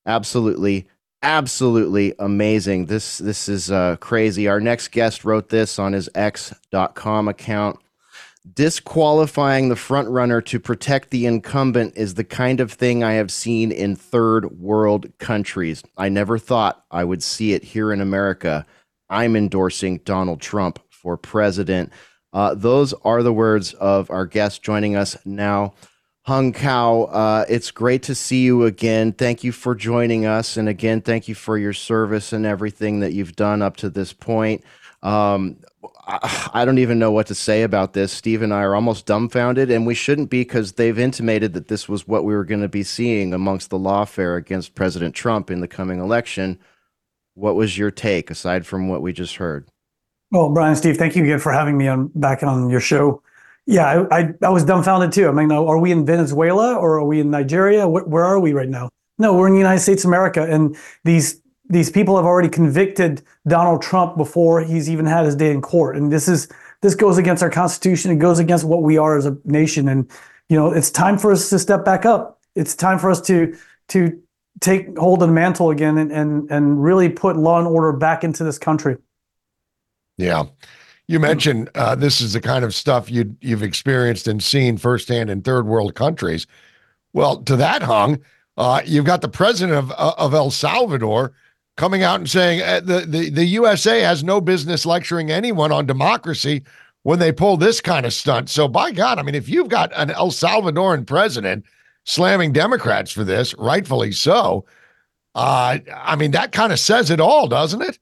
Absolutely, 0.05 0.88
absolutely 1.23 2.13
amazing. 2.19 2.86
This 2.86 3.17
this 3.17 3.49
is 3.49 3.71
uh, 3.71 3.97
crazy. 3.97 4.47
Our 4.47 4.59
next 4.59 4.89
guest 4.89 5.25
wrote 5.25 5.49
this 5.49 5.80
on 5.80 5.93
his 5.93 6.09
x.com 6.15 7.27
account. 7.27 7.80
Disqualifying 8.53 9.69
the 9.69 9.75
frontrunner 9.75 10.43
to 10.45 10.59
protect 10.59 11.09
the 11.09 11.25
incumbent 11.25 11.97
is 11.97 12.13
the 12.13 12.23
kind 12.23 12.59
of 12.61 12.71
thing 12.71 13.03
I 13.03 13.13
have 13.13 13.32
seen 13.32 13.71
in 13.71 13.95
third 13.95 14.59
world 14.59 15.11
countries. 15.19 15.84
I 15.97 16.09
never 16.09 16.39
thought 16.39 16.84
I 16.89 17.03
would 17.03 17.21
see 17.21 17.53
it 17.53 17.63
here 17.63 17.91
in 17.91 18.01
America. 18.01 18.65
I'm 19.09 19.36
endorsing 19.36 19.97
Donald 19.99 20.39
Trump 20.39 20.80
for 20.89 21.17
president. 21.17 21.91
Uh, 22.32 22.53
those 22.53 22.93
are 23.03 23.23
the 23.23 23.34
words 23.34 23.73
of 23.73 24.09
our 24.11 24.25
guest 24.25 24.61
joining 24.61 24.95
us 24.95 25.17
now. 25.25 25.73
Hung 26.23 26.53
Cao, 26.53 27.09
uh, 27.11 27.45
it's 27.49 27.71
great 27.71 28.03
to 28.03 28.13
see 28.13 28.43
you 28.43 28.65
again. 28.65 29.13
Thank 29.13 29.43
you 29.43 29.51
for 29.51 29.73
joining 29.73 30.25
us. 30.25 30.57
And 30.57 30.69
again, 30.69 31.01
thank 31.01 31.27
you 31.27 31.34
for 31.34 31.57
your 31.57 31.73
service 31.73 32.34
and 32.34 32.45
everything 32.45 32.99
that 32.99 33.13
you've 33.13 33.36
done 33.36 33.61
up 33.61 33.77
to 33.77 33.89
this 33.89 34.13
point. 34.13 34.63
Um, 35.01 35.57
I, 36.05 36.49
I 36.53 36.65
don't 36.65 36.77
even 36.77 36.99
know 36.99 37.11
what 37.11 37.27
to 37.27 37.36
say 37.36 37.63
about 37.63 37.93
this. 37.93 38.11
Steve 38.11 38.41
and 38.41 38.53
I 38.53 38.61
are 38.61 38.75
almost 38.75 39.05
dumbfounded, 39.05 39.71
and 39.71 39.88
we 39.88 39.95
shouldn't 39.95 40.30
be 40.30 40.41
because 40.41 40.73
they've 40.73 40.99
intimated 40.99 41.53
that 41.53 41.67
this 41.67 41.89
was 41.89 42.07
what 42.07 42.25
we 42.25 42.36
were 42.36 42.45
going 42.45 42.61
to 42.61 42.67
be 42.67 42.84
seeing 42.84 43.34
amongst 43.34 43.69
the 43.69 43.80
lawfare 43.80 44.38
against 44.38 44.75
President 44.75 45.15
Trump 45.15 45.49
in 45.49 45.61
the 45.61 45.67
coming 45.67 45.99
election. 45.99 46.59
What 47.34 47.55
was 47.55 47.77
your 47.77 47.91
take 47.91 48.30
aside 48.30 48.67
from 48.67 48.88
what 48.88 49.01
we 49.01 49.13
just 49.13 49.38
heard? 49.38 49.67
Well, 50.32 50.49
Brian, 50.51 50.75
Steve, 50.75 50.97
thank 50.97 51.15
you 51.15 51.23
again 51.23 51.39
for 51.39 51.51
having 51.51 51.77
me 51.77 51.88
on 51.88 52.11
back 52.13 52.43
on 52.43 52.69
your 52.69 52.80
show. 52.80 53.23
Yeah, 53.65 54.05
I, 54.11 54.19
I, 54.19 54.34
I 54.43 54.49
was 54.49 54.63
dumbfounded 54.63 55.11
too. 55.11 55.27
I 55.27 55.32
mean, 55.32 55.51
are 55.51 55.77
we 55.77 55.91
in 55.91 56.05
Venezuela 56.05 56.75
or 56.75 56.99
are 56.99 57.05
we 57.05 57.19
in 57.19 57.30
Nigeria? 57.32 57.88
Where, 57.88 58.03
where 58.03 58.25
are 58.25 58.39
we 58.39 58.53
right 58.53 58.69
now? 58.69 58.89
No, 59.17 59.34
we're 59.34 59.47
in 59.47 59.53
the 59.53 59.59
United 59.59 59.82
States 59.82 60.03
of 60.03 60.09
America, 60.09 60.43
and 60.49 60.77
these 61.03 61.41
these 61.71 61.91
people 61.91 62.15
have 62.15 62.25
already 62.25 62.49
convicted 62.49 63.21
Donald 63.47 63.82
Trump 63.82 64.17
before 64.17 64.61
he's 64.61 64.89
even 64.89 65.05
had 65.05 65.25
his 65.25 65.36
day 65.36 65.51
in 65.51 65.61
court, 65.61 65.97
and 65.97 66.11
this 66.11 66.27
is 66.27 66.47
this 66.82 66.95
goes 66.95 67.17
against 67.17 67.43
our 67.43 67.49
Constitution. 67.49 68.11
It 68.11 68.15
goes 68.15 68.39
against 68.39 68.65
what 68.65 68.82
we 68.82 68.97
are 68.97 69.17
as 69.17 69.25
a 69.25 69.38
nation, 69.45 69.89
and 69.89 70.09
you 70.47 70.57
know, 70.57 70.71
it's 70.71 70.89
time 70.89 71.17
for 71.17 71.32
us 71.32 71.49
to 71.49 71.59
step 71.59 71.84
back 71.84 72.05
up. 72.05 72.39
It's 72.55 72.75
time 72.75 72.97
for 72.97 73.09
us 73.11 73.19
to 73.21 73.57
to 73.89 74.19
take 74.61 74.97
hold 74.97 75.21
of 75.21 75.27
the 75.27 75.34
mantle 75.34 75.69
again 75.69 75.97
and 75.97 76.11
and 76.11 76.49
and 76.49 76.82
really 76.82 77.09
put 77.09 77.36
law 77.36 77.59
and 77.59 77.67
order 77.67 77.91
back 77.91 78.23
into 78.23 78.43
this 78.43 78.57
country. 78.57 78.95
Yeah. 80.20 80.43
You 81.07 81.20
mentioned 81.20 81.70
uh, 81.74 81.95
this 81.95 82.22
is 82.22 82.34
the 82.34 82.41
kind 82.41 82.63
of 82.63 82.76
stuff 82.76 83.09
you 83.09 83.36
you've 83.41 83.63
experienced 83.63 84.28
and 84.28 84.43
seen 84.43 84.78
firsthand 84.78 85.30
in 85.32 85.41
third 85.41 85.65
world 85.65 85.95
countries. 85.95 86.45
Well, 87.13 87.41
to 87.43 87.55
that 87.55 87.82
hung, 87.82 88.20
uh, 88.57 88.82
you've 88.86 89.05
got 89.05 89.22
the 89.22 89.30
president 89.30 89.78
of 89.78 89.91
uh, 89.91 90.13
of 90.17 90.34
El 90.34 90.51
Salvador 90.51 91.34
coming 91.78 92.03
out 92.03 92.20
and 92.20 92.30
saying 92.30 92.61
uh, 92.61 92.82
the, 92.82 93.05
the 93.07 93.30
the 93.30 93.45
USA 93.45 94.01
has 94.01 94.24
no 94.24 94.39
business 94.41 94.86
lecturing 94.86 95.32
anyone 95.32 95.72
on 95.72 95.88
democracy 95.88 96.63
when 97.03 97.17
they 97.17 97.32
pull 97.32 97.55
this 97.55 97.80
kind 97.80 98.05
of 98.05 98.13
stunt. 98.13 98.49
So, 98.49 98.67
by 98.67 98.91
God, 98.91 99.17
I 99.17 99.24
mean, 99.24 99.36
if 99.36 99.47
you've 99.47 99.70
got 99.70 99.91
an 99.95 100.11
El 100.11 100.32
Salvadoran 100.32 101.07
president 101.07 101.65
slamming 102.03 102.51
Democrats 102.51 103.11
for 103.11 103.24
this, 103.24 103.55
rightfully 103.57 104.11
so, 104.11 104.65
uh, 105.34 105.80
I 105.95 106.15
mean, 106.17 106.32
that 106.32 106.51
kind 106.51 106.74
of 106.74 106.80
says 106.80 107.09
it 107.09 107.22
all, 107.22 107.47
doesn't 107.47 107.82
it? 107.82 107.97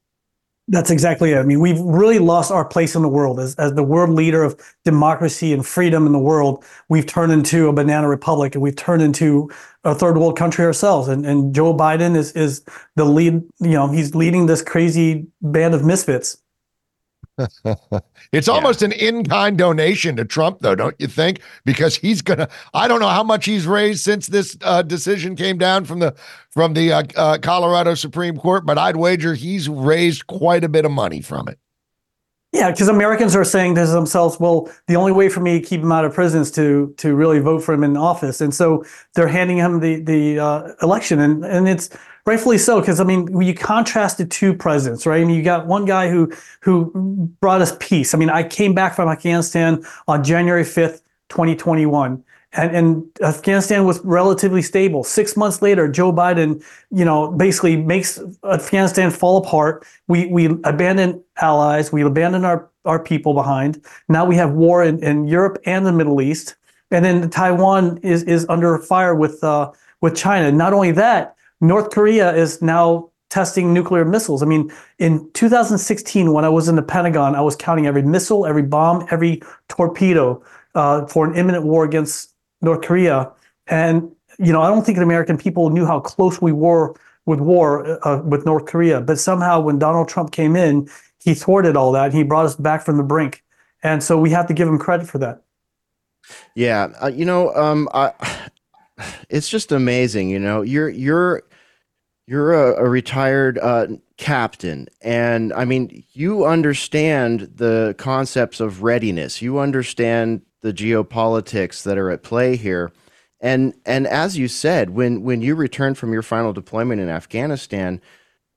That's 0.70 0.92
exactly 0.92 1.32
it. 1.32 1.38
I 1.38 1.44
mean, 1.44 1.62
we've 1.62 1.80
really 1.80 2.20
lost 2.20 2.52
our 2.52 2.66
place 2.66 2.94
in 2.94 3.02
the 3.02 3.08
world 3.08 3.40
as, 3.40 3.56
as 3.56 3.74
the 3.74 3.84
world 3.84 4.10
leader 4.10 4.44
of 4.44 4.60
democracy 4.84 5.54
and 5.54 5.66
freedom 5.66 6.06
in 6.06 6.12
the 6.12 6.20
world. 6.20 6.66
We've 6.90 7.06
turned 7.06 7.32
into 7.32 7.70
a 7.70 7.74
banana 7.74 8.10
republic 8.10 8.54
and 8.54 8.62
we've 8.62 8.76
turned 8.76 9.02
into 9.02 9.50
a 9.86 9.96
third 9.96 10.18
world 10.18 10.38
country 10.38 10.66
ourselves. 10.66 11.08
And, 11.08 11.26
and 11.26 11.56
Joe 11.56 11.74
Biden 11.74 12.18
is, 12.18 12.34
is 12.34 12.66
the 12.98 13.06
lead, 13.06 13.44
you 13.62 13.72
know, 13.72 13.88
he's 13.90 14.14
leading 14.14 14.48
this 14.48 14.62
crazy 14.62 15.28
band 15.42 15.74
of 15.74 15.86
misfits. 15.86 16.38
It's 18.32 18.48
almost 18.48 18.82
an 18.82 18.92
in-kind 18.92 19.58
donation 19.58 20.16
to 20.16 20.26
Trump, 20.26 20.60
though, 20.62 20.76
don't 20.76 20.96
you 21.00 21.08
think? 21.08 21.42
Because 21.66 21.96
he's 21.96 22.22
gonna. 22.22 22.50
I 22.74 22.88
don't 22.88 23.00
know 23.00 23.10
how 23.10 23.24
much 23.24 23.46
he's 23.46 23.68
raised 23.68 24.04
since 24.04 24.28
this 24.28 24.58
uh, 24.62 24.82
decision 24.82 25.36
came 25.36 25.58
down 25.58 25.86
from 25.86 26.00
the 26.00 26.16
from 26.50 26.74
the 26.74 26.92
uh, 26.94 27.04
uh, 27.16 27.38
Colorado 27.38 27.94
Supreme 27.94 28.38
Court, 28.38 28.66
but 28.66 28.78
I'd 28.78 28.96
wager 28.96 29.36
he's 29.36 29.70
raised 29.70 30.28
quite 30.28 30.64
a 30.64 30.70
bit 30.70 30.86
of 30.86 30.92
money 30.92 31.22
from 31.22 31.48
it. 31.48 31.60
Yeah, 32.54 32.72
because 32.72 32.88
Americans 32.88 33.36
are 33.36 33.44
saying 33.44 33.76
to 33.76 33.86
themselves, 33.86 34.40
"Well, 34.40 34.70
the 34.88 34.96
only 34.96 35.12
way 35.12 35.30
for 35.30 35.42
me 35.42 35.60
to 35.60 35.66
keep 35.66 35.82
him 35.82 35.92
out 35.92 36.06
of 36.06 36.14
prison 36.14 36.42
is 36.42 36.52
to 36.52 36.94
to 36.98 37.14
really 37.14 37.40
vote 37.40 37.60
for 37.60 37.74
him 37.74 37.84
in 37.84 37.96
office," 37.98 38.42
and 38.42 38.54
so 38.54 38.84
they're 39.14 39.28
handing 39.28 39.58
him 39.58 39.80
the 39.80 40.00
the 40.02 40.40
uh, 40.40 40.72
election, 40.82 41.20
and 41.20 41.46
and 41.46 41.68
it's 41.68 41.90
rightfully 42.28 42.58
so 42.60 42.80
because 42.80 43.00
I 43.00 43.04
mean, 43.04 43.42
you 43.42 43.56
contrast 43.56 44.20
the 44.20 44.26
two 44.26 44.54
presidents, 44.54 45.08
right? 45.08 45.22
I 45.22 45.26
mean, 45.26 45.36
you 45.36 45.44
got 45.44 45.66
one 45.66 45.86
guy 45.86 46.10
who 46.10 46.32
who 46.62 46.92
brought 47.40 47.62
us 47.62 47.76
peace. 47.80 48.14
I 48.14 48.18
mean, 48.18 48.30
I 48.30 48.44
came 48.44 48.76
back 48.76 48.96
from 48.96 49.10
Afghanistan 49.10 49.84
on 50.08 50.24
January 50.24 50.64
fifth, 50.64 51.02
twenty 51.30 51.56
twenty 51.56 51.86
one 51.88 52.24
and, 52.54 52.76
and 52.76 53.04
Afghanistan 53.22 53.86
was 53.86 54.00
relatively 54.04 54.62
stable. 54.62 55.04
Six 55.04 55.38
months 55.38 55.62
later, 55.62 55.88
Joe 55.88 56.12
Biden, 56.14 56.64
you 56.92 57.06
know, 57.06 57.32
basically 57.32 57.78
makes 57.78 58.20
Afghanistan 58.44 59.12
fall 59.12 59.38
apart. 59.38 59.86
We 60.08 60.28
we 60.28 60.46
abandon 60.64 61.24
allies. 61.38 61.92
We 61.92 62.04
abandon 62.04 62.46
our 62.46 62.70
our 62.86 63.00
people 63.00 63.34
behind. 63.34 63.84
Now 64.08 64.26
we 64.26 64.36
have 64.36 64.54
war 64.54 64.84
in, 64.84 65.04
in 65.04 65.28
Europe 65.28 65.60
and 65.66 65.86
the 65.86 65.92
Middle 65.92 66.22
East, 66.22 66.56
and 66.92 67.04
then 67.04 67.30
Taiwan 67.30 67.98
is 67.98 68.24
is 68.24 68.46
under 68.50 68.78
fire 68.80 69.14
with 69.14 69.44
uh, 69.44 69.72
with 70.02 70.16
China. 70.16 70.52
Not 70.52 70.74
only 70.74 70.92
that, 70.92 71.36
North 71.62 71.90
Korea 71.90 72.36
is 72.36 72.62
now 72.62 73.10
testing 73.30 73.74
nuclear 73.74 74.06
missiles. 74.06 74.42
I 74.42 74.46
mean, 74.46 74.72
in 75.00 75.30
2016, 75.34 76.32
when 76.32 76.46
I 76.46 76.50
was 76.50 76.68
in 76.68 76.76
the 76.76 76.84
Pentagon, 76.84 77.36
I 77.36 77.42
was 77.42 77.56
counting 77.56 77.86
every 77.86 78.04
missile, 78.04 78.46
every 78.46 78.64
bomb, 78.64 79.06
every 79.12 79.42
torpedo 79.68 80.42
uh, 80.76 81.06
for 81.08 81.26
an 81.28 81.36
imminent 81.36 81.66
war 81.66 81.84
against 81.84 82.34
North 82.62 82.82
Korea. 82.82 83.32
And, 83.68 84.10
you 84.40 84.54
know, 84.54 84.62
I 84.62 84.70
don't 84.70 84.86
think 84.86 84.98
the 84.98 85.04
American 85.04 85.38
people 85.38 85.70
knew 85.70 85.86
how 85.86 86.00
close 86.00 86.42
we 86.42 86.52
were 86.52 86.96
with 87.26 87.42
war 87.42 88.00
uh, 88.08 88.22
with 88.22 88.46
North 88.46 88.66
Korea. 88.66 89.02
But 89.02 89.20
somehow 89.20 89.60
when 89.60 89.78
Donald 89.78 90.08
Trump 90.08 90.32
came 90.32 90.56
in, 90.56 90.90
he 91.20 91.34
thwarted 91.34 91.76
all 91.76 91.92
that. 91.92 92.14
He 92.14 92.24
brought 92.24 92.46
us 92.46 92.56
back 92.56 92.86
from 92.86 92.98
the 92.98 93.04
brink. 93.04 93.44
And 93.84 94.02
so 94.02 94.18
we 94.18 94.30
have 94.30 94.48
to 94.48 94.54
give 94.54 94.68
him 94.68 94.78
credit 94.78 95.08
for 95.08 95.18
that. 95.18 95.42
Yeah. 96.56 96.94
Uh, 97.02 97.08
you 97.08 97.26
know, 97.26 97.54
um, 97.56 97.90
I, 97.94 98.14
it's 99.30 99.50
just 99.50 99.74
amazing. 99.74 100.30
You 100.30 100.40
know, 100.40 100.62
you're, 100.62 100.90
you're, 100.90 101.44
you're 102.28 102.54
a, 102.54 102.86
a 102.86 102.90
retired 102.90 103.58
uh, 103.60 103.88
captain 104.18 104.88
and 105.02 105.54
i 105.54 105.66
mean 105.66 106.04
you 106.14 106.46
understand 106.46 107.42
the 107.56 107.96
concepts 107.98 108.60
of 108.60 108.84
readiness 108.84 109.42
you 109.42 109.60
understand 109.60 110.42
the 110.62 110.74
geopolitics 110.74 111.84
that 111.84 111.98
are 111.98 112.10
at 112.12 112.24
play 112.24 112.56
here. 112.56 112.92
And 113.40 113.74
and 113.86 114.08
as 114.08 114.38
you 114.38 114.48
said, 114.48 114.90
when 114.92 115.24
when 115.24 115.42
you 115.42 115.56
returned 115.56 115.98
from 115.98 116.12
your 116.12 116.24
final 116.24 116.54
deployment 116.54 117.02
in 117.02 117.10
Afghanistan, 117.10 118.02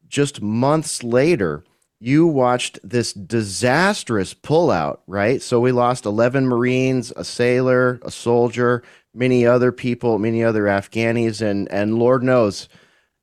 just 0.09 0.41
months 0.41 1.05
later, 1.05 1.65
you 1.99 2.27
watched 2.27 2.79
this 2.83 3.13
disastrous 3.13 4.33
pullout, 4.33 5.01
right? 5.07 5.43
So 5.43 5.61
we 5.61 5.71
lost 5.71 6.07
11 6.07 6.47
Marines, 6.47 7.13
a 7.15 7.25
sailor, 7.25 8.01
a 8.03 8.11
soldier, 8.11 8.83
many 9.15 9.45
other 9.45 9.71
people, 9.71 10.19
many 10.19 10.43
other 10.43 10.65
Afghanis, 10.65 11.43
and 11.43 11.71
and 11.71 11.99
Lord 11.99 12.23
knows 12.23 12.69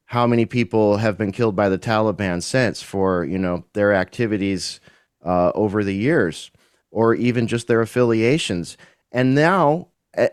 how 0.07 0.25
many 0.25 0.45
people 0.45 0.97
have 0.97 1.17
been 1.17 1.31
killed 1.31 1.55
by 1.55 1.69
the 1.69 1.77
Taliban 1.77 2.41
since 2.41 2.81
for 2.81 3.23
you 3.23 3.37
know 3.37 3.65
their 3.73 3.93
activities 3.93 4.79
uh, 5.23 5.51
over 5.53 5.83
the 5.83 5.95
years 5.95 6.51
or 6.91 7.13
even 7.13 7.47
just 7.47 7.67
their 7.67 7.81
affiliations. 7.81 8.77
And 9.11 9.35
now, 9.35 9.89
uh, 10.17 10.27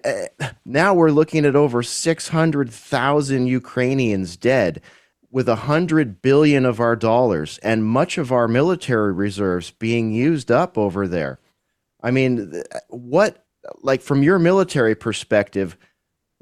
now 0.64 0.95
we're 0.95 1.11
looking 1.11 1.45
at 1.45 1.57
over 1.57 1.83
600,000 1.83 3.47
Ukrainians 3.47 4.37
dead 4.37 4.81
with 5.31 5.49
a 5.49 5.57
hundred 5.57 6.22
billion 6.22 6.64
of 6.64 6.79
our 6.79 6.95
dollars 6.95 7.59
and 7.59 7.85
much 7.85 8.18
of 8.18 8.31
our 8.31 8.47
military 8.47 9.12
reserves 9.12 9.72
being 9.72 10.12
used 10.12 10.51
up 10.51 10.79
over 10.79 11.09
there. 11.09 11.41
I 12.01 12.12
mean, 12.12 12.62
what 12.89 13.45
like 13.83 14.01
from 14.01 14.22
your 14.22 14.39
military 14.39 14.95
perspective, 14.95 15.77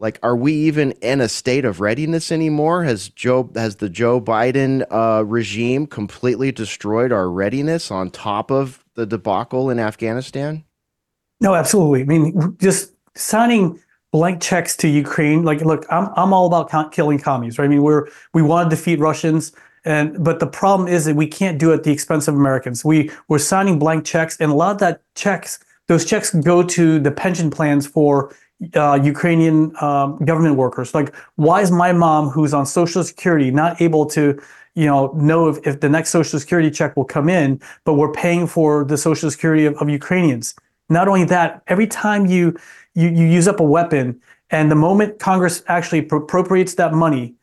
like 0.03 0.19
are 0.25 0.37
we 0.37 0.53
even 0.53 0.91
in 1.01 1.21
a 1.21 1.29
state 1.29 1.65
of 1.65 1.81
readiness 1.81 2.33
anymore? 2.33 2.83
Has 2.83 3.09
Joe 3.09 3.49
has 3.55 3.77
the 3.77 3.89
Joe 3.89 4.21
Biden 4.21 4.85
uh, 4.91 5.25
regime 5.25 5.87
completely 5.87 6.51
destroyed 6.51 7.13
our 7.13 7.31
readiness 7.31 7.91
on 7.91 8.11
top 8.11 8.51
of 8.51 8.85
the 8.95 9.07
debacle 9.07 9.71
in 9.71 9.79
Afghanistan? 9.79 10.65
No, 11.41 11.55
absolutely. 11.55 12.03
I 12.03 12.05
mean, 12.05 12.57
just 12.61 12.93
signing 13.15 13.81
blank 14.11 14.43
checks 14.43 14.77
to 14.79 14.89
Ukraine. 14.89 15.45
Like, 15.45 15.61
look, 15.61 15.87
I'm 15.89 16.09
I'm 16.17 16.33
all 16.33 16.47
about 16.47 16.91
killing 16.91 17.19
commies, 17.19 17.59
right? 17.59 17.67
I 17.67 17.69
mean, 17.69 17.83
we're 17.83 18.09
we 18.35 18.43
want 18.43 18.69
to 18.69 18.77
defeat 18.77 18.99
Russians, 18.99 19.53
and 19.85 20.23
but 20.23 20.41
the 20.41 20.49
problem 20.49 20.89
is 20.89 21.05
that 21.05 21.15
we 21.15 21.29
can't 21.29 21.59
do 21.59 21.71
it 21.71 21.75
at 21.77 21.83
the 21.85 21.93
expense 21.93 22.27
of 22.27 22.35
Americans. 22.35 22.85
We 22.85 23.13
we're 23.29 23.39
signing 23.39 23.79
blank 23.79 24.05
checks, 24.05 24.37
and 24.41 24.51
a 24.51 24.55
lot 24.55 24.73
of 24.73 24.79
that 24.79 25.01
checks, 25.15 25.61
those 25.87 26.05
checks 26.05 26.35
go 26.35 26.65
to 26.65 26.99
the 26.99 27.13
pension 27.13 27.53
plans 27.53 27.87
for 27.87 28.35
uh, 28.75 28.99
Ukrainian 29.03 29.73
um, 29.83 30.19
government 30.25 30.57
workers. 30.57 30.95
Like, 30.95 31.15
why 31.37 31.61
is 31.61 31.71
my 31.71 31.93
mom, 31.93 32.29
who's 32.29 32.55
on 32.55 32.67
Social 32.67 33.03
Security, 33.05 33.51
not 33.51 33.81
able 33.81 34.07
to, 34.07 34.41
you 34.75 34.87
know, 34.87 35.13
know 35.15 35.49
if, 35.49 35.67
if 35.67 35.81
the 35.81 35.89
next 35.89 36.11
Social 36.11 36.39
Security 36.39 36.71
check 36.71 36.97
will 36.97 37.05
come 37.05 37.29
in, 37.29 37.61
but 37.85 37.95
we're 37.95 38.13
paying 38.13 38.47
for 38.47 38.85
the 38.85 38.97
Social 38.97 39.31
Security 39.31 39.67
of, 39.67 39.75
of 39.77 39.89
Ukrainians? 39.89 40.55
Not 40.89 41.09
only 41.09 41.25
that, 41.25 41.63
every 41.67 41.87
time 41.87 42.27
you 42.27 42.57
you, 42.95 43.09
you 43.09 43.27
use 43.27 43.49
up 43.49 43.61
a 43.61 43.65
weapon, 43.65 44.21
and 44.51 44.71
the 44.71 44.75
moment 44.75 45.19
Congress 45.19 45.63
actually 45.67 46.07
appropriates 46.07 46.75
that 46.75 46.93
money, 46.93 47.35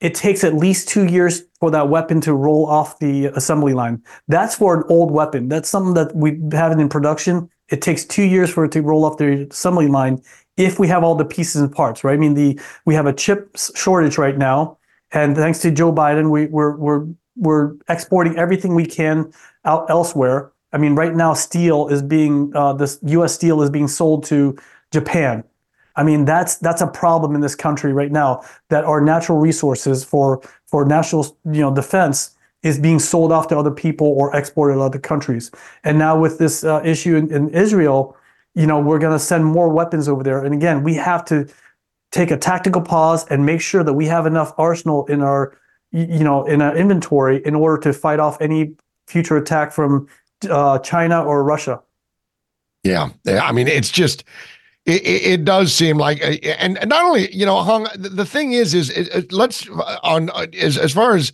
it 0.00 0.14
takes 0.14 0.44
at 0.44 0.54
least 0.54 0.88
two 0.88 1.06
years 1.06 1.44
for 1.58 1.70
that 1.70 1.88
weapon 1.88 2.20
to 2.20 2.34
roll 2.34 2.66
off 2.66 2.98
the 2.98 3.26
assembly 3.26 3.74
line. 3.74 4.02
That's 4.28 4.54
for 4.54 4.76
an 4.76 4.84
old 4.88 5.10
weapon. 5.10 5.48
That's 5.48 5.68
something 5.68 5.94
that 5.94 6.14
we 6.14 6.38
have 6.52 6.72
it 6.72 6.78
in 6.78 6.88
production. 6.88 7.48
It 7.68 7.82
takes 7.82 8.04
two 8.04 8.22
years 8.22 8.50
for 8.50 8.64
it 8.66 8.72
to 8.72 8.82
roll 8.82 9.04
off 9.04 9.18
the 9.18 9.48
assembly 9.50 9.88
line 9.88 10.22
if 10.58 10.78
we 10.78 10.88
have 10.88 11.04
all 11.04 11.14
the 11.14 11.24
pieces 11.24 11.62
and 11.62 11.72
parts, 11.72 12.04
right? 12.04 12.12
I 12.12 12.16
mean, 12.16 12.34
the 12.34 12.60
we 12.84 12.94
have 12.94 13.06
a 13.06 13.12
chip 13.12 13.56
shortage 13.56 14.18
right 14.18 14.36
now, 14.36 14.76
and 15.12 15.34
thanks 15.34 15.60
to 15.60 15.70
Joe 15.70 15.92
Biden, 15.92 16.30
we, 16.30 16.46
we're 16.46 16.76
we're 16.76 17.06
we're 17.36 17.76
exporting 17.88 18.36
everything 18.36 18.74
we 18.74 18.84
can 18.84 19.32
out 19.64 19.88
elsewhere. 19.88 20.50
I 20.72 20.78
mean, 20.78 20.94
right 20.96 21.14
now, 21.14 21.32
steel 21.32 21.88
is 21.88 22.02
being 22.02 22.52
uh, 22.54 22.74
this 22.74 22.98
U.S. 23.04 23.32
steel 23.32 23.62
is 23.62 23.70
being 23.70 23.88
sold 23.88 24.24
to 24.24 24.58
Japan. 24.90 25.44
I 25.96 26.02
mean, 26.02 26.24
that's 26.24 26.56
that's 26.56 26.82
a 26.82 26.88
problem 26.88 27.34
in 27.34 27.40
this 27.40 27.54
country 27.54 27.92
right 27.92 28.12
now. 28.12 28.42
That 28.68 28.84
our 28.84 29.00
natural 29.00 29.38
resources 29.38 30.04
for 30.04 30.42
for 30.66 30.84
national 30.84 31.36
you 31.44 31.60
know 31.60 31.72
defense 31.72 32.34
is 32.64 32.80
being 32.80 32.98
sold 32.98 33.30
off 33.30 33.46
to 33.46 33.56
other 33.56 33.70
people 33.70 34.08
or 34.08 34.34
exported 34.34 34.74
to 34.74 34.80
other 34.80 34.98
countries. 34.98 35.52
And 35.84 35.96
now 35.96 36.18
with 36.18 36.38
this 36.38 36.64
uh, 36.64 36.82
issue 36.84 37.14
in, 37.14 37.32
in 37.32 37.48
Israel, 37.50 38.16
you 38.58 38.66
know, 38.66 38.80
we're 38.80 38.98
going 38.98 39.12
to 39.12 39.24
send 39.24 39.44
more 39.44 39.68
weapons 39.68 40.08
over 40.08 40.24
there. 40.24 40.44
And 40.44 40.52
again, 40.52 40.82
we 40.82 40.94
have 40.94 41.24
to 41.26 41.48
take 42.10 42.32
a 42.32 42.36
tactical 42.36 42.82
pause 42.82 43.24
and 43.28 43.46
make 43.46 43.60
sure 43.60 43.84
that 43.84 43.92
we 43.92 44.06
have 44.06 44.26
enough 44.26 44.52
arsenal 44.58 45.06
in 45.06 45.22
our 45.22 45.56
you 45.92 46.24
know 46.24 46.44
in 46.44 46.60
our 46.60 46.76
inventory 46.76 47.40
in 47.46 47.54
order 47.54 47.80
to 47.80 47.92
fight 47.92 48.20
off 48.20 48.36
any 48.40 48.74
future 49.06 49.36
attack 49.36 49.72
from 49.72 50.08
uh, 50.50 50.78
China 50.80 51.22
or 51.22 51.44
Russia. 51.44 51.80
Yeah, 52.82 53.10
I 53.26 53.52
mean, 53.52 53.68
it's 53.68 53.90
just 53.90 54.24
it, 54.86 55.02
it, 55.04 55.44
does 55.44 55.74
seem 55.74 55.98
like, 55.98 56.20
and, 56.22 56.78
and 56.78 56.88
not 56.88 57.04
only 57.04 57.34
you 57.34 57.46
know, 57.46 57.62
hung. 57.62 57.86
The 57.94 58.24
thing 58.24 58.52
is, 58.52 58.74
is 58.74 59.32
let's 59.32 59.68
on 60.02 60.30
as 60.54 60.78
as 60.78 60.92
far 60.92 61.14
as 61.14 61.32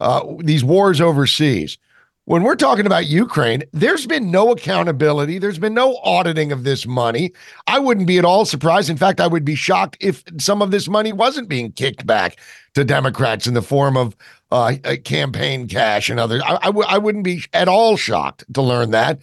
uh, 0.00 0.22
these 0.40 0.62
wars 0.62 1.00
overseas. 1.00 1.78
When 2.26 2.42
we're 2.42 2.56
talking 2.56 2.86
about 2.86 3.06
Ukraine, 3.06 3.62
there's 3.72 4.04
been 4.04 4.32
no 4.32 4.50
accountability. 4.50 5.38
There's 5.38 5.60
been 5.60 5.74
no 5.74 5.96
auditing 6.02 6.50
of 6.50 6.64
this 6.64 6.84
money. 6.84 7.32
I 7.68 7.78
wouldn't 7.78 8.08
be 8.08 8.18
at 8.18 8.24
all 8.24 8.44
surprised. 8.44 8.90
In 8.90 8.96
fact, 8.96 9.20
I 9.20 9.28
would 9.28 9.44
be 9.44 9.54
shocked 9.54 9.96
if 10.00 10.24
some 10.36 10.60
of 10.60 10.72
this 10.72 10.88
money 10.88 11.12
wasn't 11.12 11.48
being 11.48 11.70
kicked 11.70 12.04
back 12.04 12.38
to 12.74 12.82
Democrats 12.82 13.46
in 13.46 13.54
the 13.54 13.62
form 13.62 13.96
of 13.96 14.16
uh, 14.50 14.74
campaign 15.04 15.68
cash 15.68 16.10
and 16.10 16.18
other. 16.18 16.40
I 16.44 16.56
I, 16.62 16.66
w- 16.66 16.86
I 16.88 16.98
wouldn't 16.98 17.22
be 17.22 17.44
at 17.52 17.68
all 17.68 17.96
shocked 17.96 18.44
to 18.54 18.60
learn 18.60 18.90
that. 18.90 19.20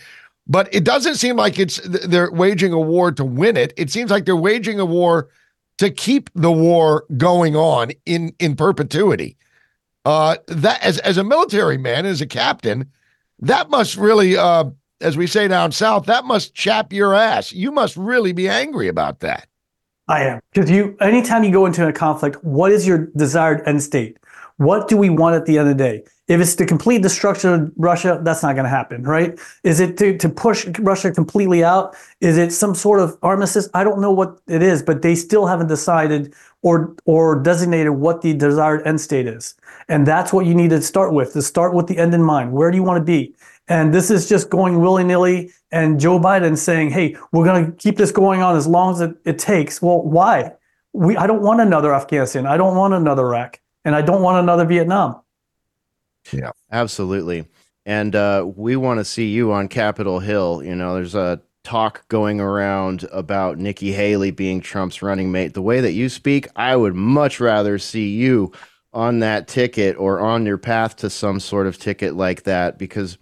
But 0.47 0.73
it 0.73 0.85
doesn't 0.85 1.15
seem 1.15 1.35
like 1.35 1.59
it's 1.59 1.81
they're 1.83 2.31
waging 2.31 2.71
a 2.71 2.79
war 2.79 3.11
to 3.11 3.25
win 3.25 3.57
it. 3.57 3.73
It 3.75 3.91
seems 3.91 4.11
like 4.11 4.23
they're 4.23 4.35
waging 4.37 4.79
a 4.79 4.85
war 4.85 5.27
to 5.77 5.89
keep 5.89 6.29
the 6.35 6.51
war 6.51 7.03
going 7.17 7.57
on 7.57 7.91
in 8.05 8.33
in 8.39 8.55
perpetuity. 8.55 9.35
Uh, 10.05 10.35
that 10.47 10.81
as 10.83 10.99
as 10.99 11.17
a 11.17 11.23
military 11.23 11.77
man, 11.77 12.05
as 12.05 12.21
a 12.21 12.27
captain, 12.27 12.91
that 13.39 13.69
must 13.69 13.95
really, 13.95 14.35
uh, 14.37 14.65
as 15.01 15.15
we 15.15 15.27
say 15.27 15.47
down 15.47 15.71
south, 15.71 16.05
that 16.05 16.25
must 16.25 16.53
chap 16.53 16.91
your 16.91 17.13
ass. 17.13 17.53
You 17.53 17.71
must 17.71 17.95
really 17.95 18.33
be 18.33 18.49
angry 18.49 18.87
about 18.87 19.21
that. 19.21 19.47
I 20.07 20.23
am 20.25 20.41
because 20.51 20.69
you. 20.69 20.97
Anytime 20.99 21.43
you 21.43 21.51
go 21.51 21.65
into 21.65 21.87
a 21.87 21.93
conflict, 21.93 22.43
what 22.43 22.71
is 22.71 22.85
your 22.85 23.07
desired 23.15 23.61
end 23.65 23.81
state? 23.81 24.17
What 24.57 24.87
do 24.87 24.97
we 24.97 25.09
want 25.09 25.35
at 25.35 25.45
the 25.45 25.57
end 25.57 25.69
of 25.69 25.77
the 25.77 25.83
day? 25.83 26.03
If 26.27 26.39
it's 26.39 26.55
the 26.55 26.65
complete 26.65 27.01
destruction 27.01 27.53
of 27.53 27.71
Russia, 27.75 28.19
that's 28.23 28.43
not 28.43 28.53
going 28.53 28.63
to 28.63 28.69
happen, 28.69 29.03
right? 29.03 29.37
Is 29.63 29.79
it 29.79 29.97
to, 29.97 30.17
to 30.17 30.29
push 30.29 30.65
Russia 30.79 31.11
completely 31.11 31.63
out? 31.63 31.95
Is 32.21 32.37
it 32.37 32.53
some 32.53 32.75
sort 32.75 33.01
of 33.01 33.17
armistice? 33.23 33.67
I 33.73 33.83
don't 33.83 33.99
know 33.99 34.11
what 34.11 34.39
it 34.47 34.61
is, 34.61 34.81
but 34.81 35.01
they 35.01 35.15
still 35.15 35.47
haven't 35.47 35.67
decided 35.67 36.33
or 36.61 36.95
or 37.05 37.41
designated 37.41 37.93
what 37.93 38.21
the 38.21 38.33
desired 38.33 38.85
end 38.87 39.01
state 39.01 39.27
is. 39.27 39.55
And 39.89 40.05
that's 40.05 40.31
what 40.31 40.45
you 40.45 40.55
need 40.55 40.69
to 40.69 40.81
start 40.81 41.13
with, 41.13 41.33
to 41.33 41.41
start 41.41 41.73
with 41.73 41.87
the 41.87 41.97
end 41.97 42.13
in 42.13 42.23
mind. 42.23 42.53
Where 42.53 42.71
do 42.71 42.77
you 42.77 42.83
want 42.83 42.99
to 42.99 43.03
be? 43.03 43.35
And 43.67 43.93
this 43.93 44.11
is 44.11 44.27
just 44.27 44.49
going 44.49 44.81
willy 44.81 45.03
nilly. 45.03 45.51
And 45.71 45.99
Joe 45.99 46.19
Biden 46.19 46.57
saying, 46.57 46.91
hey, 46.91 47.15
we're 47.31 47.45
going 47.45 47.65
to 47.65 47.71
keep 47.73 47.97
this 47.97 48.11
going 48.11 48.41
on 48.41 48.55
as 48.55 48.67
long 48.67 48.93
as 48.93 49.01
it, 49.01 49.15
it 49.25 49.39
takes. 49.39 49.81
Well, 49.81 50.01
why? 50.01 50.53
We, 50.93 51.17
I 51.17 51.27
don't 51.27 51.41
want 51.41 51.61
another 51.61 51.93
Afghanistan. 51.93 52.45
I 52.45 52.57
don't 52.57 52.75
want 52.75 52.93
another 52.93 53.23
Iraq. 53.23 53.59
And 53.85 53.95
I 53.95 54.01
don't 54.01 54.21
want 54.21 54.37
another 54.37 54.65
Vietnam. 54.65 55.19
Yeah, 56.31 56.51
absolutely. 56.71 57.45
And 57.85 58.15
uh, 58.15 58.49
we 58.55 58.75
want 58.75 58.99
to 58.99 59.05
see 59.05 59.27
you 59.27 59.51
on 59.51 59.67
Capitol 59.67 60.19
Hill. 60.19 60.63
You 60.63 60.75
know, 60.75 60.93
there's 60.93 61.15
a 61.15 61.41
talk 61.63 62.07
going 62.07 62.39
around 62.39 63.05
about 63.11 63.57
Nikki 63.57 63.91
Haley 63.91 64.31
being 64.31 64.61
Trump's 64.61 65.01
running 65.01 65.31
mate. 65.31 65.53
The 65.53 65.61
way 65.61 65.81
that 65.81 65.93
you 65.93 66.09
speak, 66.09 66.47
I 66.55 66.75
would 66.75 66.95
much 66.95 67.39
rather 67.39 67.77
see 67.77 68.09
you 68.09 68.51
on 68.93 69.19
that 69.19 69.47
ticket 69.47 69.97
or 69.97 70.19
on 70.19 70.45
your 70.45 70.57
path 70.57 70.95
to 70.97 71.09
some 71.09 71.39
sort 71.39 71.67
of 71.67 71.77
ticket 71.77 72.15
like 72.15 72.43
that 72.43 72.77
because 72.77 73.17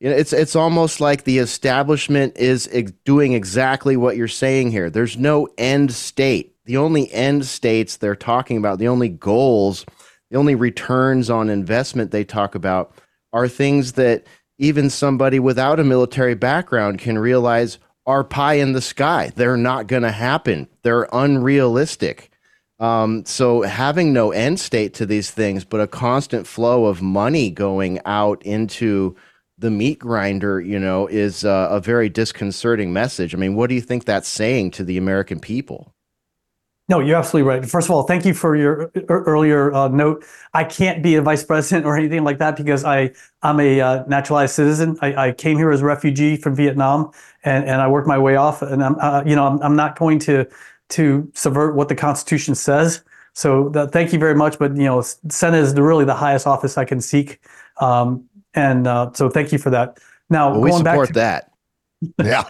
you 0.00 0.10
know, 0.10 0.16
it's 0.16 0.32
it's 0.32 0.56
almost 0.56 1.00
like 1.00 1.24
the 1.24 1.38
establishment 1.38 2.36
is 2.36 2.68
ex- 2.72 2.92
doing 3.04 3.32
exactly 3.32 3.96
what 3.96 4.16
you're 4.16 4.28
saying 4.28 4.70
here. 4.70 4.90
There's 4.90 5.16
no 5.16 5.48
end 5.56 5.92
state. 5.92 6.56
The 6.66 6.76
only 6.76 7.12
end 7.12 7.46
states 7.46 7.96
they're 7.96 8.16
talking 8.16 8.56
about, 8.56 8.78
the 8.78 8.88
only 8.88 9.08
goals 9.08 9.86
the 10.34 10.40
only 10.40 10.56
returns 10.56 11.30
on 11.30 11.48
investment 11.48 12.10
they 12.10 12.24
talk 12.24 12.56
about 12.56 12.92
are 13.32 13.46
things 13.46 13.92
that 13.92 14.24
even 14.58 14.90
somebody 14.90 15.38
without 15.38 15.78
a 15.78 15.84
military 15.84 16.34
background 16.34 16.98
can 16.98 17.16
realize 17.16 17.78
are 18.04 18.24
pie 18.24 18.54
in 18.54 18.72
the 18.72 18.80
sky. 18.80 19.30
They're 19.36 19.56
not 19.56 19.86
going 19.86 20.02
to 20.02 20.10
happen. 20.10 20.68
They're 20.82 21.08
unrealistic. 21.12 22.30
Um, 22.80 23.24
so 23.24 23.62
having 23.62 24.12
no 24.12 24.32
end 24.32 24.58
state 24.58 24.94
to 24.94 25.06
these 25.06 25.30
things, 25.30 25.64
but 25.64 25.80
a 25.80 25.86
constant 25.86 26.46
flow 26.46 26.86
of 26.86 27.00
money 27.00 27.50
going 27.50 28.00
out 28.04 28.42
into 28.42 29.14
the 29.58 29.70
meat 29.70 30.00
grinder, 30.00 30.60
you 30.60 30.78
know, 30.78 31.06
is 31.06 31.44
uh, 31.44 31.68
a 31.70 31.80
very 31.80 32.08
disconcerting 32.08 32.92
message. 32.92 33.34
I 33.34 33.38
mean, 33.38 33.54
what 33.54 33.68
do 33.68 33.74
you 33.74 33.80
think 33.80 34.04
that's 34.04 34.28
saying 34.28 34.72
to 34.72 34.84
the 34.84 34.98
American 34.98 35.38
people? 35.38 35.94
No, 36.86 37.00
you're 37.00 37.16
absolutely 37.16 37.48
right. 37.48 37.64
First 37.64 37.86
of 37.86 37.92
all, 37.92 38.02
thank 38.02 38.26
you 38.26 38.34
for 38.34 38.54
your 38.54 38.90
earlier 39.08 39.72
uh, 39.72 39.88
note. 39.88 40.22
I 40.52 40.64
can't 40.64 41.02
be 41.02 41.14
a 41.14 41.22
vice 41.22 41.42
president 41.42 41.86
or 41.86 41.96
anything 41.96 42.24
like 42.24 42.38
that 42.40 42.56
because 42.56 42.84
I 42.84 43.12
I'm 43.42 43.58
a 43.58 43.80
uh, 43.80 44.04
naturalized 44.06 44.54
citizen. 44.54 44.98
I, 45.00 45.28
I, 45.28 45.32
came 45.32 45.56
here 45.56 45.70
as 45.70 45.80
a 45.80 45.84
refugee 45.86 46.36
from 46.36 46.54
Vietnam, 46.54 47.10
and, 47.42 47.64
and 47.64 47.80
I 47.80 47.88
worked 47.88 48.06
my 48.06 48.18
way 48.18 48.36
off. 48.36 48.60
And 48.60 48.84
I'm 48.84 48.96
uh, 49.00 49.22
you 49.24 49.34
know 49.34 49.46
I'm, 49.46 49.62
I'm 49.62 49.76
not 49.76 49.98
going 49.98 50.18
to 50.20 50.46
to 50.90 51.30
subvert 51.34 51.74
what 51.74 51.88
the 51.88 51.94
Constitution 51.94 52.54
says. 52.54 53.02
So 53.32 53.68
that, 53.70 53.92
thank 53.92 54.12
you 54.12 54.18
very 54.18 54.34
much. 54.34 54.58
But 54.58 54.76
you 54.76 54.84
know, 54.84 55.00
Senate 55.00 55.58
is 55.58 55.74
the, 55.74 55.82
really 55.82 56.04
the 56.04 56.14
highest 56.14 56.46
office 56.46 56.78
I 56.78 56.84
can 56.84 57.00
seek, 57.00 57.40
um, 57.80 58.24
and 58.54 58.86
uh, 58.86 59.10
so 59.12 59.28
thank 59.28 59.52
you 59.52 59.58
for 59.58 59.70
that. 59.70 59.98
Now 60.30 60.52
well, 60.52 60.60
we 60.60 60.72
support 60.72 60.84
back 60.84 61.06
to, 61.08 61.12
that. 61.14 61.50
yeah. 62.24 62.44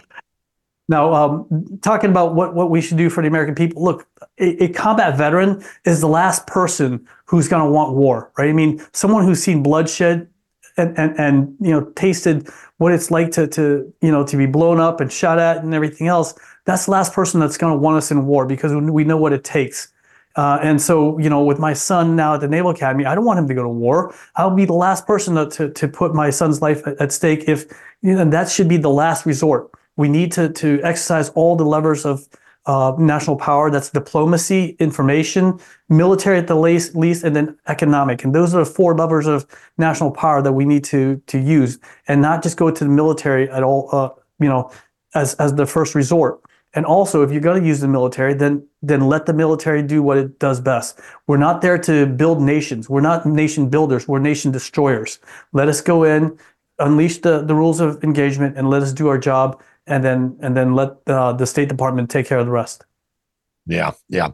Now, 0.87 1.13
um, 1.13 1.79
talking 1.81 2.11
about 2.11 2.35
what, 2.35 2.53
what 2.53 2.69
we 2.69 2.79
should 2.79 2.97
do 2.97 3.09
for 3.09 3.21
the 3.21 3.27
American 3.27 3.55
people, 3.55 3.83
look, 3.83 4.07
a, 4.39 4.65
a 4.65 4.67
combat 4.69 5.17
veteran 5.17 5.63
is 5.83 5.99
the 5.99 6.07
last 6.07 6.45
person 6.45 7.07
who's 7.25 7.47
going 7.47 7.65
to 7.65 7.71
want 7.71 7.95
war, 7.95 8.31
right? 8.37 8.49
I 8.49 8.53
mean, 8.53 8.85
someone 8.93 9.23
who's 9.23 9.41
seen 9.41 9.63
bloodshed 9.63 10.29
and, 10.77 10.97
and, 10.97 11.19
and, 11.19 11.55
you 11.59 11.71
know, 11.71 11.85
tasted 11.95 12.47
what 12.77 12.91
it's 12.91 13.09
like 13.09 13.31
to, 13.31 13.47
to, 13.47 13.91
you 14.01 14.11
know, 14.11 14.23
to 14.25 14.37
be 14.37 14.45
blown 14.45 14.79
up 14.79 15.01
and 15.01 15.11
shot 15.11 15.39
at 15.39 15.63
and 15.63 15.73
everything 15.73 16.07
else, 16.07 16.35
that's 16.65 16.85
the 16.85 16.91
last 16.91 17.13
person 17.13 17.39
that's 17.39 17.57
going 17.57 17.73
to 17.73 17.79
want 17.79 17.97
us 17.97 18.11
in 18.11 18.25
war 18.25 18.45
because 18.45 18.73
we 18.73 19.03
know 19.03 19.17
what 19.17 19.33
it 19.33 19.43
takes. 19.43 19.89
Uh, 20.35 20.59
and 20.61 20.81
so, 20.81 21.17
you 21.17 21.29
know, 21.29 21.43
with 21.43 21.59
my 21.59 21.71
son 21.71 22.15
now 22.15 22.33
at 22.33 22.41
the 22.41 22.47
Naval 22.47 22.71
Academy, 22.71 23.05
I 23.05 23.15
don't 23.15 23.23
want 23.23 23.39
him 23.39 23.47
to 23.47 23.53
go 23.53 23.63
to 23.63 23.69
war. 23.69 24.13
I'll 24.35 24.53
be 24.53 24.65
the 24.65 24.73
last 24.73 25.07
person 25.07 25.35
to, 25.35 25.47
to, 25.49 25.69
to 25.69 25.87
put 25.87 26.13
my 26.13 26.29
son's 26.29 26.61
life 26.61 26.85
at, 26.85 26.99
at 26.99 27.11
stake 27.13 27.45
if, 27.47 27.65
you 28.01 28.15
know, 28.15 28.25
that 28.25 28.49
should 28.49 28.67
be 28.67 28.77
the 28.77 28.89
last 28.89 29.25
resort 29.25 29.71
We 29.97 30.09
need 30.09 30.31
to 30.33 30.49
to 30.49 30.79
exercise 30.83 31.29
all 31.29 31.55
the 31.55 31.63
levers 31.63 32.05
of 32.05 32.27
uh, 32.65 32.93
national 32.97 33.37
power. 33.37 33.71
That's 33.71 33.89
diplomacy, 33.89 34.75
information, 34.79 35.59
military 35.87 36.37
at 36.37 36.47
the 36.47 36.55
least, 36.55 36.95
least, 36.95 37.23
and 37.23 37.35
then 37.35 37.57
economic. 37.67 38.23
And 38.23 38.33
those 38.33 38.53
are 38.53 38.65
the 38.65 38.69
four 38.69 38.95
levers 38.95 39.27
of 39.27 39.45
national 39.77 40.11
power 40.11 40.41
that 40.41 40.53
we 40.53 40.65
need 40.65 40.83
to 40.85 41.21
to 41.27 41.37
use, 41.39 41.79
and 42.07 42.21
not 42.21 42.43
just 42.43 42.57
go 42.57 42.71
to 42.71 42.83
the 42.83 42.89
military 42.89 43.49
at 43.49 43.63
all. 43.63 43.89
Uh, 43.91 44.09
you 44.39 44.49
know, 44.49 44.71
as 45.13 45.35
as 45.35 45.53
the 45.53 45.65
first 45.65 45.95
resort. 45.95 46.41
And 46.75 46.85
also, 46.85 47.23
if 47.23 47.31
you're 47.31 47.41
going 47.41 47.61
to 47.61 47.67
use 47.67 47.79
the 47.79 47.87
military, 47.87 48.33
then 48.33 48.67
then 48.81 49.07
let 49.07 49.25
the 49.25 49.33
military 49.33 49.81
do 49.81 50.03
what 50.03 50.17
it 50.17 50.39
does 50.39 50.59
best. 50.59 50.99
We're 51.25 51.37
not 51.37 51.61
there 51.61 51.77
to 51.79 52.05
build 52.05 52.41
nations. 52.41 52.89
We're 52.89 53.01
not 53.01 53.25
nation 53.25 53.69
builders. 53.69 54.07
We're 54.07 54.19
nation 54.19 54.51
destroyers. 54.51 55.19
Let 55.53 55.69
us 55.69 55.79
go 55.79 56.03
in, 56.03 56.37
unleash 56.77 57.19
the, 57.19 57.41
the 57.41 57.55
rules 57.55 57.79
of 57.79 58.03
engagement, 58.03 58.57
and 58.57 58.69
let 58.69 58.83
us 58.83 58.91
do 58.91 59.07
our 59.07 59.17
job, 59.17 59.61
and 59.87 60.03
then 60.03 60.37
and 60.41 60.55
then 60.55 60.75
let 60.75 60.97
uh, 61.07 61.31
the 61.31 61.47
State 61.47 61.69
Department 61.69 62.09
take 62.09 62.27
care 62.27 62.39
of 62.39 62.45
the 62.45 62.51
rest. 62.51 62.83
Yeah, 63.65 63.91
yeah. 64.09 64.31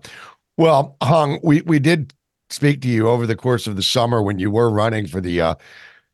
Well, 0.58 0.98
Hung, 1.04 1.40
we 1.44 1.62
we 1.62 1.78
did 1.78 2.14
speak 2.50 2.82
to 2.82 2.88
you 2.88 3.08
over 3.08 3.28
the 3.28 3.36
course 3.36 3.68
of 3.68 3.76
the 3.76 3.84
summer 3.84 4.22
when 4.22 4.40
you 4.40 4.50
were 4.50 4.72
running 4.72 5.06
for 5.06 5.22
the 5.22 5.40
uh, 5.40 5.56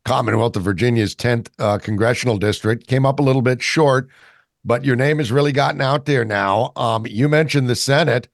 Commonwealth 0.04 0.56
of 0.56 0.62
Virginia's 0.62 1.14
10th 1.16 1.48
uh, 1.58 1.78
congressional 1.78 2.36
district. 2.36 2.86
Came 2.86 3.04
up 3.06 3.18
a 3.18 3.22
little 3.22 3.42
bit 3.42 3.62
short 3.62 4.08
but 4.68 4.84
your 4.84 4.96
name 4.96 5.16
has 5.16 5.32
really 5.32 5.50
gotten 5.50 5.80
out 5.80 6.04
there 6.04 6.26
now. 6.26 6.72
Um, 6.76 7.06
you 7.06 7.26
mentioned 7.26 7.70
the 7.70 7.74
Senate. 7.74 8.28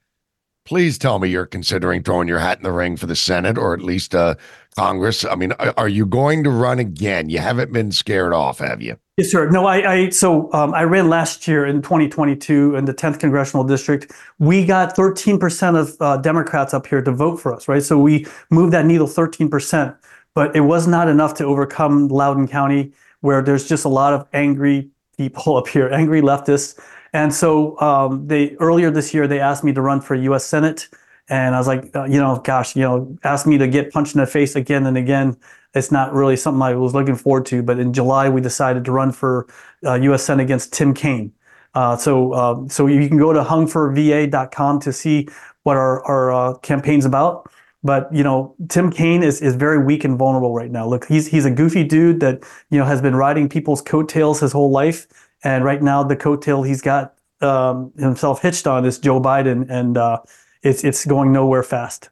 Please 0.64 0.98
tell 0.98 1.20
me 1.20 1.28
you're 1.28 1.46
considering 1.46 2.02
throwing 2.02 2.26
your 2.26 2.40
hat 2.40 2.58
in 2.58 2.64
the 2.64 2.72
ring 2.72 2.96
for 2.96 3.06
the 3.06 3.14
Senate 3.14 3.56
or 3.56 3.72
at 3.72 3.82
least 3.82 4.16
uh, 4.16 4.34
Congress. 4.76 5.24
I 5.24 5.36
mean, 5.36 5.52
are 5.52 5.88
you 5.88 6.04
going 6.04 6.42
to 6.42 6.50
run 6.50 6.80
again? 6.80 7.28
You 7.28 7.38
haven't 7.38 7.72
been 7.72 7.92
scared 7.92 8.32
off, 8.32 8.58
have 8.58 8.82
you? 8.82 8.96
Yes, 9.16 9.30
sir. 9.30 9.48
No, 9.48 9.66
I, 9.66 9.92
I 9.92 10.08
so 10.08 10.52
um, 10.52 10.74
I 10.74 10.82
ran 10.82 11.08
last 11.08 11.46
year 11.46 11.64
in 11.66 11.82
2022 11.82 12.74
in 12.74 12.84
the 12.84 12.94
10th 12.94 13.20
congressional 13.20 13.62
district. 13.62 14.10
We 14.40 14.66
got 14.66 14.96
13% 14.96 15.78
of 15.78 15.96
uh, 16.00 16.16
Democrats 16.16 16.74
up 16.74 16.88
here 16.88 17.00
to 17.00 17.12
vote 17.12 17.36
for 17.36 17.54
us, 17.54 17.68
right? 17.68 17.82
So 17.82 17.96
we 17.96 18.26
moved 18.50 18.72
that 18.72 18.86
needle 18.86 19.06
13%, 19.06 19.96
but 20.34 20.56
it 20.56 20.62
was 20.62 20.88
not 20.88 21.08
enough 21.08 21.34
to 21.34 21.44
overcome 21.44 22.08
Loudoun 22.08 22.48
County, 22.48 22.92
where 23.20 23.40
there's 23.40 23.68
just 23.68 23.84
a 23.84 23.88
lot 23.88 24.12
of 24.14 24.26
angry 24.32 24.90
people 25.16 25.56
up 25.58 25.68
here, 25.68 25.88
angry 25.88 26.20
leftists. 26.20 26.78
And 27.12 27.32
so 27.32 27.80
um, 27.80 28.26
they 28.26 28.56
earlier 28.56 28.90
this 28.90 29.14
year 29.14 29.28
they 29.28 29.38
asked 29.38 29.62
me 29.62 29.72
to 29.72 29.80
run 29.80 30.00
for 30.00 30.14
U.S. 30.16 30.44
Senate, 30.44 30.88
and 31.28 31.54
I 31.54 31.58
was 31.58 31.68
like, 31.68 31.94
uh, 31.94 32.04
you 32.04 32.18
know, 32.18 32.40
gosh, 32.44 32.74
you 32.74 32.82
know, 32.82 33.16
asked 33.22 33.46
me 33.46 33.56
to 33.56 33.68
get 33.68 33.92
punched 33.92 34.14
in 34.14 34.20
the 34.20 34.26
face 34.26 34.56
again 34.56 34.84
and 34.86 34.98
again. 34.98 35.36
It's 35.74 35.90
not 35.90 36.12
really 36.12 36.36
something 36.36 36.60
I 36.62 36.74
was 36.74 36.92
looking 36.92 37.14
forward 37.16 37.46
to. 37.46 37.62
But 37.62 37.78
in 37.78 37.92
July 37.92 38.28
we 38.28 38.40
decided 38.40 38.84
to 38.86 38.92
run 38.92 39.12
for 39.12 39.46
uh, 39.86 39.94
U.S. 39.94 40.24
Senate 40.24 40.42
against 40.42 40.72
Tim 40.72 40.92
Kaine. 40.92 41.32
Uh, 41.74 41.96
so 41.96 42.32
uh, 42.32 42.68
so 42.68 42.86
you 42.86 43.08
can 43.08 43.18
go 43.18 43.32
to 43.32 43.42
hungforva.com 43.42 44.80
to 44.80 44.92
see 44.92 45.28
what 45.62 45.76
our 45.76 46.04
our 46.04 46.32
uh, 46.32 46.54
campaign's 46.58 47.04
about. 47.04 47.50
But 47.84 48.12
you 48.12 48.24
know, 48.24 48.54
Tim 48.68 48.90
Kaine 48.90 49.22
is 49.22 49.42
is 49.42 49.54
very 49.54 49.78
weak 49.78 50.04
and 50.04 50.18
vulnerable 50.18 50.54
right 50.54 50.70
now. 50.70 50.88
Look, 50.88 51.04
he's 51.04 51.26
he's 51.26 51.44
a 51.44 51.50
goofy 51.50 51.84
dude 51.84 52.20
that 52.20 52.42
you 52.70 52.78
know 52.78 52.86
has 52.86 53.02
been 53.02 53.14
riding 53.14 53.48
people's 53.48 53.82
coattails 53.82 54.40
his 54.40 54.52
whole 54.52 54.70
life, 54.70 55.06
and 55.44 55.64
right 55.64 55.82
now 55.82 56.02
the 56.02 56.16
coattail 56.16 56.66
he's 56.66 56.80
got 56.80 57.14
um, 57.42 57.92
himself 57.98 58.40
hitched 58.40 58.66
on 58.66 58.86
is 58.86 58.98
Joe 58.98 59.20
Biden, 59.20 59.66
and 59.68 59.98
uh, 59.98 60.20
it's 60.62 60.82
it's 60.82 61.04
going 61.04 61.30
nowhere 61.30 61.62
fast. 61.62 62.08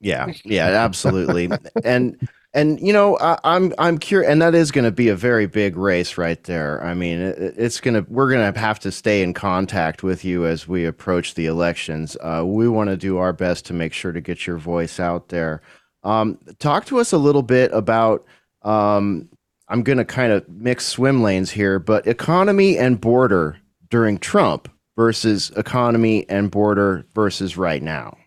Yeah, 0.00 0.32
yeah, 0.44 0.68
absolutely, 0.68 1.50
and 1.84 2.16
and 2.58 2.80
you 2.80 2.92
know 2.92 3.16
I, 3.18 3.32
am 3.32 3.38
I'm, 3.44 3.74
I'm 3.78 3.98
curious, 3.98 4.30
and 4.30 4.42
that 4.42 4.54
is 4.54 4.72
going 4.72 4.84
to 4.84 4.90
be 4.90 5.08
a 5.08 5.14
very 5.14 5.46
big 5.46 5.76
race 5.76 6.18
right 6.18 6.42
there. 6.44 6.82
I 6.82 6.92
mean, 6.94 7.20
it, 7.20 7.54
it's 7.56 7.80
gonna 7.80 8.04
we're 8.08 8.30
gonna 8.30 8.58
have 8.58 8.80
to 8.80 8.90
stay 8.90 9.22
in 9.22 9.32
contact 9.32 10.02
with 10.02 10.24
you 10.24 10.44
as 10.44 10.66
we 10.66 10.84
approach 10.84 11.34
the 11.34 11.46
elections. 11.46 12.16
Uh, 12.20 12.42
we 12.44 12.68
want 12.68 12.90
to 12.90 12.96
do 12.96 13.18
our 13.18 13.32
best 13.32 13.64
to 13.66 13.72
make 13.72 13.92
sure 13.92 14.12
to 14.12 14.20
get 14.20 14.46
your 14.46 14.58
voice 14.58 14.98
out 14.98 15.28
there. 15.28 15.62
Um, 16.02 16.38
talk 16.58 16.84
to 16.86 16.98
us 16.98 17.12
a 17.12 17.18
little 17.18 17.42
bit 17.42 17.72
about. 17.72 18.26
Um, 18.62 19.28
I'm 19.70 19.82
going 19.82 19.98
to 19.98 20.04
kind 20.04 20.32
of 20.32 20.48
mix 20.48 20.86
swim 20.86 21.22
lanes 21.22 21.50
here, 21.50 21.78
but 21.78 22.06
economy 22.06 22.78
and 22.78 23.00
border 23.00 23.58
during 23.90 24.18
Trump 24.18 24.68
versus 24.96 25.52
economy 25.56 26.28
and 26.28 26.50
border 26.50 27.06
versus 27.14 27.56
right 27.56 27.82
now. 27.82 28.17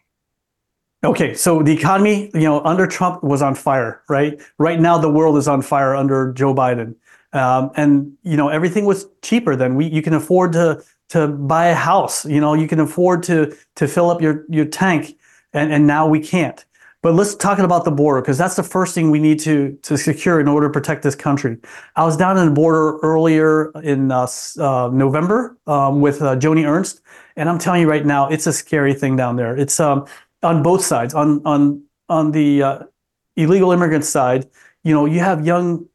Okay, 1.04 1.34
so 1.34 1.64
the 1.64 1.74
economy, 1.74 2.30
you 2.36 2.41
know, 2.41 2.64
under 2.64 2.86
Trump 2.86 3.24
was 3.24 3.41
on 3.41 3.56
fire, 3.56 4.04
right? 4.08 4.39
Right 4.60 4.80
now, 4.80 4.99
the 4.99 5.10
world 5.10 5.36
is 5.38 5.47
on 5.47 5.64
fire 5.64 5.95
under 5.95 6.32
Joe 6.34 6.54
Biden, 6.54 6.95
um, 7.34 7.72
and 7.76 8.14
you 8.22 8.38
know 8.38 8.49
everything 8.49 8.86
was 8.86 9.08
cheaper 9.24 9.56
then. 9.56 9.76
We 9.76 9.88
you 9.88 10.04
can 10.04 10.14
afford 10.14 10.54
to 10.54 10.84
to 11.12 11.28
buy 11.28 11.68
a 11.68 11.76
house, 11.76 12.26
you 12.26 12.39
know, 12.39 12.54
you 12.54 12.70
can 12.70 12.80
afford 12.80 13.22
to 13.24 13.54
to 13.76 13.88
fill 13.88 14.10
up 14.10 14.22
your 14.22 14.45
your 14.47 14.66
tank, 14.66 15.18
and 15.54 15.74
and 15.74 15.86
now 15.86 16.08
we 16.08 16.20
can't. 16.22 16.64
But 17.02 17.16
let's 17.16 17.36
talk 17.36 17.60
about 17.60 17.84
the 17.84 17.91
border 17.91 18.22
because 18.22 18.38
that's 18.38 18.56
the 18.56 18.64
first 18.64 18.95
thing 18.95 19.12
we 19.12 19.20
need 19.20 19.39
to 19.41 19.78
to 19.82 19.97
secure 19.97 20.39
in 20.39 20.47
order 20.47 20.68
to 20.68 20.72
protect 20.72 21.04
this 21.04 21.16
country. 21.16 21.58
I 21.97 22.06
was 22.06 22.16
down 22.16 22.38
in 22.38 22.45
the 22.45 22.54
border 22.54 22.97
earlier 22.99 23.72
in 23.82 24.12
uh, 24.12 24.28
uh, 24.58 24.89
November 24.93 25.58
um, 25.68 25.99
with 25.99 26.22
uh, 26.22 26.38
Joni 26.38 26.66
Ernst, 26.66 27.02
and 27.36 27.49
I'm 27.49 27.58
telling 27.58 27.82
you 27.82 27.89
right 27.89 28.06
now, 28.06 28.30
it's 28.30 28.47
a 28.47 28.54
scary 28.54 28.93
thing 28.93 29.18
down 29.18 29.36
there. 29.36 29.58
It's 29.58 29.80
um, 29.82 30.06
on 30.44 30.64
both 30.64 30.84
sides. 30.84 31.14
On 31.14 31.42
on 31.46 31.84
on 32.10 32.32
the 32.32 32.64
uh, 32.64 32.80
illegal 33.36 33.72
immigrant 33.72 34.06
side, 34.06 34.50
you 34.84 34.94
know, 34.94 35.06
you 35.06 35.20
have 35.20 35.46
young 35.46 35.88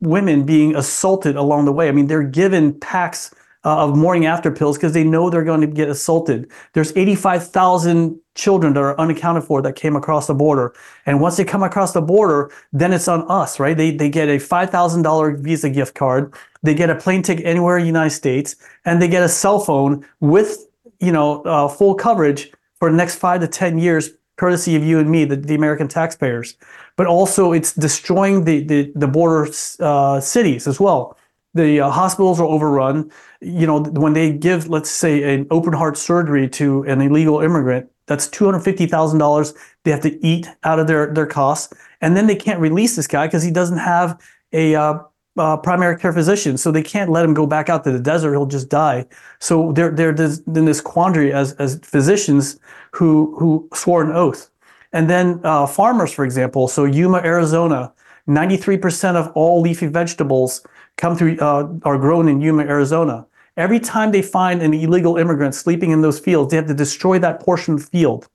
women 0.00 0.44
being 0.44 0.76
assaulted 0.76 1.36
along 1.36 1.64
the 1.64 1.72
way. 1.72 1.88
I 1.88 1.92
mean, 1.92 2.06
they're 2.06 2.22
given 2.22 2.78
packs 2.78 3.34
uh, 3.64 3.84
of 3.84 3.96
morning 3.96 4.26
after 4.26 4.50
pills 4.50 4.76
because 4.76 4.92
they 4.92 5.04
know 5.04 5.30
they're 5.30 5.44
going 5.44 5.62
to 5.62 5.66
get 5.66 5.88
assaulted. 5.88 6.50
There's 6.74 6.94
85,000 6.96 8.18
children 8.34 8.74
that 8.74 8.80
are 8.80 8.98
unaccounted 9.00 9.44
for 9.44 9.62
that 9.62 9.74
came 9.74 9.96
across 9.96 10.26
the 10.26 10.34
border. 10.34 10.74
And 11.06 11.20
once 11.20 11.36
they 11.36 11.44
come 11.44 11.62
across 11.62 11.92
the 11.92 12.02
border, 12.02 12.50
then 12.72 12.92
it's 12.92 13.08
on 13.08 13.24
us, 13.30 13.58
right? 13.58 13.76
They, 13.76 13.90
they 13.96 14.10
get 14.10 14.28
a 14.28 14.36
$5,000 14.36 15.38
Visa 15.38 15.70
gift 15.70 15.94
card. 15.94 16.34
They 16.62 16.74
get 16.74 16.90
a 16.90 16.94
plane 16.94 17.22
ticket 17.22 17.46
anywhere 17.46 17.78
in 17.78 17.84
the 17.84 17.86
United 17.86 18.10
States 18.10 18.56
and 18.84 19.00
they 19.00 19.08
get 19.08 19.22
a 19.22 19.28
cell 19.28 19.60
phone 19.60 20.06
with, 20.20 20.66
you 21.00 21.12
know, 21.12 21.42
uh, 21.42 21.68
full 21.68 21.94
coverage 21.94 22.52
for 22.78 22.90
the 22.90 22.96
next 22.96 23.16
five 23.16 23.40
to 23.40 23.48
10 23.48 23.78
years, 23.78 24.10
courtesy 24.36 24.76
of 24.76 24.84
you 24.84 24.98
and 24.98 25.10
me, 25.10 25.24
the, 25.24 25.36
the 25.36 25.54
American 25.54 25.88
taxpayers. 25.88 26.56
But 26.96 27.06
also, 27.06 27.52
it's 27.52 27.72
destroying 27.72 28.44
the, 28.44 28.64
the, 28.64 28.92
the 28.94 29.08
border 29.08 29.50
uh, 29.80 30.20
cities 30.20 30.66
as 30.66 30.80
well. 30.80 31.16
The 31.54 31.80
uh, 31.80 31.90
hospitals 31.90 32.40
are 32.40 32.46
overrun. 32.46 33.10
You 33.40 33.66
know, 33.66 33.80
when 33.80 34.12
they 34.12 34.32
give, 34.32 34.68
let's 34.68 34.90
say, 34.90 35.34
an 35.34 35.46
open 35.50 35.72
heart 35.72 35.96
surgery 35.96 36.48
to 36.50 36.82
an 36.84 37.00
illegal 37.00 37.40
immigrant, 37.40 37.88
that's 38.06 38.28
$250,000 38.28 39.56
they 39.84 39.90
have 39.90 40.00
to 40.00 40.26
eat 40.26 40.48
out 40.64 40.78
of 40.78 40.86
their, 40.86 41.12
their 41.12 41.26
costs. 41.26 41.72
And 42.00 42.16
then 42.16 42.26
they 42.26 42.36
can't 42.36 42.60
release 42.60 42.96
this 42.96 43.06
guy 43.06 43.26
because 43.26 43.42
he 43.42 43.50
doesn't 43.50 43.78
have 43.78 44.20
a 44.52 44.74
uh, 44.74 44.98
uh, 45.36 45.56
primary 45.56 45.96
care 45.98 46.12
physician, 46.12 46.56
so 46.56 46.70
they 46.70 46.82
can't 46.82 47.10
let 47.10 47.24
him 47.24 47.34
go 47.34 47.46
back 47.46 47.68
out 47.68 47.84
to 47.84 47.90
the 47.90 47.98
desert. 47.98 48.32
He'll 48.32 48.46
just 48.46 48.68
die. 48.68 49.06
So 49.40 49.72
they're 49.72 49.90
they're 49.90 50.14
in 50.14 50.64
this 50.64 50.80
quandary 50.80 51.32
as 51.32 51.52
as 51.54 51.80
physicians 51.82 52.58
who 52.92 53.34
who 53.38 53.68
swore 53.74 54.02
an 54.02 54.12
oath, 54.12 54.50
and 54.92 55.08
then 55.10 55.40
uh, 55.44 55.66
farmers, 55.66 56.12
for 56.12 56.24
example. 56.24 56.68
So 56.68 56.84
Yuma, 56.84 57.18
Arizona, 57.18 57.92
ninety 58.26 58.56
three 58.56 58.78
percent 58.78 59.16
of 59.16 59.32
all 59.34 59.60
leafy 59.60 59.86
vegetables 59.86 60.64
come 60.96 61.16
through 61.16 61.36
uh, 61.38 61.68
are 61.84 61.98
grown 61.98 62.28
in 62.28 62.40
Yuma, 62.40 62.62
Arizona. 62.62 63.26
Every 63.56 63.78
time 63.78 64.10
they 64.10 64.22
find 64.22 64.62
an 64.62 64.74
illegal 64.74 65.16
immigrant 65.16 65.54
sleeping 65.54 65.90
in 65.92 66.02
those 66.02 66.18
fields, 66.18 66.50
they 66.50 66.56
have 66.56 66.66
to 66.66 66.74
destroy 66.74 67.18
that 67.20 67.40
portion 67.40 67.74
of 67.74 67.80
the 67.80 67.86
field 67.86 68.28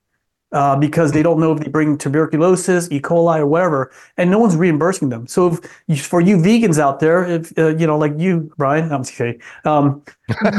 uh, 0.52 0.76
because 0.76 1.12
they 1.12 1.22
don't 1.22 1.39
know 1.39 1.54
if 1.54 1.60
they 1.60 1.70
bring 1.70 1.97
tuberculosis, 1.97 2.91
E. 2.91 3.00
coli, 3.00 3.39
or 3.39 3.45
whatever, 3.45 3.91
and 4.18 4.32
no 4.32 4.39
one's 4.39 4.56
reimbursing 4.56 5.10
them. 5.10 5.28
So, 5.28 5.60
if, 5.88 6.06
for 6.06 6.22
you 6.22 6.38
vegans 6.38 6.80
out 6.80 7.00
there, 7.00 7.26
if 7.26 7.58
uh, 7.58 7.76
you 7.76 7.86
know, 7.86 7.97
like 7.97 8.14
you, 8.18 8.52
Brian, 8.58 8.91
I'm 8.91 9.02
okay, 9.02 9.38
um, 9.66 10.04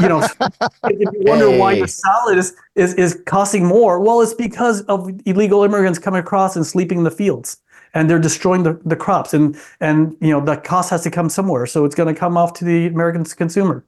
you 0.01 0.07
know, 0.07 0.21
if 0.85 0.99
you 0.99 1.11
wonder 1.25 1.49
hey. 1.49 1.59
why 1.59 1.73
your 1.73 1.87
salad 1.87 2.37
is, 2.37 2.55
is 2.75 2.93
is 2.93 3.21
costing 3.25 3.65
more, 3.65 3.99
well, 3.99 4.21
it's 4.21 4.33
because 4.33 4.81
of 4.83 5.09
illegal 5.25 5.63
immigrants 5.63 5.99
coming 5.99 6.19
across 6.19 6.55
and 6.55 6.65
sleeping 6.65 6.99
in 6.99 7.03
the 7.03 7.11
fields. 7.11 7.57
And 7.93 8.09
they're 8.09 8.19
destroying 8.19 8.63
the, 8.63 8.79
the 8.85 8.95
crops, 8.95 9.33
and 9.33 9.57
and 9.81 10.15
you 10.21 10.29
know 10.29 10.39
the 10.39 10.55
cost 10.55 10.89
has 10.91 11.03
to 11.03 11.11
come 11.11 11.27
somewhere, 11.27 11.65
so 11.65 11.83
it's 11.83 11.95
going 11.95 12.13
to 12.13 12.17
come 12.17 12.37
off 12.37 12.53
to 12.53 12.65
the 12.65 12.87
American 12.87 13.25
consumer. 13.25 13.83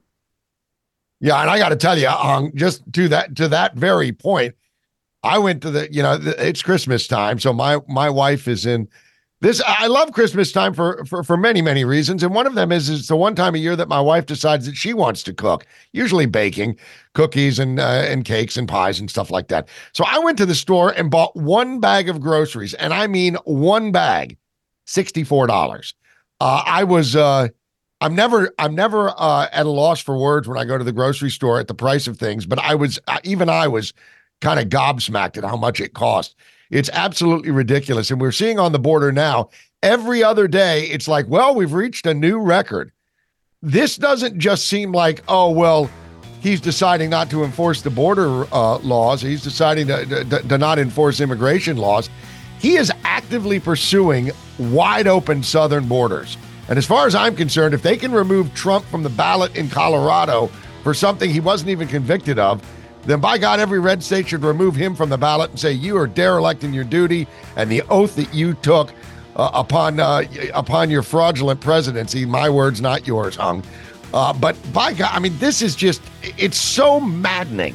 Yeah, 1.20 1.40
and 1.40 1.48
I 1.48 1.58
got 1.58 1.70
to 1.70 1.76
tell 1.76 1.98
you, 1.98 2.08
um, 2.08 2.52
just 2.54 2.82
to 2.92 3.08
that 3.08 3.34
to 3.36 3.48
that 3.48 3.76
very 3.76 4.12
point, 4.12 4.54
I 5.24 5.38
went 5.38 5.62
to 5.62 5.70
the, 5.70 5.92
you 5.92 6.02
know, 6.02 6.18
it's 6.22 6.62
Christmas 6.62 7.06
time, 7.06 7.40
so 7.40 7.52
my 7.52 7.78
my 7.88 8.10
wife 8.10 8.46
is 8.46 8.66
in 8.66 8.88
this. 9.40 9.62
I 9.66 9.86
love 9.86 10.12
Christmas 10.12 10.52
time 10.52 10.74
for 10.74 11.02
for 11.06 11.24
for 11.24 11.38
many 11.38 11.62
many 11.62 11.84
reasons, 11.84 12.22
and 12.22 12.34
one 12.34 12.46
of 12.46 12.54
them 12.54 12.70
is 12.70 12.90
it's 12.90 13.08
the 13.08 13.16
one 13.16 13.34
time 13.34 13.54
a 13.54 13.58
year 13.58 13.74
that 13.74 13.88
my 13.88 14.00
wife 14.00 14.26
decides 14.26 14.66
that 14.66 14.76
she 14.76 14.92
wants 14.92 15.22
to 15.22 15.32
cook, 15.32 15.66
usually 15.92 16.26
baking 16.26 16.76
cookies 17.14 17.58
and 17.58 17.80
uh, 17.80 18.04
and 18.06 18.26
cakes 18.26 18.58
and 18.58 18.68
pies 18.68 19.00
and 19.00 19.10
stuff 19.10 19.30
like 19.30 19.48
that. 19.48 19.66
So 19.94 20.04
I 20.06 20.18
went 20.18 20.36
to 20.38 20.46
the 20.46 20.54
store 20.54 20.90
and 20.90 21.10
bought 21.10 21.34
one 21.34 21.80
bag 21.80 22.10
of 22.10 22.20
groceries, 22.20 22.74
and 22.74 22.92
I 22.92 23.06
mean 23.06 23.36
one 23.44 23.92
bag, 23.92 24.36
sixty 24.84 25.24
four 25.24 25.46
dollars. 25.46 25.94
Uh, 26.40 26.62
I 26.66 26.84
was. 26.84 27.16
Uh, 27.16 27.48
I'm 28.02 28.14
never 28.14 28.52
I'm 28.58 28.74
never 28.74 29.14
uh, 29.16 29.48
at 29.52 29.64
a 29.64 29.70
loss 29.70 30.00
for 30.00 30.18
words 30.18 30.46
when 30.46 30.58
I 30.58 30.66
go 30.66 30.76
to 30.76 30.84
the 30.84 30.92
grocery 30.92 31.30
store 31.30 31.58
at 31.58 31.68
the 31.68 31.74
price 31.74 32.06
of 32.06 32.18
things, 32.18 32.44
but 32.44 32.58
I 32.58 32.74
was 32.74 32.98
uh, 33.08 33.20
even 33.24 33.48
I 33.48 33.68
was 33.68 33.94
kind 34.44 34.60
of 34.60 34.68
gobsmacked 34.68 35.38
at 35.38 35.44
how 35.44 35.56
much 35.56 35.80
it 35.80 35.94
cost. 35.94 36.36
It's 36.70 36.90
absolutely 36.92 37.50
ridiculous, 37.50 38.10
and 38.10 38.20
we're 38.20 38.32
seeing 38.32 38.58
on 38.58 38.72
the 38.72 38.78
border 38.78 39.10
now 39.10 39.48
every 39.82 40.22
other 40.22 40.46
day. 40.46 40.84
It's 40.84 41.08
like, 41.08 41.26
well, 41.28 41.54
we've 41.54 41.72
reached 41.72 42.06
a 42.06 42.14
new 42.14 42.38
record. 42.38 42.92
This 43.62 43.96
doesn't 43.96 44.38
just 44.38 44.66
seem 44.66 44.92
like, 44.92 45.22
oh 45.28 45.50
well, 45.50 45.90
he's 46.40 46.60
deciding 46.60 47.08
not 47.08 47.30
to 47.30 47.42
enforce 47.42 47.80
the 47.80 47.90
border 47.90 48.44
uh, 48.52 48.78
laws. 48.78 49.22
He's 49.22 49.42
deciding 49.42 49.86
to, 49.86 50.24
to, 50.24 50.24
to 50.24 50.58
not 50.58 50.78
enforce 50.78 51.20
immigration 51.20 51.78
laws. 51.78 52.10
He 52.60 52.76
is 52.76 52.92
actively 53.04 53.58
pursuing 53.58 54.30
wide 54.58 55.06
open 55.06 55.42
southern 55.42 55.88
borders. 55.88 56.36
And 56.68 56.78
as 56.78 56.86
far 56.86 57.06
as 57.06 57.14
I'm 57.14 57.34
concerned, 57.34 57.74
if 57.74 57.82
they 57.82 57.96
can 57.96 58.12
remove 58.12 58.54
Trump 58.54 58.84
from 58.86 59.02
the 59.02 59.10
ballot 59.10 59.56
in 59.56 59.68
Colorado 59.70 60.50
for 60.82 60.92
something 60.92 61.30
he 61.30 61.40
wasn't 61.40 61.70
even 61.70 61.88
convicted 61.88 62.38
of, 62.38 62.62
then 63.06 63.20
by 63.20 63.38
God, 63.38 63.60
every 63.60 63.80
red 63.80 64.02
state 64.02 64.28
should 64.28 64.42
remove 64.42 64.74
him 64.74 64.94
from 64.94 65.08
the 65.08 65.18
ballot 65.18 65.50
and 65.50 65.60
say 65.60 65.72
you 65.72 65.96
are 65.96 66.06
derelict 66.06 66.64
in 66.64 66.72
your 66.72 66.84
duty 66.84 67.26
and 67.56 67.70
the 67.70 67.82
oath 67.82 68.16
that 68.16 68.32
you 68.32 68.54
took 68.54 68.92
uh, 69.36 69.50
upon 69.52 70.00
uh, 70.00 70.22
upon 70.54 70.90
your 70.90 71.02
fraudulent 71.02 71.60
presidency. 71.60 72.24
My 72.24 72.48
words, 72.48 72.80
not 72.80 73.06
yours, 73.06 73.36
hung. 73.36 73.62
Uh, 74.12 74.32
but 74.32 74.56
by 74.72 74.92
God, 74.92 75.10
I 75.12 75.18
mean 75.18 75.36
this 75.38 75.60
is 75.60 75.74
just—it's 75.74 76.56
so 76.56 77.00
maddening. 77.00 77.74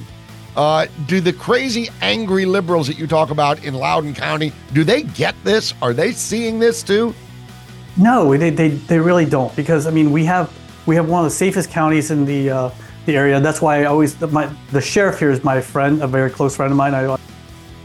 Uh, 0.55 0.87
do 1.05 1.21
the 1.21 1.33
crazy, 1.33 1.89
angry 2.01 2.45
liberals 2.45 2.87
that 2.87 2.97
you 2.97 3.07
talk 3.07 3.29
about 3.29 3.63
in 3.63 3.73
Loudoun 3.73 4.13
County 4.13 4.51
do 4.73 4.83
they 4.83 5.03
get 5.03 5.35
this? 5.43 5.73
Are 5.81 5.93
they 5.93 6.11
seeing 6.11 6.59
this 6.59 6.81
too? 6.81 7.13
No, 7.97 8.35
they, 8.35 8.49
they, 8.49 8.69
they 8.69 8.99
really 8.99 9.25
don't 9.25 9.55
because 9.55 9.85
I 9.85 9.91
mean 9.91 10.11
we 10.11 10.25
have 10.25 10.51
we 10.85 10.95
have 10.95 11.07
one 11.07 11.23
of 11.23 11.29
the 11.29 11.35
safest 11.35 11.69
counties 11.69 12.11
in 12.11 12.25
the 12.25 12.49
uh, 12.49 12.71
the 13.05 13.15
area. 13.15 13.39
That's 13.39 13.61
why 13.61 13.81
I 13.81 13.85
always 13.85 14.15
the, 14.15 14.27
my 14.27 14.49
the 14.71 14.81
sheriff 14.81 15.19
here 15.19 15.31
is 15.31 15.43
my 15.43 15.61
friend, 15.61 16.01
a 16.01 16.07
very 16.07 16.29
close 16.29 16.55
friend 16.55 16.71
of 16.71 16.77
mine. 16.77 16.93
I 16.93 17.17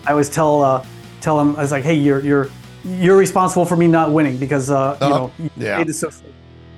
I 0.07 0.11
always 0.11 0.29
tell 0.31 0.63
uh, 0.63 0.85
tell 1.21 1.41
him 1.41 1.57
I 1.57 1.63
was 1.63 1.73
like, 1.73 1.85
hey, 1.85 1.95
you're 1.95 2.21
you're 2.21 2.49
you're 2.85 3.17
responsible 3.17 3.65
for 3.65 3.77
me 3.77 3.87
not 3.87 4.13
winning 4.13 4.37
because 4.37 4.71
uh, 4.71 4.99
you 5.01 5.07
Uh, 5.07 5.11
know 5.11 5.33
you 5.39 5.51
yeah. 5.57 5.79
made 5.79 5.87
this 5.89 6.01
so 6.01 6.11
safe. 6.11 6.27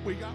We 0.05 0.13
got 0.15 0.31